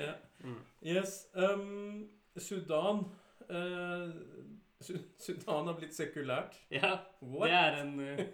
Ja. 0.02 0.12
Mm. 0.40 0.56
Yes. 0.82 1.26
Um, 1.36 2.08
Sudan 2.36 3.04
uh, 3.50 4.10
Sudan 5.18 5.66
har 5.66 5.76
blitt 5.78 5.94
sekulært. 5.94 6.56
Ja, 6.72 6.96
What? 7.20 7.48
det 7.48 7.58
er 7.58 7.76
en 7.82 8.00
eh, 8.00 8.24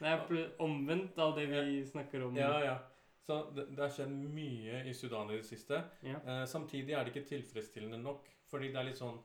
Det 0.00 0.08
er 0.08 0.46
omvendt 0.62 1.18
av 1.20 1.34
det 1.36 1.50
vi 1.50 1.82
snakker 1.84 2.24
om. 2.24 2.36
Ja, 2.38 2.54
ja. 2.64 2.76
Så 3.26 3.36
det, 3.54 3.66
det 3.76 3.82
har 3.84 3.90
skjedd 3.92 4.12
mye 4.34 4.84
i 4.88 4.94
Sudan 4.96 5.30
i 5.30 5.36
det 5.36 5.44
siste. 5.46 5.82
Ja. 6.06 6.18
Eh, 6.24 6.44
samtidig 6.48 6.94
er 6.96 7.04
det 7.04 7.12
ikke 7.14 7.28
tilfredsstillende 7.34 7.98
nok. 8.02 8.26
Fordi 8.50 8.70
det 8.72 8.80
er 8.80 8.88
litt 8.88 8.98
sånn 9.00 9.18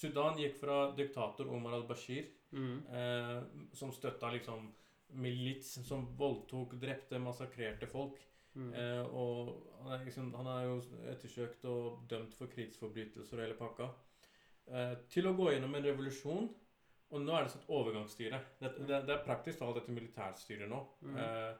Sudan 0.00 0.36
gikk 0.40 0.56
fra 0.60 0.90
diktator 0.96 1.48
Omar 1.52 1.74
al-Bashir, 1.80 2.28
Mm. 2.52 2.82
eh, 2.90 3.42
som 3.72 3.92
støtta 3.92 4.30
liksom 4.32 4.72
milits 5.12 5.76
som 5.86 6.06
voldtok, 6.18 6.72
drepte, 6.80 7.18
massakrerte 7.22 7.86
folk. 7.86 8.16
Mm. 8.56 8.72
Eh, 8.74 9.02
og 9.14 9.52
han 9.82 9.92
er, 9.92 10.04
liksom, 10.04 10.32
han 10.34 10.46
er 10.46 10.64
jo 10.66 10.80
ettersøkt 11.12 11.64
og 11.70 12.00
dømt 12.10 12.34
for 12.34 12.50
krigsforbrytelser 12.50 13.38
og 13.38 13.44
hele 13.44 13.54
pakka. 13.58 13.90
Eh, 14.70 14.94
til 15.08 15.26
å 15.30 15.34
gå 15.38 15.52
gjennom 15.52 15.74
en 15.78 15.84
revolusjon. 15.84 16.48
Og 17.10 17.22
nå 17.22 17.34
er 17.34 17.44
det 17.46 17.54
et 17.56 17.70
overgangsstyre. 17.74 18.38
Det, 18.60 18.72
det, 18.86 19.00
det 19.06 19.14
er 19.16 19.24
praktisk 19.26 19.58
talt 19.58 19.74
dette 19.80 19.90
militærstyret 19.94 20.68
nå. 20.70 20.80
Mm. 21.02 21.16
Eh, 21.18 21.54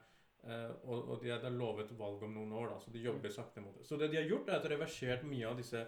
eh, 0.47 0.71
og 0.83 1.09
og 1.09 1.21
de 1.23 1.29
hadde 1.31 1.49
lovet 1.57 1.91
valg 1.99 2.23
om 2.23 2.33
noen 2.33 2.51
år, 2.53 2.69
da, 2.73 2.79
så 2.79 2.91
de 2.91 2.99
jobber 3.03 3.29
sakte 3.29 3.61
mot 3.61 3.77
det. 3.77 3.85
Så 3.87 3.97
det 3.97 4.11
de 4.11 4.17
har 4.17 4.29
gjort, 4.29 4.49
er 4.49 4.55
at 4.55 4.63
de 4.63 4.69
har 4.69 4.77
reversert 4.77 5.23
mye 5.23 5.47
av 5.47 5.57
disse 5.57 5.85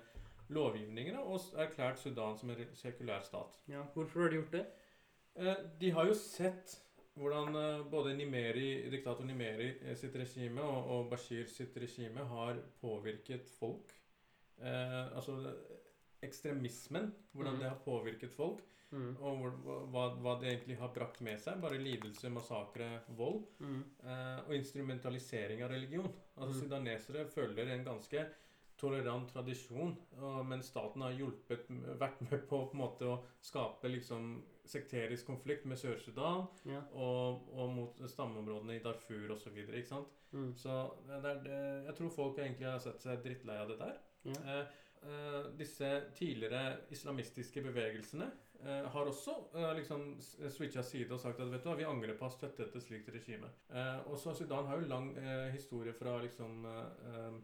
lovgivningene 0.50 1.20
og 1.24 1.42
erklært 1.58 2.00
Sudan 2.00 2.38
som 2.38 2.50
en 2.50 2.66
sekulær 2.76 3.22
stat. 3.24 3.56
Ja, 3.72 3.84
hvorfor 3.94 4.22
har 4.26 4.30
de 4.30 4.36
gjort 4.42 4.52
det? 4.52 4.66
Uh, 5.40 5.56
de 5.80 5.92
har 5.92 6.06
jo 6.06 6.14
sett 6.14 6.80
hvordan 7.16 7.56
uh, 7.56 7.86
både 7.90 8.14
Nimeri, 8.18 8.90
diktator 8.90 9.26
Nimeri 9.26 9.72
sitt 9.96 10.16
regime 10.16 10.62
og, 10.62 10.90
og 10.92 11.10
Bashir 11.10 11.46
sitt 11.50 11.78
regime 11.78 12.26
har 12.30 12.60
påvirket 12.82 13.50
folk. 13.60 13.94
Altså 14.64 15.34
ekstremismen, 16.24 17.14
hvordan 17.34 17.54
Mhm. 17.54 17.62
det 17.62 17.70
har 17.70 17.80
påvirket 17.86 18.32
folk, 18.32 18.62
Mm. 18.94 19.16
og 19.26 19.44
hva, 19.90 20.06
hva 20.22 20.36
det 20.42 20.52
egentlig 20.52 20.78
har 20.78 20.94
brakt 20.94 21.22
med 21.26 21.42
seg. 21.42 21.60
Bare 21.64 21.82
lidelse, 21.82 22.30
massakre, 22.34 22.90
vold. 23.18 23.42
Mm. 23.64 23.82
Eh, 24.06 24.40
og 24.46 24.56
instrumentalisering 24.58 25.64
av 25.66 25.74
religion. 25.74 26.10
Altså 26.38 26.54
mm. 26.54 26.60
Sudanesere 26.62 27.28
følger 27.34 27.74
en 27.74 27.86
ganske 27.88 28.26
tolerant 28.84 29.30
tradisjon, 29.30 29.94
og, 30.18 30.40
men 30.50 30.64
staten 30.66 31.04
har 31.06 31.14
hjulpet, 31.16 31.70
vært 32.00 32.24
med 32.26 32.46
på, 32.50 32.64
på 32.72 32.80
måte 32.80 33.08
å 33.08 33.20
skape 33.44 33.92
liksom 33.92 34.36
sekterisk 34.68 35.28
konflikt 35.28 35.68
med 35.70 35.80
Sør-Sudan 35.80 36.46
Ja. 36.70 36.82
og, 36.96 37.50
og 37.52 37.74
mot 37.76 38.02
stammeområdene 38.10 38.78
i 38.78 38.84
Darfur 38.84 39.36
osv. 39.36 39.60
ikke 39.66 39.90
sant? 39.90 40.16
Mm. 40.34 40.54
Så 40.58 40.78
det 41.08 41.36
det, 41.46 41.60
jeg 41.90 41.98
tror 42.00 42.16
folk 42.16 42.40
egentlig 42.42 42.70
har 42.70 42.82
sett 42.84 43.04
seg 43.04 43.22
drittlei 43.26 43.60
av 43.62 43.74
det 43.74 43.82
der. 43.84 44.00
Ja. 44.30 44.40
Eh, 44.58 44.80
Uh, 45.04 45.50
disse 45.60 45.88
tidligere 46.16 46.78
islamistiske 46.96 47.60
bevegelsene 47.60 48.30
eh, 48.66 48.86
har 48.94 49.06
også 49.10 49.34
eh, 49.56 49.74
liksom 49.80 50.06
switcha 50.50 50.84
side 50.84 51.12
og 51.12 51.20
sagt 51.20 51.40
at 51.40 51.52
vet 51.52 51.64
du 51.64 51.70
hva, 51.70 51.76
vi 51.78 51.84
angrer 51.88 52.16
på 52.18 52.26
å 52.26 52.30
ha 52.30 52.36
støttet 52.36 52.76
et 52.76 52.84
slikt 52.84 53.10
regime. 53.14 53.50
Eh, 53.70 54.00
også 54.12 54.36
Sudan 54.36 54.66
har 54.70 54.80
jo 54.82 54.88
lang 54.88 55.12
eh, 55.18 55.50
historie 55.54 55.94
fra 55.94 56.18
liksom 56.24 56.66
eh, 56.66 57.10
eh, 57.14 57.42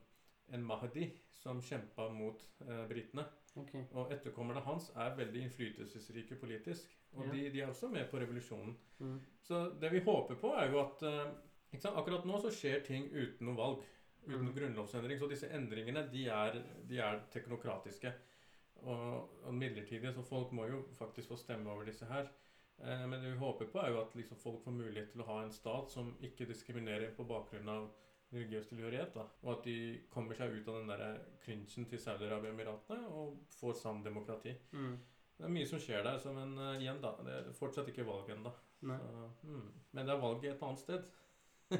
en 0.55 0.63
Mahdi 0.65 1.09
som 1.39 1.61
kjempa 1.61 2.09
mot 2.11 2.41
eh, 2.67 2.85
britene. 2.89 3.25
Okay. 3.55 3.83
Og 3.97 4.11
etterkommerne 4.13 4.61
hans 4.65 4.89
er 4.95 5.15
veldig 5.17 5.41
innflytelsesrike 5.47 6.35
politisk. 6.39 6.89
Og 7.17 7.25
Ja. 7.25 7.31
de, 7.33 7.49
de 7.49 7.61
er 7.61 7.69
også 7.71 7.87
med 7.89 8.09
på 8.11 8.19
revolusjonen. 8.21 8.75
Mm. 8.99 9.19
Så 9.41 9.63
det 9.81 9.91
vi 9.91 9.99
håper 10.05 10.35
på, 10.37 10.51
er 10.55 10.69
jo 10.71 10.79
at 10.83 11.01
eh? 11.03 11.29
Akkurat 11.93 12.25
nå 12.25 12.37
så 12.41 12.49
skjer 12.49 12.81
ting 12.85 13.03
uten 13.13 13.45
noe 13.45 13.55
valg. 13.57 13.83
Uten 14.25 14.45
Mm. 14.49 14.53
grunnlovsendring. 14.55 15.19
Så 15.19 15.27
disse 15.29 15.47
endringene, 15.53 16.01
de 16.11 16.25
er, 16.27 16.57
de 16.89 16.97
er 16.99 17.19
teknokratiske. 17.31 18.11
Og, 18.83 19.29
og 19.45 19.53
midlertidige, 19.53 20.13
så 20.13 20.23
folk 20.23 20.51
må 20.55 20.67
jo 20.69 20.83
faktisk 20.97 21.33
få 21.33 21.35
stemme 21.35 21.71
over 21.71 21.87
disse 21.89 22.05
her. 22.05 22.29
Eh, 22.79 23.07
men 23.09 23.19
det 23.19 23.31
vi 23.33 23.37
håper 23.37 23.65
på, 23.71 23.79
er 23.79 23.91
jo 23.91 24.01
at 24.01 24.15
liksom 24.15 24.37
folk 24.37 24.63
får 24.63 24.71
mulighet 24.77 25.11
til 25.11 25.23
å 25.23 25.27
ha 25.31 25.41
en 25.43 25.51
stat 25.51 25.91
som 25.91 26.13
ikke 26.23 26.47
diskriminerer 26.49 27.11
på 27.17 27.27
bakgrunn 27.27 27.69
av 27.69 27.89
religiøs 28.33 28.67
tilhørighet. 28.69 29.13
da. 29.15 29.25
Og 29.43 29.51
at 29.57 29.63
de 29.65 29.77
kommer 30.13 30.37
seg 30.37 30.53
ut 30.53 30.67
av 30.67 30.79
den 30.79 30.91
der 30.91 31.21
cringen 31.43 31.87
til 31.89 31.99
Saudi-Arabia-emiratene 31.99 33.07
og 33.09 33.39
får 33.59 33.73
sann 33.81 34.03
demokrati. 34.05 34.53
Mm. 34.71 34.99
Det 35.39 35.47
er 35.47 35.53
mye 35.55 35.67
som 35.67 35.79
skjer 35.79 36.03
der, 36.03 36.17
så, 36.19 36.33
men 36.35 36.57
uh, 36.59 36.75
igjen, 36.77 36.99
da. 37.01 37.13
Det 37.25 37.35
er 37.35 37.51
fortsatt 37.57 37.87
ikke 37.89 38.05
valg 38.07 38.29
ennå. 38.35 38.51
Mm. 38.81 39.67
Men 39.91 40.05
det 40.05 40.13
er 40.13 40.21
valg 40.21 40.45
et 40.45 40.63
annet 40.67 40.83
sted. 40.83 41.09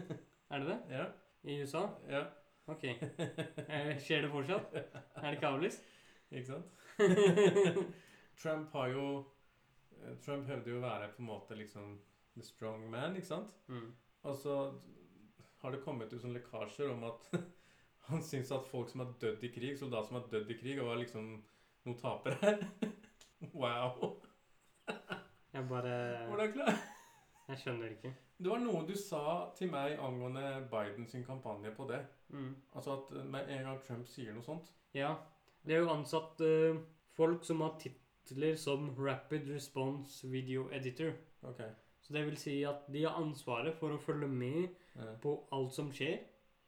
Er 0.49 0.63
det 0.63 0.67
det? 0.71 0.77
Ja. 0.97 1.03
I 1.43 1.59
USA? 1.61 1.83
ja. 2.09 2.23
Ok. 2.69 2.83
Eh, 2.83 3.97
Skjer 4.01 4.21
det 4.25 4.31
fortsatt? 4.31 4.73
Er 5.21 5.27
det 5.27 5.37
ikke 5.37 5.51
avlyst? 5.51 5.85
Ikke 6.31 6.45
sant? 6.51 6.78
Trump 8.41 8.71
har 8.73 8.93
jo 8.93 9.05
eh, 9.19 10.15
Trump 10.23 10.47
hevder 10.47 10.73
jo 10.73 10.79
å 10.79 10.85
være 10.85 11.11
på 11.15 11.23
en 11.23 11.29
måte 11.29 11.57
liksom 11.59 11.97
the 12.35 12.45
strong 12.45 12.85
man, 12.91 13.17
ikke 13.19 13.31
sant? 13.33 13.55
Mm. 13.67 13.91
Og 14.27 14.35
så 14.35 14.57
har 15.61 15.75
det 15.75 15.83
kommet 15.83 16.13
ut 16.13 16.21
sånne 16.21 16.39
lekkasjer 16.39 16.91
om 16.93 17.05
at 17.09 17.29
han 18.09 18.23
syns 18.25 18.51
at 18.55 18.67
folk 18.69 18.91
som 18.91 19.03
har 19.03 19.13
dødd 19.21 19.43
i 19.43 19.51
krig, 19.53 19.75
soldater 19.79 20.09
som 20.09 20.19
har 20.19 20.29
dødd 20.31 20.53
i 20.53 20.59
krig, 20.59 20.79
var 20.83 20.99
liksom 21.01 21.33
noen 21.85 21.99
tapere 21.99 22.55
wow. 23.61 24.15
Jeg 25.53 25.67
bare 25.69 25.93
Hvordan 26.29 26.53
klarer 26.53 26.79
Jeg 27.49 27.61
skjønner 27.63 27.93
ikke. 27.95 28.11
Det 28.37 28.49
var 28.51 28.61
noe 28.61 28.83
du 28.85 28.93
sa 28.97 29.23
til 29.57 29.71
meg 29.71 29.97
angående 29.99 30.43
Biden 30.71 31.07
sin 31.09 31.25
kampanje 31.25 31.71
på 31.75 31.87
det. 31.89 31.99
Mm. 32.29 32.53
Altså 32.77 32.93
at 32.99 33.15
med 33.25 33.49
en 33.49 33.65
gang 33.67 33.79
Trump 33.83 34.07
sier 34.07 34.35
noe 34.35 34.45
sånt 34.45 34.69
Ja. 34.93 35.15
Det 35.65 35.75
er 35.75 35.83
jo 35.83 35.89
ansatt 35.93 36.41
eh, 36.41 36.77
folk 37.17 37.43
som 37.45 37.61
har 37.61 37.75
titler 37.81 38.55
som 38.57 38.89
Rapid 38.97 39.49
Response 39.51 40.27
Video 40.31 40.67
Editor. 40.71 41.11
Ok. 41.43 41.61
Så 42.01 42.13
det 42.15 42.25
vil 42.25 42.37
si 42.39 42.61
at 42.65 42.85
de 42.91 43.03
har 43.03 43.17
ansvaret 43.19 43.75
for 43.77 43.91
å 43.93 43.99
følge 44.01 44.27
med 44.31 44.69
eh, 44.95 45.15
på 45.21 45.35
alt 45.55 45.73
som 45.75 45.91
skjer, 45.93 46.19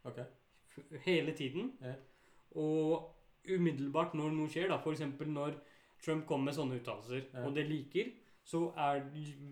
ok. 0.06 0.20
f- 0.76 1.00
hele 1.06 1.32
tiden. 1.38 1.72
Ja. 1.82 1.94
Og 2.60 3.08
umiddelbart 3.50 4.14
når 4.18 4.34
noe 4.36 4.50
skjer, 4.52 4.68
da, 4.70 4.78
f.eks. 4.84 5.02
når 5.28 5.56
Trump 6.04 6.26
kommer 6.30 6.50
med 6.52 6.58
sånne 6.58 6.80
uttalelser, 6.82 7.24
Ja. 7.34 7.46
og 7.48 7.56
det 7.56 7.68
liker, 7.70 8.12
så 8.44 8.72
er, 8.76 9.04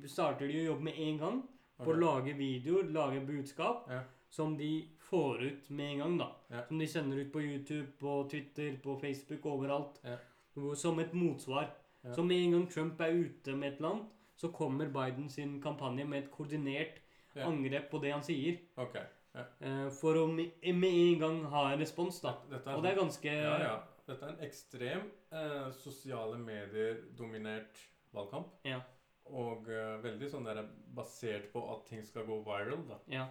starter 0.10 0.48
de 0.50 0.60
å 0.64 0.68
jobbe 0.74 0.84
med 0.90 0.98
en 1.00 1.18
gang 1.22 1.42
på 1.80 1.94
å 1.94 1.98
lage 2.00 2.34
videoer, 2.38 2.90
lage 2.92 3.22
budskap, 3.26 3.86
Ja. 3.90 4.04
som 4.30 4.58
de 4.58 4.90
får 5.10 5.44
ut 5.44 5.70
med 5.70 5.92
en 5.92 6.02
gang, 6.04 6.18
da. 6.22 6.30
Ja. 6.54 6.64
Som 6.68 6.80
de 6.80 6.88
sender 6.88 7.18
ut 7.24 7.34
på 7.34 7.42
YouTube, 7.42 7.92
på 8.00 8.16
Twitter, 8.32 8.78
på 8.84 8.96
Facebook, 9.02 9.46
overalt. 9.46 10.00
Ja. 10.06 10.18
Som 10.76 11.00
et 11.00 11.14
motsvar. 11.14 11.70
Ja. 12.02 12.14
Så 12.16 12.24
med 12.24 12.38
en 12.46 12.52
gang 12.58 12.66
Trump 12.72 13.02
er 13.02 13.16
ute 13.16 13.56
med 13.56 13.74
et 13.74 13.80
eller 13.80 13.90
annet, 13.90 14.18
så 14.40 14.50
kommer 14.56 14.88
Biden 14.88 15.30
sin 15.30 15.58
kampanje 15.62 16.06
med 16.08 16.24
et 16.24 16.32
koordinert 16.32 17.02
angrep 17.36 17.90
på 17.92 18.00
det 18.04 18.12
han 18.14 18.24
sier. 18.26 18.60
Okay. 18.80 19.04
eh, 19.36 19.88
For 20.00 20.18
å 20.18 20.26
med 20.32 20.86
en 20.90 21.20
gang 21.20 21.42
ha 21.52 21.66
en 21.74 21.82
respons, 21.82 22.22
da. 22.24 22.38
Dette 22.52 22.76
Og 22.76 22.84
det 22.84 22.94
er 22.94 23.02
ganske 23.02 23.34
ja, 23.36 23.58
ja. 23.64 23.76
Dette 24.10 24.26
er 24.26 24.32
en 24.34 24.46
ekstrem 24.48 25.04
eh, 25.32 25.68
sosiale 25.78 26.40
medier-dominert 26.42 27.84
valgkamp. 28.16 28.56
Ja. 28.66 28.80
Og 29.30 29.70
eh, 29.70 30.00
veldig 30.02 30.32
sånn 30.32 30.48
der 30.50 30.64
basert 30.98 31.52
på 31.54 31.62
at 31.76 31.86
ting 31.92 32.02
skal 32.08 32.26
gå 32.26 32.40
viral, 32.48 32.82
da. 32.90 32.98
ja. 33.14 33.28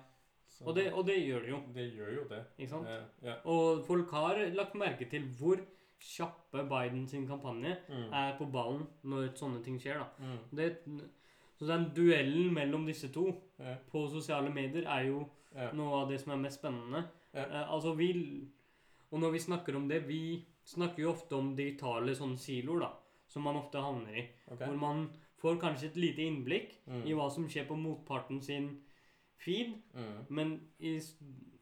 Og, 0.66 0.74
det, 0.74 0.92
og 0.92 1.06
det 1.06 1.16
gjør 1.26 1.40
det 1.44 1.48
jo. 1.50 1.59
det 1.74 1.84
gjør 1.94 2.14
jo 2.16 2.24
det. 2.28 2.38
Ikke 2.59 2.68
sant? 2.70 2.88
Eh, 2.88 3.02
ja. 3.28 3.34
Og 3.44 3.84
folk 3.86 4.11
har 4.11 4.40
lagt 4.54 4.74
merke 4.74 5.09
til 5.11 5.22
hvor 5.38 5.61
kjappe 6.00 6.64
Biden 6.68 7.06
sin 7.09 7.26
kampanje 7.26 7.76
Mm. 7.88 8.12
er 8.12 8.36
på 8.38 8.46
ballen 8.52 8.86
når 9.04 9.32
sånne 9.34 9.62
ting 9.64 9.78
skjer. 9.80 9.98
da. 9.98 10.06
Mm. 10.18 10.38
Det, 10.56 10.76
så 11.59 11.66
den 11.66 11.90
duellen 11.94 12.52
mellom 12.54 12.86
disse 12.86 13.09
to 13.12 13.34
Ja. 13.59 13.76
på 13.92 14.09
sosiale 14.11 14.50
medier 14.50 14.86
er 14.86 15.06
jo 15.06 15.28
noe 15.72 16.02
av 16.02 16.09
det 16.09 16.20
som 16.20 16.32
er 16.32 16.36
mest 16.36 16.61
spennende. 16.61 17.04
Eh, 17.34 17.72
altså 17.72 17.94
vi, 17.96 18.48
Og 19.11 19.20
når 19.20 19.30
vi 19.32 19.38
snakker 19.38 19.74
om 19.76 19.88
det 19.88 20.06
Vi 20.06 20.44
snakker 20.64 20.98
jo 21.02 21.11
ofte 21.12 21.32
om 21.36 21.54
digitale 21.56 22.14
sånne 22.14 22.36
siloer, 22.36 22.80
da, 22.80 22.90
som 23.26 23.42
man 23.42 23.56
ofte 23.56 23.78
havner 23.80 24.14
i. 24.18 24.28
Okay. 24.52 24.66
Hvor 24.66 24.76
man 24.78 25.11
får 25.40 25.56
kanskje 25.61 25.84
et 25.86 25.96
lite 25.96 26.18
innblikk 26.22 26.74
Mm. 26.86 27.06
i 27.06 27.12
hva 27.14 27.30
som 27.30 27.48
skjer 27.48 27.66
på 27.66 27.76
motparten 27.76 28.42
sin 28.42 28.80
feed, 29.39 29.74
Mm. 29.95 30.26
men 30.30 30.61
i, 30.80 30.99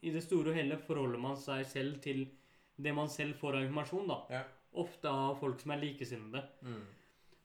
i 0.03 0.11
det 0.11 0.23
store 0.25 0.51
og 0.51 0.55
hele 0.59 0.77
forholder 0.79 1.19
man 1.21 1.37
seg 1.37 1.65
selv 1.67 2.01
til 2.03 2.27
det 2.79 2.93
man 2.95 3.09
selv 3.09 3.35
får 3.41 3.57
av 3.57 3.63
informasjon. 3.67 4.07
da. 4.09 4.19
Ja. 4.31 4.43
Ofte 4.75 5.09
av 5.09 5.39
folk 5.41 5.61
som 5.61 5.71
er 5.73 5.81
likesinnede. 5.81 6.43
Mm. 6.63 6.83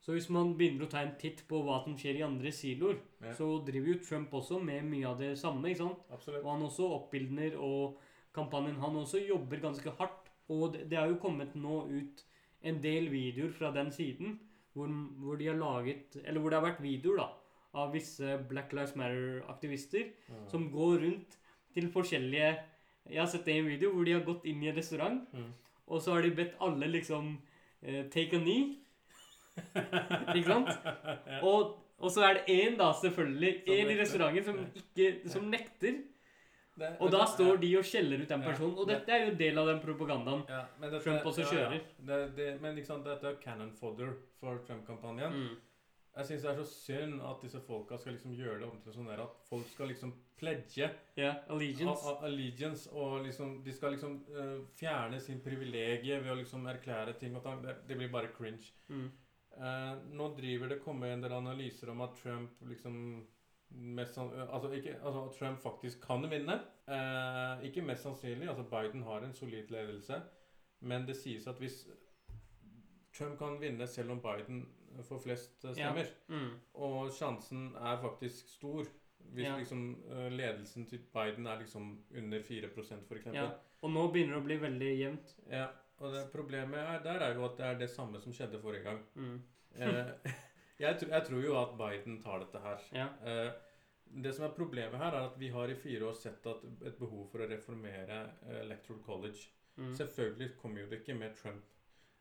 Så 0.01 0.13
hvis 0.15 0.29
man 0.33 0.55
begynner 0.57 0.87
å 0.87 0.89
ta 0.89 1.03
en 1.05 1.15
titt 1.21 1.43
på 1.47 1.59
hva 1.63 1.83
som 1.83 1.93
skjer 1.95 2.17
i 2.19 2.23
andre 2.25 2.51
siloer, 2.51 2.97
Ja. 3.21 3.33
så 3.37 3.63
driver 3.65 3.87
jo 3.93 3.99
Trump 4.03 4.31
også 4.33 4.59
med 4.63 4.83
mye 4.83 5.05
av 5.07 5.19
det 5.19 5.37
samme. 5.37 5.63
ikke 5.69 5.77
sant? 5.77 5.99
Absolutt. 6.11 6.43
Og 6.43 6.51
han 6.51 6.63
også 6.67 6.89
oppildner, 6.97 7.55
og 7.59 7.97
kampanjen 8.33 8.79
han 8.81 8.95
også 8.95 9.21
jobber 9.27 9.61
ganske 9.61 9.91
hardt. 9.97 10.29
Og 10.49 10.73
det, 10.73 10.89
det 10.89 10.97
er 10.97 11.07
jo 11.07 11.15
kommet 11.21 11.53
nå 11.55 11.85
ut 11.87 12.23
en 12.63 12.81
del 12.81 13.09
videoer 13.09 13.51
fra 13.53 13.71
den 13.71 13.91
siden 13.91 14.39
hvor, 14.73 14.87
hvor 15.19 15.37
de 15.37 15.47
har 15.47 15.55
laget 15.55 16.15
Eller 16.25 16.39
hvor 16.39 16.49
det 16.49 16.59
har 16.59 16.65
vært 16.71 16.81
videoer 16.81 17.17
da, 17.17 17.29
av 17.73 17.91
visse 17.93 18.37
Black 18.49 18.73
Lives 18.73 18.95
Matter-aktivister 18.95 20.11
Mm. 20.29 20.49
som 20.49 20.69
går 20.71 20.99
rundt 21.05 21.37
til 21.73 21.89
forskjellige 21.91 22.57
Jeg 23.09 23.17
har 23.19 23.25
sett 23.27 23.45
det 23.45 23.55
en 23.57 23.65
video 23.65 23.89
hvor 23.91 24.05
de 24.05 24.11
har 24.13 24.21
gått 24.21 24.45
inn 24.45 24.61
i 24.63 24.67
en 24.69 24.75
restaurant, 24.75 25.27
Mm. 25.33 25.53
og 25.87 26.01
så 26.01 26.13
har 26.13 26.21
de 26.21 26.29
bedt 26.31 26.53
alle 26.61 26.85
liksom 26.87 27.37
eh, 27.83 28.03
take 28.09 28.35
a 28.35 28.39
knee. 28.39 28.77
Ikke 30.35 30.45
sant? 30.45 30.69
Og, 31.41 31.77
og 31.99 32.11
så 32.13 32.21
er 32.27 32.33
det 32.39 32.43
én, 32.53 32.77
da, 32.77 32.91
selvfølgelig, 32.93 33.63
én 33.67 33.89
i 33.91 33.97
restauranten 33.99 34.43
som, 34.45 34.59
ikke, 34.75 35.29
som 35.29 35.49
nekter. 35.51 36.03
Det- 36.77 36.95
Og 37.01 37.11
da 37.11 37.17
du- 37.25 37.31
står 37.33 37.57
de 37.61 37.75
og 37.77 37.83
skjeller 37.83 38.21
ut 38.21 38.27
den 38.29 38.41
Ja. 38.41 38.47
personen. 38.51 38.77
Og 38.77 38.87
dette 38.87 39.09
er 39.11 39.25
jo 39.25 39.31
en 39.31 39.37
del 39.37 39.57
av 39.57 39.65
den 39.67 39.79
propagandaen. 39.81 40.45
ja, 40.47 40.65
men 40.79 40.91
dette, 40.91 41.03
Trump 41.03 41.23
også 41.25 41.43
kjører. 41.43 41.73
Ja. 41.73 41.79
Det, 42.05 42.35
det, 42.35 42.61
men 42.61 42.83
sant, 42.85 43.03
dette 43.03 43.23
er 43.27 43.35
cannon 43.41 43.71
fodder 43.71 44.13
for 44.39 44.57
Trump-kampanjen. 44.67 45.31
Mm. 45.33 45.57
Jeg 46.17 46.25
syns 46.27 46.41
det 46.43 46.49
er 46.51 46.57
så 46.59 46.65
synd 46.67 47.21
at 47.23 47.41
disse 47.41 47.59
folka 47.63 47.97
skal 47.97 48.13
liksom 48.17 48.33
gjøre 48.35 48.57
det 48.59 48.67
om 48.67 48.79
til 48.83 48.91
sånn 48.91 49.07
der 49.07 49.21
at 49.23 49.35
folk 49.47 49.67
skal 49.71 49.87
liksom 49.87 50.11
pledge 50.37 50.89
Ja, 51.15 51.29
allegiance. 51.47 52.03
a- 52.03 52.17
a- 52.17 52.25
allegiance 52.27 52.89
og 52.91 53.21
liksom 53.23 53.63
De 53.63 53.71
skal 53.73 53.91
liksom 53.95 54.17
uh, 54.35 54.65
fjerne 54.75 55.19
sin 55.23 55.39
privilegie 55.39 56.19
ved 56.19 56.31
å 56.33 56.35
liksom 56.41 56.65
erklære 56.67 57.13
ting 57.19 57.35
og 57.35 57.43
tang. 57.43 57.61
Det, 57.63 57.77
det 57.87 57.97
blir 57.97 58.11
bare 58.11 58.33
cringe. 58.35 58.73
Mm. 58.89 59.07
Uh, 59.55 59.95
nå 60.11 60.27
driver 60.35 60.67
det 60.69 60.81
kommer 60.83 61.07
en 61.13 61.21
del 61.23 61.31
analyser 61.33 61.89
om 61.91 62.01
at 62.01 62.15
Trump 62.19 62.59
liksom 62.67 63.25
mest 63.71 64.15
sann- 64.17 64.33
eh, 64.35 64.49
altså, 64.53 64.67
ikke, 64.75 64.97
altså 65.01 65.25
at 65.29 65.35
Trump 65.39 65.59
faktisk 65.63 66.01
kan 66.03 66.27
vinne. 66.29 66.59
Uh, 66.91 67.63
ikke 67.63 67.81
mest 67.87 68.03
sannsynlig. 68.03 68.49
altså 68.49 68.63
Biden 68.67 69.03
har 69.03 69.23
en 69.23 69.33
solid 69.33 69.71
ledelse. 69.71 70.21
Men 70.81 71.05
det 71.07 71.15
sies 71.15 71.47
at 71.47 71.55
hvis 71.59 71.85
Trump 73.13 73.37
kan 73.39 73.59
vinne 73.61 73.87
selv 73.87 74.11
om 74.11 74.19
Biden 74.19 74.65
får 75.07 75.19
flest 75.23 75.57
stemmer. 75.61 76.07
Ja. 76.07 76.35
Mm. 76.35 76.49
Og 76.87 77.11
sjansen 77.15 77.69
er 77.75 78.01
faktisk 78.01 78.49
stor. 78.49 78.89
Hvis 79.31 79.45
Ja. 79.45 79.55
liksom 79.57 79.83
eh, 80.09 80.29
ledelsen 80.33 80.87
til 80.89 80.99
Biden 81.13 81.47
er 81.47 81.59
liksom 81.59 82.03
under 82.17 82.41
4 82.41 82.69
f.eks. 82.73 83.25
Ja. 83.33 83.49
Og 83.81 83.91
nå 83.91 84.07
begynner 84.11 84.33
det 84.35 84.41
å 84.41 84.45
bli 84.45 84.57
veldig 84.57 84.91
jevnt. 84.99 85.35
Ja, 85.49 85.67
og 85.99 86.13
det 86.13 86.25
problemet 86.33 86.79
er, 86.79 87.03
der 87.03 87.21
er 87.27 87.35
jo 87.35 87.45
at 87.45 87.57
det 87.57 87.65
er 87.65 87.75
det 87.79 87.89
samme 87.89 88.19
som 88.21 88.33
skjedde 88.33 88.59
forrige 88.61 88.83
gang. 88.83 89.03
Mm. 89.15 89.41
Eh, 89.75 90.13
jeg, 90.83 90.97
tr 90.99 91.09
jeg 91.13 91.27
tror 91.27 91.43
jo 91.45 91.55
at 91.61 91.77
Biden 91.77 92.19
tar 92.21 92.39
dette 92.43 92.59
her. 92.65 92.87
Ja. 92.97 93.07
Eh, 93.23 93.51
det 94.23 94.33
som 94.35 94.45
er 94.45 94.55
problemet 94.57 94.99
her, 94.99 95.13
er 95.15 95.29
at 95.29 95.37
vi 95.39 95.49
har 95.53 95.69
i 95.71 95.75
fire 95.79 96.09
år 96.09 96.17
sett 96.19 96.45
at 96.49 96.63
et 96.85 96.97
behov 96.99 97.29
for 97.31 97.43
å 97.45 97.47
reformere 97.47 98.17
eh, 98.49 98.57
Electoral 98.65 98.99
College. 99.05 99.45
Mm. 99.77 99.93
Selvfølgelig 99.95 100.55
kommer 100.59 100.81
jo 100.81 100.89
det 100.91 100.99
ikke 101.01 101.15
med 101.15 101.37
Trump. 101.37 101.63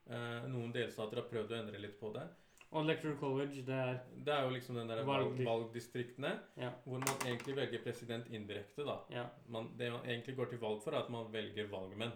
Eh, 0.06 0.46
noen 0.52 0.72
delstater 0.74 1.20
har 1.20 1.28
prøvd 1.30 1.52
å 1.52 1.58
endre 1.64 1.80
litt 1.82 1.98
på 2.00 2.12
det. 2.14 2.28
Og 2.72 2.84
Electoral 2.84 3.16
College, 3.18 3.62
det 3.66 3.74
er 3.74 3.96
Det 4.24 4.28
er 4.34 4.42
jo 4.44 4.50
liksom 4.54 4.76
den 4.76 4.88
der 4.88 5.00
valg 5.04 5.38
valgdistriktene 5.46 6.30
Ja. 6.56 6.70
hvor 6.84 6.98
man 7.02 7.16
egentlig 7.26 7.56
velger 7.56 7.82
president 7.82 8.28
indirekte. 8.30 8.84
da. 8.86 8.96
Ja. 9.10 9.24
Man, 9.48 9.72
det 9.78 9.90
man 9.92 10.04
egentlig 10.06 10.36
går 10.36 10.44
til 10.52 10.58
valg 10.60 10.82
for, 10.82 10.90
er 10.94 11.02
at 11.02 11.10
man 11.10 11.32
velger 11.32 11.66
valgmenn. 11.70 12.12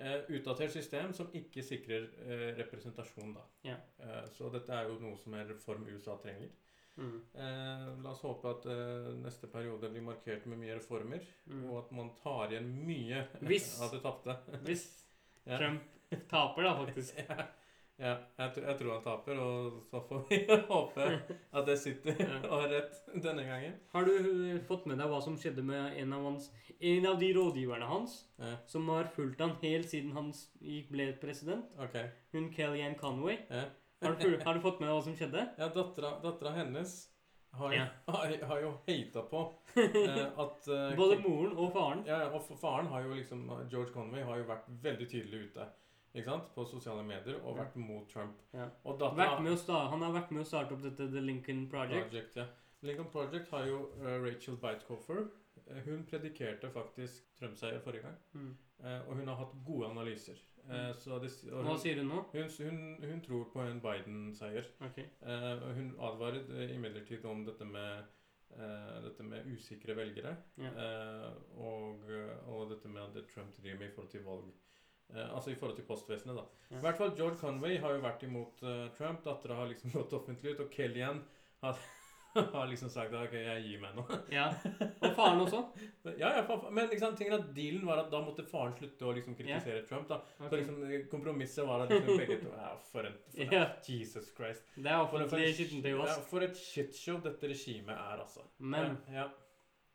Uh, 0.00 0.24
utdatert 0.34 0.72
system 0.72 1.12
som 1.12 1.28
ikke 1.34 1.62
sikrer 1.62 2.02
uh, 2.26 2.56
representasjon. 2.58 3.34
da. 3.34 3.40
Ja. 3.64 3.76
Uh, 4.00 4.24
så 4.32 4.48
dette 4.52 4.72
er 4.72 4.88
jo 4.88 4.96
noe 5.00 5.16
som 5.18 5.34
en 5.34 5.48
reform 5.48 5.84
USA 5.86 6.16
trenger. 6.16 6.48
Mm. 6.96 7.20
La 8.04 8.10
oss 8.10 8.20
håpe 8.22 8.46
at 8.48 8.66
neste 9.18 9.48
periode 9.50 9.88
blir 9.90 10.02
markert 10.06 10.44
med 10.46 10.58
mye 10.58 10.76
reformer, 10.76 11.20
Mm. 11.46 11.64
og 11.70 11.78
at 11.84 11.92
man 11.92 12.10
tar 12.22 12.52
igjen 12.52 12.68
mye 12.86 13.26
Hvis- 13.40 13.80
av 13.82 13.90
det 13.90 14.00
tapte. 14.02 14.36
Hvis. 14.62 14.84
Trump 15.58 15.82
taper, 16.30 16.62
da, 16.62 16.74
faktisk. 16.84 17.18
ja, 17.28 17.46
ja 18.00 18.14
jeg, 18.40 18.62
jeg 18.64 18.76
tror 18.80 18.90
han 18.96 19.04
taper, 19.04 19.38
og 19.38 19.76
så 19.86 20.00
får 20.08 20.24
vi 20.30 20.38
håpe 20.72 21.04
at 21.54 21.68
det 21.68 21.76
sitter 21.78 22.18
og 22.48 22.54
har 22.56 22.68
rett 22.72 22.96
denne 23.22 23.44
gangen. 23.46 23.76
Har 23.94 24.08
du 24.08 24.12
uh, 24.16 24.58
fått 24.66 24.88
med 24.90 24.98
deg 24.98 25.12
hva 25.12 25.20
som 25.22 25.36
skjedde 25.38 25.62
med 25.66 25.94
en 26.02 26.12
av, 26.16 26.24
hans, 26.26 26.48
en 26.80 27.06
av 27.12 27.20
de 27.22 27.30
rådgiverne 27.36 27.86
hans, 27.90 28.18
Ja. 28.42 28.56
som 28.66 28.88
har 28.90 29.06
fulgt 29.14 29.40
han 29.44 29.54
helt 29.62 29.88
siden 29.92 30.12
han 30.16 30.32
ble 30.90 31.12
president? 31.22 31.70
Okay. 31.86 32.10
Hun 32.34 32.50
Kellyanne 32.54 32.98
Conway. 32.98 33.38
Ja. 33.50 33.68
Har 34.04 34.18
du, 34.20 34.34
har 34.44 34.54
du 34.58 34.60
fått 34.60 34.80
med 34.82 34.90
deg 34.90 34.96
hva 34.98 35.04
som 35.06 35.14
skjedde? 35.16 35.44
Ja, 35.56 35.70
dattera, 35.72 36.16
dattera 36.20 36.50
hennes 36.58 36.96
har, 37.54 37.72
Ja. 37.72 37.86
har, 38.10 38.34
har 38.50 38.60
jo 38.60 38.72
hata 38.88 39.22
på 39.30 39.44
eh, 39.78 40.26
at 40.42 40.66
eh, 40.68 40.90
Både 40.98 41.20
moren 41.22 41.54
og 41.54 41.70
faren. 41.72 42.02
ja, 42.10 42.24
og 42.34 42.42
faren 42.58 42.90
har 42.90 43.06
jo 43.06 43.14
liksom 43.14 43.46
George 43.70 43.94
Conway 43.94 44.26
har 44.26 44.42
jo 44.42 44.48
vært 44.50 44.66
veldig 44.82 45.06
tydelig 45.08 45.46
ute 45.48 45.68
ikke 46.14 46.30
sant, 46.30 46.50
på 46.54 46.64
sosiale 46.70 47.02
medier 47.06 47.40
og 47.42 47.56
vært 47.58 47.74
mot 47.80 48.06
Trump. 48.10 48.42
Ja. 48.54 48.68
Og 48.86 49.00
dattera 49.00 49.80
han 49.90 50.04
har 50.06 50.12
vært 50.14 50.30
med 50.34 50.44
å 50.44 50.46
starte 50.46 50.76
opp 50.76 50.84
dette 50.84 51.08
The 51.10 51.22
Lincoln 51.22 51.64
Project. 51.70 52.10
Project, 52.10 52.36
ja. 52.38 52.46
Lincoln 52.86 53.08
Project 53.10 53.50
har 53.50 53.66
jo 53.66 53.80
uh, 53.98 54.12
Rachel 54.22 54.58
Beitkofer. 54.62 55.24
Eh, 55.66 55.80
hun 55.88 56.04
predikerte 56.06 56.70
faktisk 56.70 57.32
Trump-seier 57.38 57.80
forrige 57.82 58.06
gang. 58.06 58.18
Mm. 58.34 58.50
Uh, 58.84 59.00
og 59.08 59.14
hun 59.16 59.30
har 59.30 59.40
hatt 59.40 59.54
gode 59.66 59.88
analyser. 59.90 60.42
Mm. 60.64 60.94
så 60.96 61.18
det, 61.20 61.28
og 61.52 61.66
Hva 61.66 61.74
sier 61.76 61.98
hun 62.00 62.06
nå? 62.08 62.22
hun, 62.32 62.46
hun, 62.56 62.78
hun 63.04 63.18
tror 63.20 63.42
på 63.52 63.60
en 63.60 63.82
Biden-seier. 63.84 64.70
Okay. 64.86 65.10
Hun 65.20 65.90
advaret 66.00 66.48
eh, 66.56 66.72
imidlertid 66.76 67.24
om 67.28 67.44
dette 67.48 67.66
med, 67.68 68.12
Uh, 68.54 69.00
dette 69.02 69.24
med 69.26 69.48
usikre 69.50 69.96
velgere. 69.98 70.36
yeah. 70.60 70.76
uh, 70.78 71.32
og, 71.58 72.04
og 72.46 72.68
dette 72.70 72.88
med 72.88 73.16
det 73.16 73.24
Trump 73.32 73.56
driver 73.58 73.78
med 73.80 73.88
i 73.88 73.94
forhold 73.96 74.10
til 74.12 74.22
valg. 74.22 74.52
Eh, 75.14 75.34
altså 75.34 75.50
i 75.52 75.54
forhold 75.58 75.76
til 75.76 75.84
postvesenet, 75.88 76.36
da. 76.38 76.46
I 76.74 76.80
hvert 76.82 76.96
fall 76.98 77.12
George 77.18 77.36
Conway 77.42 77.76
har 77.82 77.92
jo 77.98 78.00
vært 78.02 78.22
imot 78.26 78.62
uh, 78.64 78.86
Trump. 78.96 79.20
Dattera 79.26 79.58
har 79.60 79.68
liksom 79.70 79.92
gått 79.98 80.12
offentlig 80.16 80.54
ut. 80.56 80.62
Og 80.64 80.70
Kellyan 80.74 81.20
har, 81.62 81.76
har 82.56 82.66
liksom 82.66 82.88
sagt 82.90 83.12
at 83.14 83.28
ok, 83.28 83.34
jeg 83.36 83.62
gir 83.68 83.82
meg 83.84 83.94
nå. 83.94 84.02
Ja. 84.34 84.48
Og 85.04 85.12
faren 85.14 85.44
også? 85.44 85.60
ja, 86.18 86.32
ja, 86.38 86.40
fa- 86.48 86.56
fa- 86.64 86.72
Men 86.74 86.88
liksom, 86.90 87.14
tingen 87.20 87.36
at 87.36 87.52
dealen 87.54 87.84
var 87.86 88.00
at 88.02 88.10
da 88.10 88.22
måtte 88.26 88.42
faren 88.48 88.74
slutte 88.74 89.06
å 89.06 89.12
liksom 89.14 89.36
kritisere 89.38 89.84
Trump. 89.86 90.08
da. 90.10 90.18
Så 90.40 90.50
liksom 90.58 90.80
eh, 90.88 91.04
kompromisset 91.12 91.68
var 91.68 91.84
at 91.84 91.94
liksom 91.94 92.18
begge 92.24 92.40
to 92.42 92.50
ja, 92.56 92.72
For 92.90 93.06
en, 93.06 93.20
for 93.36 93.54
Ja. 93.54 93.64
Jesus 93.86 94.32
Christ. 94.34 94.66
Det 94.74 94.90
er 94.90 95.04
offentlig 95.04 95.46
en- 95.52 95.56
skittentøy 95.60 95.92
ja, 95.94 96.18
for 96.32 96.48
et 96.48 96.58
shitshow 96.58 97.20
dette 97.28 97.52
regimet 97.54 97.94
er, 97.94 98.24
altså. 98.24 98.48
Men 98.58 98.96
ja, 99.14 99.28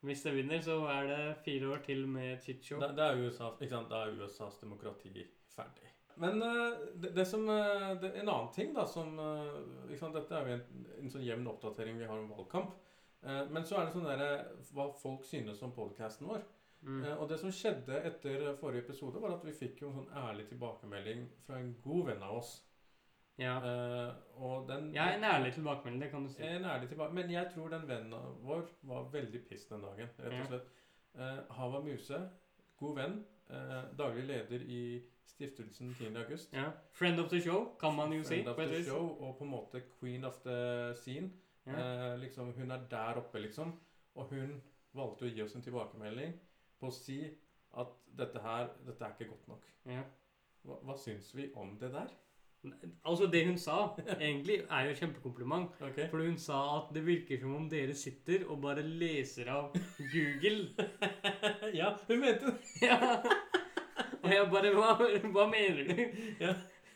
hvis 0.05 0.23
det 0.23 0.35
vinner, 0.35 0.61
så 0.63 0.79
er 0.87 1.07
det 1.09 1.21
fire 1.43 1.73
år 1.73 1.81
til 1.85 2.05
med 2.07 2.39
Chicho. 2.43 2.79
Da, 2.79 2.91
da, 2.95 3.11
det, 3.15 3.71
er 3.71 3.95
er 3.99 4.19
USAs 4.23 4.59
demokrati 4.61 5.25
ferdig. 5.55 5.89
Men 6.19 6.41
eh, 6.43 6.77
det, 6.95 7.09
det 7.15 7.25
som, 7.25 7.49
eh, 7.49 7.89
det, 8.01 8.13
en 8.19 8.29
annen 8.29 8.51
ting 8.55 8.73
da, 8.75 8.85
som 8.87 9.19
eh, 9.19 10.07
Dette 10.13 10.35
er 10.35 10.47
jo 10.47 10.55
en, 10.57 10.85
en 10.99 11.11
sånn 11.11 11.23
jevn 11.23 11.47
oppdatering 11.47 11.99
vi 11.99 12.07
har 12.07 12.19
om 12.19 12.31
valgkamp. 12.31 12.77
Men 13.19 13.65
så 13.67 13.75
er 13.75 13.87
det 13.89 13.91
sånn 13.91 14.05
der, 14.07 14.45
hva 14.71 14.85
folk 14.95 15.25
synes 15.27 15.59
om 15.65 15.73
podkasten 15.75 16.29
vår. 16.29 16.45
Mm. 16.87 17.01
Og 17.17 17.25
det 17.27 17.35
som 17.41 17.51
skjedde 17.51 17.97
etter 18.07 18.45
forrige 18.61 18.85
episode, 18.85 19.19
var 19.19 19.33
at 19.35 19.43
vi 19.43 19.51
fikk 19.51 19.81
jo 19.81 19.89
en 19.89 19.97
sånn 19.97 20.13
ærlig 20.21 20.45
tilbakemelding 20.47 21.25
fra 21.43 21.57
en 21.59 21.73
god 21.83 22.05
venn 22.13 22.23
av 22.23 22.37
oss. 22.37 22.53
Ja. 23.39 23.55
Uh, 24.35 24.67
den 24.67 24.93
Jeg 24.95 25.13
er 25.13 25.17
en 25.17 25.23
ærlig 25.23 25.53
tilbakemelding, 25.53 26.03
det 26.03 26.11
kan 26.11 26.23
du 26.23 26.29
si. 26.33 26.43
En 26.43 26.65
ærlig 26.65 26.87
tilbake, 26.87 27.13
Men 27.13 27.31
jeg 27.31 27.51
tror 27.53 27.67
den 27.67 27.87
vennen 27.87 28.13
vår 28.43 28.65
var 28.81 29.09
veldig 29.11 29.41
piss 29.49 29.65
den 29.65 29.81
dagen, 29.81 30.09
rett 30.19 30.41
og 30.41 30.47
slett. 30.47 30.71
Uh, 31.15 31.55
Hava 31.55 31.79
Muse, 31.79 32.19
god 32.77 32.95
venn, 32.95 33.25
uh, 33.49 33.97
daglig 33.97 34.25
leder 34.27 34.65
i 34.65 35.01
stiftelsen 35.25 35.93
10. 35.93 36.15
august. 36.15 36.53
Ja. 36.53 36.69
Friend 36.91 37.19
of 37.19 37.29
the 37.29 37.41
show, 37.41 37.75
kan 37.79 37.95
man 37.95 38.13
jo 38.13 38.23
si. 38.23 38.43
Friend 38.43 38.49
of 38.49 38.57
the 38.57 38.83
show, 38.83 39.23
og 39.23 39.37
på 39.37 39.43
en 39.43 39.49
måte 39.49 39.81
queen 39.99 40.23
of 40.23 40.33
the 40.45 40.93
scene. 40.95 41.31
Ja. 41.65 42.15
Liksom, 42.15 42.53
hun 42.53 42.71
er 42.71 42.79
der 42.91 43.13
oppe, 43.21 43.39
liksom. 43.39 43.79
Og 44.15 44.25
hun 44.25 44.61
valgte 44.93 45.25
å 45.25 45.29
gi 45.29 45.43
oss 45.43 45.55
en 45.55 45.61
tilbakemelding 45.61 46.33
på 46.79 46.89
å 46.89 46.95
si 46.95 47.19
at 47.77 47.91
dette 48.17 48.41
her, 48.41 48.71
dette 48.87 49.05
er 49.05 49.13
ikke 49.13 49.29
godt 49.31 49.47
nok. 49.51 49.67
Ja. 49.85 50.01
Hva, 50.65 50.79
hva 50.83 50.95
syns 50.97 51.29
vi 51.35 51.51
om 51.55 51.75
det 51.79 51.91
der? 51.93 52.09
Altså, 53.05 53.25
det 53.31 53.45
hun 53.47 53.57
sa, 53.57 53.75
egentlig 54.19 54.57
er 54.69 54.85
jo 54.85 54.91
et 54.91 54.99
kjempekompliment. 54.99 55.69
Okay. 55.81 56.09
For 56.11 56.17
hun 56.25 56.37
sa 56.37 56.57
at 56.77 56.89
det 56.95 57.05
virker 57.05 57.39
som 57.39 57.53
om 57.55 57.69
dere 57.71 57.93
sitter 57.95 58.43
og 58.51 58.59
bare 58.61 58.83
leser 58.83 59.47
av 59.53 59.69
Google. 60.11 60.73
ja, 61.79 61.93
hun 62.09 62.19
mente 62.19 62.45
det. 62.51 62.57
ja. 62.89 62.99
Og 64.23 64.29
jeg 64.33 64.49
bare 64.51 64.73
Hva, 64.75 64.89
hva 65.31 65.45
mener 65.47 65.87
du? 65.87 66.01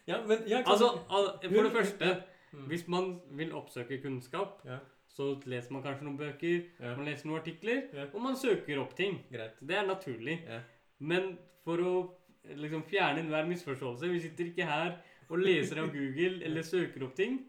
Ja, 0.08 0.18
men 0.28 0.44
jeg 0.48 0.66
kan 0.66 0.74
Altså, 0.74 0.90
al- 1.10 1.34
for 1.48 1.64
det 1.70 1.72
første, 1.80 2.16
Mm. 2.54 2.68
hvis 2.70 2.84
man 2.88 3.06
vil 3.32 3.54
oppsøke 3.58 3.98
kunnskap, 4.04 4.60
Ja. 4.66 4.76
så 5.10 5.32
leser 5.50 5.72
man 5.74 5.82
kanskje 5.82 6.04
noen 6.06 6.18
bøker, 6.20 6.60
Ja. 6.80 6.92
man 6.96 7.06
leser 7.08 7.26
noen 7.28 7.40
artikler, 7.40 7.80
Ja. 7.94 8.04
og 8.14 8.22
man 8.22 8.36
søker 8.38 8.78
opp 8.82 8.94
ting. 8.96 9.24
Greit. 9.32 9.56
Det 9.60 9.76
er 9.76 9.88
naturlig. 9.88 10.36
Ja. 10.46 10.60
Men 11.00 11.38
for 11.64 11.78
å 11.82 12.12
liksom 12.56 12.84
fjerne 12.84 13.20
enhver 13.24 13.48
misforståelse 13.50 14.08
Vi 14.12 14.20
sitter 14.20 14.46
ikke 14.52 14.66
her 14.70 14.98
og 15.30 15.40
leser 15.40 15.80
av 15.84 15.90
Google 15.94 16.44
eller 16.46 16.62
søker 16.68 17.04
opp 17.08 17.16
ting. 17.16 17.40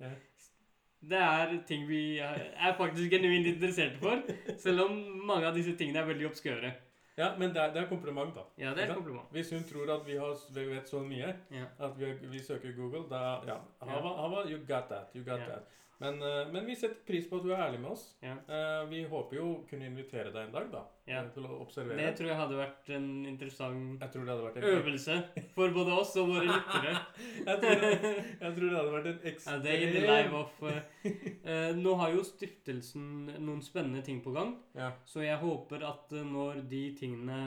Det 1.04 1.18
er 1.20 1.50
ting 1.68 1.82
vi 1.88 2.18
er 2.18 2.74
faktisk 2.78 3.10
genuint 3.12 3.46
interesserte 3.50 3.98
for, 4.00 4.22
selv 4.62 4.86
om 4.86 4.94
mange 5.28 5.46
av 5.50 5.54
disse 5.56 5.74
tingene 5.76 6.00
er 6.00 6.06
veldig 6.08 6.30
obskøre. 6.30 6.72
Ja, 7.16 7.28
men 7.38 7.52
det 7.54 7.60
er, 7.62 7.68
det 7.74 7.82
er 7.82 7.86
kompliment, 7.90 8.32
da. 8.34 8.42
Ja, 8.58 8.72
det 8.74 8.88
er 8.88 8.94
kompliment. 8.94 9.28
Hvis 9.30 9.50
hun 9.54 9.62
tror 9.68 9.92
at 9.94 10.06
vi, 10.06 10.16
har, 10.18 10.32
vi 10.56 10.64
vet 10.72 10.88
så 10.90 10.98
mye, 11.04 11.28
Ja. 11.54 11.66
at 11.78 11.92
vi, 12.00 12.08
vi 12.32 12.40
søker 12.42 12.72
Google, 12.74 13.04
da 13.10 13.20
Ja. 13.46 13.58
Hava, 13.84 14.14
Hava, 14.22 14.40
you 14.50 14.58
got 14.66 14.88
that. 14.90 15.12
You 15.14 15.22
got 15.24 15.38
Ja. 15.44 15.44
that. 15.52 15.68
Men, 16.04 16.18
eh, 16.22 16.52
men 16.52 16.66
vi 16.68 16.74
setter 16.76 17.00
pris 17.08 17.26
på 17.30 17.38
at 17.40 17.44
du 17.46 17.50
er 17.54 17.62
ærlig 17.64 17.80
med 17.80 17.90
oss. 17.94 18.02
Ja. 18.22 18.34
Eh, 18.44 18.82
vi 18.90 19.02
håper 19.08 19.38
jo 19.38 19.46
kunne 19.70 19.86
invitere 19.88 20.30
deg 20.34 20.42
en 20.50 20.52
dag, 20.52 20.66
da. 20.72 20.82
Ja. 21.08 21.22
eh, 21.22 21.30
Til 21.34 21.46
å 21.48 21.58
observere. 21.64 21.96
Det 21.96 22.10
tror 22.18 22.28
jeg 22.30 22.36
hadde 22.38 22.58
vært 22.60 22.90
en 22.96 23.08
interessant 23.26 24.00
vært 24.04 24.56
en 24.60 24.68
øvelse 24.70 25.16
for 25.56 25.74
både 25.76 25.96
oss 25.98 26.14
og 26.20 26.28
våre 26.34 26.46
lyttere. 26.48 26.94
jeg, 27.48 27.60
tror 27.64 27.82
det, 27.84 27.92
jeg 28.40 28.54
tror 28.56 28.68
det 28.68 28.78
hadde 28.78 28.94
vært 28.98 29.10
en 29.12 29.18
Ja, 29.24 29.30
ekstrem 29.32 29.62
det 29.64 29.74
er 29.74 29.92
the 29.98 30.06
live 30.06 30.40
of 30.44 30.62
eh, 30.70 30.80
eh, 31.50 31.70
Nå 31.80 31.94
har 32.00 32.12
jo 32.14 32.24
stiftelsen 32.24 33.10
noen 33.40 33.62
spennende 33.64 34.04
ting 34.04 34.20
på 34.24 34.32
gang, 34.36 34.56
Ja. 34.76 34.92
så 35.08 35.24
jeg 35.24 35.38
håper 35.42 35.84
at 35.88 36.12
når 36.24 36.64
de 36.68 36.84
tingene 37.00 37.40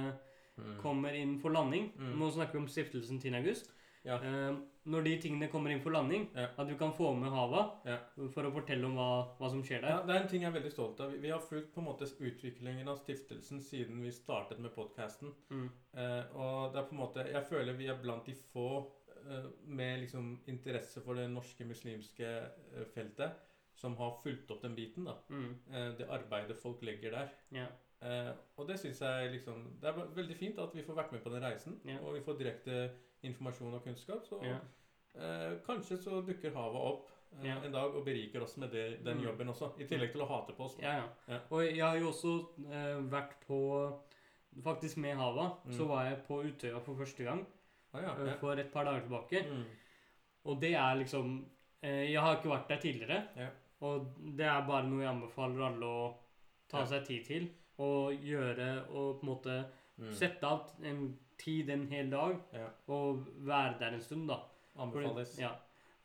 Mm. 0.58 0.80
kommer 0.82 1.14
inn 1.14 1.36
for 1.38 1.54
landing 1.54 1.92
Mm. 2.00 2.16
Nå 2.18 2.32
snakker 2.34 2.54
vi 2.54 2.58
om 2.64 2.68
stiftelsen 2.68 3.20
10. 3.22 3.54
Ja. 4.08 4.18
Eh, 4.24 4.58
når 4.88 5.04
de 5.04 5.14
tingene 5.20 5.50
kommer 5.52 5.74
inn 5.74 5.82
for 5.84 5.92
landing, 5.92 6.30
Ja. 6.34 6.48
at 6.58 6.68
du 6.70 6.76
kan 6.80 6.94
få 6.96 7.10
med 7.20 7.30
Hava 7.30 7.64
Ja. 7.86 7.98
for 8.32 8.44
å 8.48 8.52
fortelle 8.56 8.86
om 8.88 8.96
hva, 8.96 9.36
hva 9.38 9.50
som 9.52 9.62
skjer 9.64 9.82
Ja, 9.84 9.98
der. 9.98 10.06
det 10.08 10.16
er 10.16 10.22
en 10.24 10.28
ting 10.30 10.42
jeg 10.46 10.54
er 10.54 10.60
veldig 10.62 10.72
stolt 10.72 11.00
av. 11.04 11.12
Vi, 11.12 11.30
har 11.30 11.40
fulgt 11.44 11.74
på 11.74 11.82
en 11.82 11.88
måte 11.90 12.08
utviklingen 12.20 12.88
av 12.88 12.98
stiftelsen 13.02 13.60
siden 13.62 14.02
vi 14.02 14.12
startet 14.12 14.60
med 14.60 14.72
podkasten. 14.74 15.34
Mm. 15.52 15.70
Eh, 15.94 16.24
og 16.36 16.72
det 16.74 16.80
er 16.80 16.88
på 16.88 16.94
en 16.94 17.04
måte 17.04 17.26
Jeg 17.32 17.44
føler 17.50 17.74
vi 17.78 17.88
er 17.88 18.00
blant 18.02 18.26
de 18.26 18.34
få 18.54 18.88
eh, 19.30 19.44
med 19.66 20.00
liksom 20.06 20.40
interesse 20.48 21.02
for 21.04 21.16
det 21.16 21.30
norske 21.30 21.66
muslimske 21.68 22.24
eh, 22.26 22.86
feltet 22.96 23.34
som 23.76 23.96
har 23.98 24.16
fulgt 24.24 24.50
opp 24.52 24.62
den 24.62 24.76
biten. 24.76 25.04
da 25.04 25.16
Mm. 25.30 25.56
eh, 25.74 25.92
Det 25.98 26.08
arbeidet 26.10 26.58
folk 26.62 26.82
legger 26.82 27.12
der. 27.12 27.30
Ja. 27.52 27.68
Eh, 28.02 28.32
og 28.58 28.68
det 28.68 28.80
syns 28.80 29.00
jeg 29.02 29.32
liksom 29.34 29.80
Det 29.82 29.90
er 29.90 30.06
veldig 30.16 30.36
fint 30.38 30.60
at 30.60 30.74
vi 30.74 30.84
får 30.84 30.96
vært 30.96 31.12
med 31.12 31.24
på 31.24 31.30
den 31.32 31.42
reisen. 31.44 31.80
Ja. 31.84 31.98
Og 32.00 32.14
vi 32.14 32.22
får 32.22 32.38
direkte 32.40 32.92
informasjon 33.24 33.74
og 33.74 33.84
kunnskap. 33.84 34.26
Så 34.26 34.40
Ja. 34.44 34.60
eh, 35.16 35.58
kanskje 35.66 35.98
så 35.98 36.22
dukker 36.26 36.54
havet 36.54 36.82
opp 36.82 37.10
eh, 37.34 37.46
Ja. 37.48 37.56
en 37.64 37.72
dag 37.72 37.96
og 37.96 38.06
beriker 38.06 38.42
oss 38.44 38.58
med 38.58 38.72
det, 38.72 39.04
den 39.04 39.18
Mm. 39.18 39.24
jobben 39.26 39.48
også. 39.50 39.72
I 39.80 39.84
tillegg 39.86 40.12
til 40.12 40.22
å 40.22 40.28
hate 40.28 40.54
på 40.54 40.64
oss. 40.66 40.78
Ja, 40.80 41.04
ja. 41.28 41.40
Og 41.52 41.62
jeg 41.66 41.80
har 41.86 41.98
jo 41.98 42.08
også 42.10 42.48
eh, 42.72 43.02
vært 43.12 43.40
på 43.48 44.00
Faktisk 44.64 44.98
med 44.98 45.16
Hava 45.18 45.58
Mm. 45.66 45.72
så 45.74 45.86
var 45.88 46.04
jeg 46.06 46.24
på 46.28 46.42
Utøya 46.44 46.80
for 46.82 46.96
første 46.96 47.24
gang 47.24 47.46
Ah, 47.94 48.02
ja, 48.02 48.26
ja. 48.26 48.34
for 48.40 48.54
et 48.54 48.72
par 48.72 48.84
dager 48.86 49.02
tilbake. 49.02 49.44
Mm. 49.46 49.64
Og 50.46 50.62
det 50.62 50.74
er 50.74 50.96
liksom 50.96 51.46
eh, 51.84 52.12
Jeg 52.12 52.20
har 52.22 52.36
ikke 52.38 52.50
vært 52.50 52.68
der 52.70 52.78
tidligere. 52.80 53.28
Ja. 53.36 53.48
Og 53.82 54.08
det 54.38 54.46
er 54.46 54.66
bare 54.68 54.88
noe 54.88 55.02
jeg 55.04 55.10
anbefaler 55.10 55.62
alle 55.68 55.86
å 55.86 56.14
ta 56.70 56.86
seg 56.86 57.06
tid 57.06 57.26
til. 57.26 57.50
Og 57.78 58.14
gjøre 58.14 58.90
og 58.90 59.20
på 59.22 59.24
en 59.24 59.30
måte 59.36 59.66
Mm. 60.00 60.14
sette 60.14 60.44
av 60.44 60.72
en 60.84 61.18
tid 61.38 61.70
en 61.70 61.88
hel 61.88 62.10
dag 62.12 62.36
Ja. 62.54 62.68
og 62.88 63.26
være 63.46 63.76
der 63.80 63.94
en 63.94 64.02
stund, 64.02 64.28
da. 64.28 64.38
For, 64.76 64.82
Anbefales. 64.84 65.40
ja. 65.40 65.50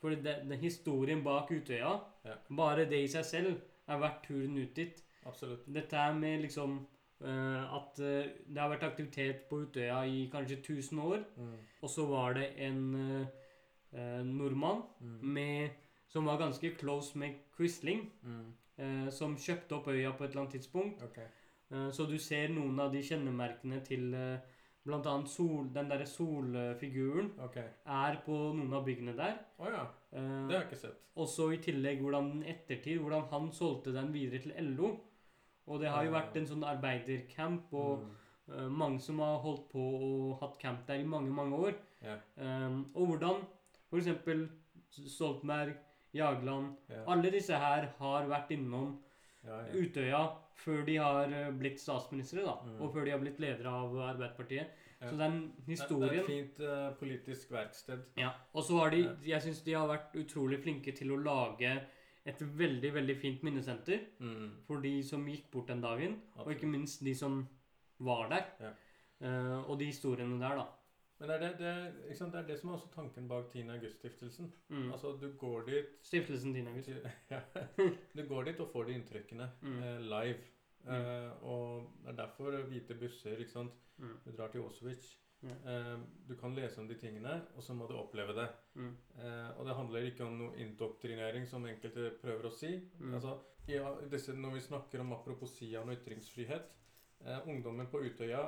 For 0.01 0.11
det, 0.11 0.24
det, 0.49 0.59
historien 0.59 1.22
bak 1.24 1.51
Utøya, 1.51 1.99
Ja. 2.24 2.35
bare 2.57 2.85
det 2.89 3.03
i 3.05 3.07
seg 3.09 3.24
selv, 3.24 3.61
er 3.89 3.99
verdt 3.99 4.22
turen 4.26 4.57
ut 4.59 4.74
dit. 4.76 5.03
Absolutt. 5.26 5.66
Dette 5.74 5.97
er 5.97 6.12
med 6.14 6.41
liksom 6.43 6.87
uh, 7.20 7.74
at 7.76 8.01
uh, 8.01 8.24
det 8.49 8.59
har 8.59 8.68
vært 8.70 8.83
aktivitet 8.91 9.45
på 9.49 9.61
Utøya 9.66 10.01
i 10.05 10.28
kanskje 10.33 10.57
1000 10.62 10.99
år. 11.01 11.24
Mm. 11.37 11.53
Og 11.83 11.91
så 11.91 12.07
var 12.09 12.33
det 12.35 12.49
en 12.59 12.95
uh, 12.95 14.22
nordmann 14.24 14.83
Mm. 15.01 15.20
med, 15.22 15.70
som 16.09 16.24
var 16.24 16.39
ganske 16.39 16.74
close 16.78 17.18
med 17.18 17.35
Quisling, 17.57 18.11
Mm. 18.24 18.53
eh, 18.78 19.11
som 19.11 19.37
kjøpte 19.37 19.72
opp 19.74 19.87
øya 19.89 20.12
på 20.16 20.24
et 20.24 20.30
eller 20.30 20.41
annet 20.43 20.53
tidspunkt. 20.53 21.03
Okay. 21.03 21.24
Eh, 21.70 21.91
så 21.91 22.07
du 22.09 22.18
ser 22.18 22.49
noen 22.49 22.80
av 22.80 22.93
de 22.93 22.99
kjennemerkene 23.03 23.80
til 23.85 24.14
eh, 24.14 24.39
blant 24.85 25.07
annet 25.07 25.28
sol, 25.30 25.68
den 25.74 25.89
derre 25.89 26.07
solfiguren 26.07 27.30
okay. 27.45 27.68
er 27.87 28.16
på 28.24 28.37
noen 28.57 28.72
av 28.74 28.85
byggene 28.87 29.14
der. 29.16 29.37
Oh, 29.59 29.68
ja. 29.70 29.85
Eh, 30.12 30.49
Det 30.49 30.55
har 30.57 30.62
jeg 30.64 30.70
ikke 30.70 30.80
sett. 30.80 30.99
også 31.16 31.53
i 31.55 31.59
tillegg 31.62 32.01
hvordan 32.03 32.43
ettertid, 32.45 32.99
hvordan 32.99 33.28
han 33.30 33.51
solgte 33.53 33.93
den 33.95 34.12
videre 34.12 34.43
til 34.43 34.53
LO. 34.74 34.97
Og 35.68 35.80
det 35.80 35.89
har 35.89 36.03
jo 36.05 36.11
Ah. 36.11 36.20
vært 36.20 36.37
en 36.37 36.47
sånn 36.47 36.64
arbeidercamp 36.66 37.72
og 37.72 37.99
Mm. 38.01 38.11
eh, 38.55 38.68
mange 38.68 39.01
som 39.01 39.18
har 39.20 39.39
holdt 39.39 39.68
på 39.70 39.78
og 39.78 40.41
hatt 40.41 40.59
camp 40.59 40.87
der 40.87 40.95
i 40.99 41.05
mange, 41.05 41.30
mange 41.30 41.55
år. 41.57 41.74
Yeah. 42.03 42.18
Eh, 42.37 42.83
og 42.95 43.07
hvordan 43.07 43.47
f.eks. 43.93 44.49
Stoltenberg, 44.91 45.74
Jagland 46.14 46.74
yeah. 46.91 47.05
Alle 47.09 47.30
disse 47.30 47.55
her 47.57 47.87
har 47.99 48.26
vært 48.28 48.51
innom 48.51 48.99
Ja, 49.45 49.57
ja. 49.66 49.72
Utøya 49.72 50.37
før 50.62 50.84
de 50.86 50.96
har 51.02 51.32
eh, 51.32 51.50
blitt 51.58 51.80
statsministre, 51.82 52.44
da. 52.46 52.54
Mm. 52.66 52.80
Og 52.82 52.92
før 52.94 53.04
de 53.08 53.10
har 53.14 53.20
blitt 53.22 53.40
ledere 53.42 53.72
av 53.82 53.94
Arbeiderpartiet. 54.10 54.78
Ja. 55.02 55.08
Så 55.10 55.16
den 55.18 55.40
historien 55.66 56.12
Det 56.12 56.18
er 56.18 56.22
et 56.22 56.30
fint 56.30 56.60
uh, 56.62 56.92
politisk 57.00 57.50
verksted. 57.50 58.04
ja. 58.16 58.30
Og 58.54 58.62
så 58.64 58.76
har 58.78 58.90
de. 58.94 59.00
Jeg 59.26 59.42
syns 59.42 59.62
de 59.66 59.74
har 59.74 59.88
vært 59.90 60.14
utrolig 60.20 60.60
flinke 60.62 60.94
til 60.94 61.10
å 61.10 61.18
lage 61.18 61.72
et 62.24 62.38
veldig, 62.38 62.92
veldig 62.94 63.16
fint 63.18 63.42
minnesenter 63.42 64.04
Mm. 64.20 64.52
for 64.66 64.78
de 64.80 65.02
som 65.02 65.24
gikk 65.26 65.48
bort 65.50 65.66
den 65.72 65.80
dagen, 65.82 66.20
og 66.36 66.52
ikke 66.54 66.68
minst 66.70 67.02
de 67.02 67.14
som 67.18 67.40
var 67.98 68.28
der. 68.30 68.46
Ja. 68.60 68.70
Uh, 69.22 69.58
og 69.70 69.78
de 69.80 69.86
historiene 69.90 70.38
der, 70.38 70.56
da. 70.62 70.68
Men 71.18 71.28
det 71.28 71.34
er 71.34 71.42
det, 71.42 71.50
det, 71.58 72.18
det 72.18 72.34
er 72.38 72.46
det 72.46 72.56
som 72.58 72.70
er 72.70 72.74
også 72.74 72.88
tanken 72.94 73.28
bak 73.30 73.50
10. 73.52 73.68
august-stiftelsen. 73.70 74.48
Mm. 74.70 74.88
Altså, 74.92 75.12
du 75.20 75.28
går 75.38 75.66
dit 75.68 75.90
Stiftelsen 76.02 76.54
10. 76.54 76.64
August. 76.66 76.88
ja. 77.30 77.40
Du 78.16 78.22
går 78.26 78.44
dit 78.48 78.60
og 78.64 78.70
får 78.72 78.86
de 78.88 78.96
inntrykkene 79.00 79.50
Mm. 79.62 79.82
eh, 79.82 80.00
live. 80.00 80.38
Mm. 80.85 80.95
Eh, 80.95 81.43
og 81.43 81.93
det 82.03 82.12
er 82.12 82.18
derfor 82.24 82.57
hvite 82.68 82.95
busser, 82.99 83.39
ikke 83.39 83.55
sant. 83.55 83.76
Mm. 83.99 84.16
Du 84.24 84.33
drar 84.37 84.51
til 84.53 84.64
Auschwitz. 84.64 85.16
Mm. 85.43 85.51
Uh, 85.66 86.01
du 86.28 86.37
kan 86.39 86.55
lese 86.55 86.78
om 86.80 86.89
de 86.89 86.95
tingene, 86.95 87.41
og 87.57 87.62
så 87.62 87.74
må 87.74 87.87
du 87.91 87.97
oppleve 87.99 88.35
det. 88.37 88.49
Eh, 88.78 89.49
og 89.59 89.66
det 89.66 89.74
handler 89.74 90.07
ikke 90.07 90.24
om 90.24 90.37
noe 90.39 90.59
indoktrinering, 90.62 91.49
som 91.51 91.66
enkelte 91.66 92.12
prøver 92.22 92.47
å 92.47 92.53
si. 92.55 92.76
Mm. 93.01 93.16
Altså, 93.18 93.35
ja, 93.66 93.91
disse, 94.11 94.37
når 94.39 94.55
vi 94.57 94.62
snakker 94.68 95.03
om 95.03 95.12
aproposian 95.18 95.91
og 95.91 95.99
ytringsfrihet 95.99 96.78
Ungdommen 97.47 97.87
på 97.87 98.01
Utøya 98.03 98.41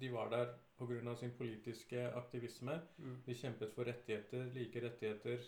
de 0.00 0.08
var 0.10 0.26
der 0.32 0.48
pga. 0.74 1.14
sin 1.14 1.30
politiske 1.38 2.08
aktivisme. 2.18 2.80
De 3.26 3.34
kjempet 3.34 3.70
for 3.70 3.86
rettigheter, 3.86 4.48
like 4.50 4.82
rettigheter 4.82 5.38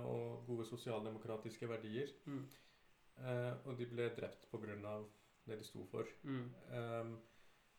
og 0.00 0.42
gode 0.46 0.66
sosialdemokratiske 0.66 1.68
verdier. 1.68 2.10
Og 3.64 3.78
de 3.78 3.86
ble 3.86 4.08
drept 4.18 4.50
pga. 4.50 4.96
Det 5.46 5.58
de 5.58 5.64
sto 5.66 5.84
for. 5.90 6.08
Mm. 6.22 6.48
Um, 6.78 7.12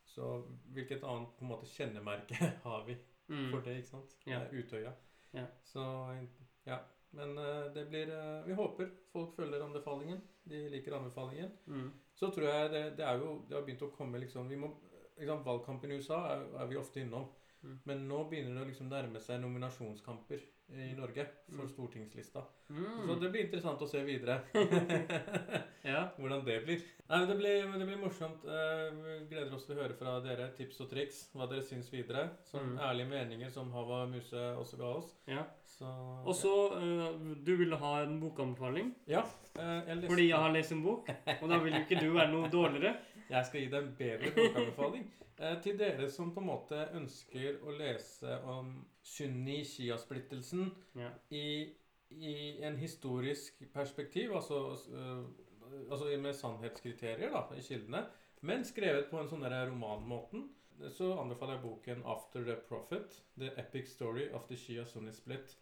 så 0.05 0.33
hvilket 0.75 1.03
annet 1.03 1.31
på 1.37 1.45
en 1.45 1.51
måte 1.53 1.69
kjennemerke 1.69 2.35
har 2.67 2.85
vi 2.87 2.97
Mm. 3.31 3.51
for 3.51 3.61
det, 3.63 3.77
ikke 3.79 3.87
sant? 3.87 4.13
Ja. 4.27 4.41
Er 4.43 4.49
Utøya. 4.51 4.89
Ja. 5.33 5.45
Så 5.63 5.83
ja. 6.67 6.77
Men 7.15 7.37
uh, 7.37 7.69
det 7.73 7.85
blir 7.87 8.09
uh, 8.11 8.45
Vi 8.47 8.53
håper 8.53 8.89
folk 9.13 9.35
følger 9.35 9.63
anbefalingen. 9.63 10.19
De 10.43 10.69
liker 10.69 10.97
anbefalingen. 10.97 11.51
Mm. 11.65 11.87
Så 12.13 12.29
tror 12.35 12.47
jeg 12.49 12.71
det, 12.73 12.81
det 12.97 13.05
er 13.05 13.17
jo 13.17 13.45
Det 13.47 13.55
har 13.55 13.63
begynt 13.63 13.85
å 13.87 13.89
komme 13.95 14.19
liksom 14.19 14.49
vi 14.51 14.57
må, 14.59 14.73
liksom, 15.17 15.43
Valgkampen 15.45 15.91
i 15.91 16.01
USA 16.01 16.19
er, 16.33 16.43
er 16.61 16.67
vi 16.67 16.77
ofte 16.77 16.99
innom. 16.99 17.29
Mm. 17.63 17.77
Men 17.85 18.07
nå 18.09 18.23
begynner 18.29 18.55
det 18.57 18.63
å 18.65 18.69
liksom 18.71 18.89
nærme 18.91 19.19
seg 19.23 19.39
nominasjonskamper 19.41 20.41
i 20.73 20.93
Norge 20.97 21.25
for 21.49 21.63
Mm. 21.65 21.69
stortingslista. 21.69 22.41
Mm. 22.69 23.07
Så 23.07 23.15
det 23.21 23.29
blir 23.31 23.43
interessant 23.45 23.81
å 23.81 23.87
se 23.87 24.01
videre. 24.03 24.39
Ja. 25.83 26.07
Hvordan 26.17 26.45
det 26.45 26.61
blir. 26.65 26.81
Nei, 27.09 27.17
men 27.19 27.27
det 27.29 27.35
blir, 27.37 27.65
det 27.79 27.85
blir 27.89 27.97
morsomt. 27.99 28.45
Eh, 28.47 28.93
vi 29.03 29.15
gleder 29.29 29.53
oss 29.55 29.65
til 29.67 29.75
å 29.75 29.81
høre 29.81 29.97
fra 29.99 30.13
dere 30.23 30.45
tips 30.57 30.79
og 30.85 30.89
triks. 30.93 31.17
Hva 31.35 31.47
dere 31.51 31.61
syns 31.67 31.89
videre. 31.91 32.29
Som 32.47 32.73
Mm. 32.73 32.77
ærlige 32.79 33.09
meninger 33.09 33.49
som 33.51 33.71
Hava 33.75 34.05
Muse 34.07 34.43
også 34.57 34.77
ga 34.79 34.91
oss. 34.99 35.11
ja. 35.27 35.43
Så 35.65 35.85
Og 36.25 36.35
så 36.35 36.53
eh, 36.77 37.35
Du 37.43 37.55
ville 37.57 37.75
ha 37.75 38.03
en 38.03 38.19
bokanbefaling 38.21 38.93
Ja. 39.07 39.23
eh, 39.59 39.81
jeg 39.87 40.03
fordi 40.09 40.27
jeg 40.29 40.37
har 40.37 40.51
lest 40.53 40.71
en 40.71 40.83
bok, 40.83 41.09
og 41.41 41.49
da 41.49 41.57
vil 41.59 41.73
jo 41.73 41.79
ikke 41.79 41.99
du 41.99 42.11
være 42.13 42.31
noe 42.31 42.49
dårligere. 42.49 42.95
Jeg 43.29 43.45
skal 43.45 43.61
gi 43.61 43.67
deg 43.71 43.83
en 43.83 43.95
bedre 43.97 44.31
bokanbefaling. 44.35 45.05
Eh, 45.53 45.61
til 45.61 45.77
dere 45.79 46.09
som 46.11 46.33
på 46.33 46.41
en 46.41 46.47
måte 46.47 46.81
ønsker 46.97 47.59
å 47.63 47.73
lese 47.77 48.39
om 48.49 48.85
sunni-shia-splittelsen 49.03 50.71
Ja. 50.95 51.09
i, 51.31 51.69
i 52.09 52.63
en 52.63 52.77
historisk 52.77 53.63
perspektiv, 53.73 54.33
altså, 54.35 54.77
uh, 54.93 55.25
altså 55.91 56.17
med 56.21 56.33
sannhetskriterier 56.35 57.31
da, 57.33 57.45
i 57.57 57.61
kildene, 57.61 58.05
men 58.41 58.65
skrevet 58.65 59.09
på 59.09 59.19
en 59.19 59.27
sånn 59.31 59.45
romanmåten, 59.47 60.49
så 60.91 61.13
anbefaler 61.21 61.53
jeg 61.53 61.63
boken 61.63 62.03
'After 62.03 62.43
the 62.43 62.55
Prophet', 62.69 63.21
'The 63.37 63.51
Epic 63.57 63.87
Story 63.89 64.29
of 64.33 64.47
the 64.47 64.55
Shia-Sunni 64.55 65.11
Split' 65.11 65.55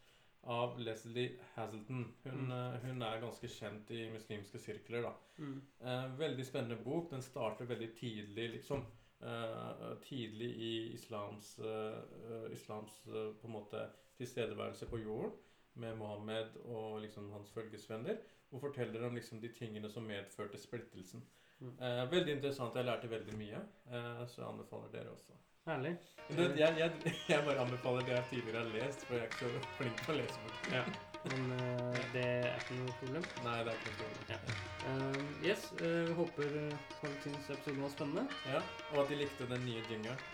av 0.44 0.80
Leslie 0.80 1.38
Hazelton. 1.56 2.14
Hun, 2.24 2.32
Mm. 2.34 2.52
øh, 2.52 2.80
hun 2.86 3.02
er 3.02 3.20
ganske 3.22 3.48
kjent 3.48 3.92
i 3.92 4.10
muslimske 4.10 4.60
sirkler. 4.60 5.02
da. 5.02 5.12
Mm. 5.38 5.62
Eh, 5.82 6.20
veldig 6.20 6.46
spennende 6.46 6.84
bok. 6.84 7.12
Den 7.12 7.22
starter 7.22 7.66
veldig 7.66 7.90
tidlig, 7.96 8.50
liksom. 8.50 8.86
Eh, 9.22 9.98
tidlig 10.04 10.50
i 10.50 10.94
islams, 10.94 11.60
eh, 11.60 11.98
eh, 12.32 12.52
islams 12.54 13.04
på 13.42 13.48
en 13.48 13.54
måte 13.54 13.84
tilstedeværelse 14.18 14.88
på 14.90 14.98
jorden 14.98 15.36
med 15.74 15.96
Mohammed 15.98 16.58
og 16.66 17.02
liksom 17.02 17.32
hans 17.32 17.52
følgesvenner. 17.52 18.18
Og 18.52 18.62
forteller 18.62 19.06
om 19.08 19.16
liksom 19.16 19.40
de 19.42 19.48
tingene 19.48 19.90
som 19.90 20.04
medførte 20.04 20.58
splittelsen. 20.58 21.24
Mm. 21.60 21.78
Eh, 21.82 22.12
veldig 22.12 22.34
interessant. 22.34 22.76
Jeg 22.76 22.86
lærte 22.86 23.10
veldig 23.10 23.38
mye. 23.38 23.62
Eh, 23.94 24.28
så 24.28 24.42
jeg 24.42 24.50
anbefaler 24.50 24.92
dere 24.92 25.14
også. 25.14 25.38
Herlig. 25.66 25.98
Jeg, 26.30 26.58
jeg, 26.58 26.92
jeg 27.30 27.46
bare 27.46 27.60
anbefaler 27.60 28.02
det 28.02 28.18
jeg 28.18 28.26
tidligere 28.30 28.66
har 28.66 28.74
lest, 28.80 29.06
for 29.06 29.14
jeg 29.14 29.24
er 29.24 29.32
ikke 29.32 29.40
så 29.46 29.74
flink 29.78 30.06
til 30.06 30.14
å 30.16 30.20
lese 30.24 30.46
bøker. 30.48 30.78
Ja. 30.82 31.11
Men 31.30 31.52
uh, 31.54 31.98
det 32.16 32.26
er 32.26 32.56
ikke 32.58 32.78
noe 32.80 32.94
problem. 33.00 33.26
Nei, 33.46 33.58
det 33.68 33.74
er 33.74 33.80
ikke 33.80 33.92
noe 33.92 33.98
problem. 34.02 34.28
Ja. 34.34 34.40
Uh, 34.82 35.46
yes, 35.46 35.68
vi 35.78 35.92
håper 36.18 36.52
folk 37.00 37.18
syns 37.26 37.50
episoden 37.54 37.82
var 37.86 37.92
spennende. 37.94 38.24
Ja, 38.50 38.62
og 38.94 39.04
at 39.04 39.12
de 39.14 39.20
likte 39.22 39.50
den 39.52 39.66
nye 39.68 39.84
jingeren. 39.92 40.28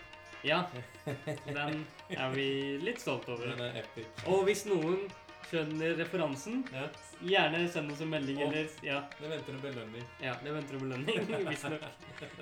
Ja, 0.46 0.62
den 1.58 1.80
er 2.14 2.28
vi 2.34 2.48
litt 2.80 3.00
stolt 3.02 3.28
over. 3.28 3.50
Den 3.50 3.64
er 3.68 3.80
epic. 3.82 4.06
Og 4.30 4.44
hvis 4.46 4.64
noen 4.70 5.08
skjønner 5.48 5.94
referansen, 5.98 6.60
Ja, 6.76 6.84
gjerne 7.24 7.62
send 7.72 7.90
oss 7.92 8.02
en 8.04 8.10
melding, 8.12 8.38
Oh, 8.44 8.50
eller 8.52 8.68
Ja, 8.84 8.98
det 9.18 9.30
venter 9.32 9.56
en 9.56 9.62
belønning. 9.64 10.04
ja 10.22 10.34
det 10.44 10.52
venter 10.54 10.76
en 10.76 10.84
belønning, 10.84 11.32
visstnok. 11.52 11.86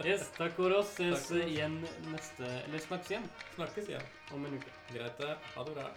Yes, 0.05 0.27
takk 0.37 0.55
for 0.59 0.75
oss. 0.77 0.93
Ses 0.99 1.31
igjen 1.39 1.79
neste 2.11 2.51
Eller 2.67 2.83
snakkes 2.83 3.15
igjen 3.15 3.29
Snakkes 3.55 3.89
igjen. 3.95 4.11
om 4.35 4.45
en 4.49 4.59
uke. 4.59 4.75
Greit 4.93 5.23
det. 5.23 5.37
Ha 5.55 5.65
det 5.71 5.77
bra. 5.79 5.89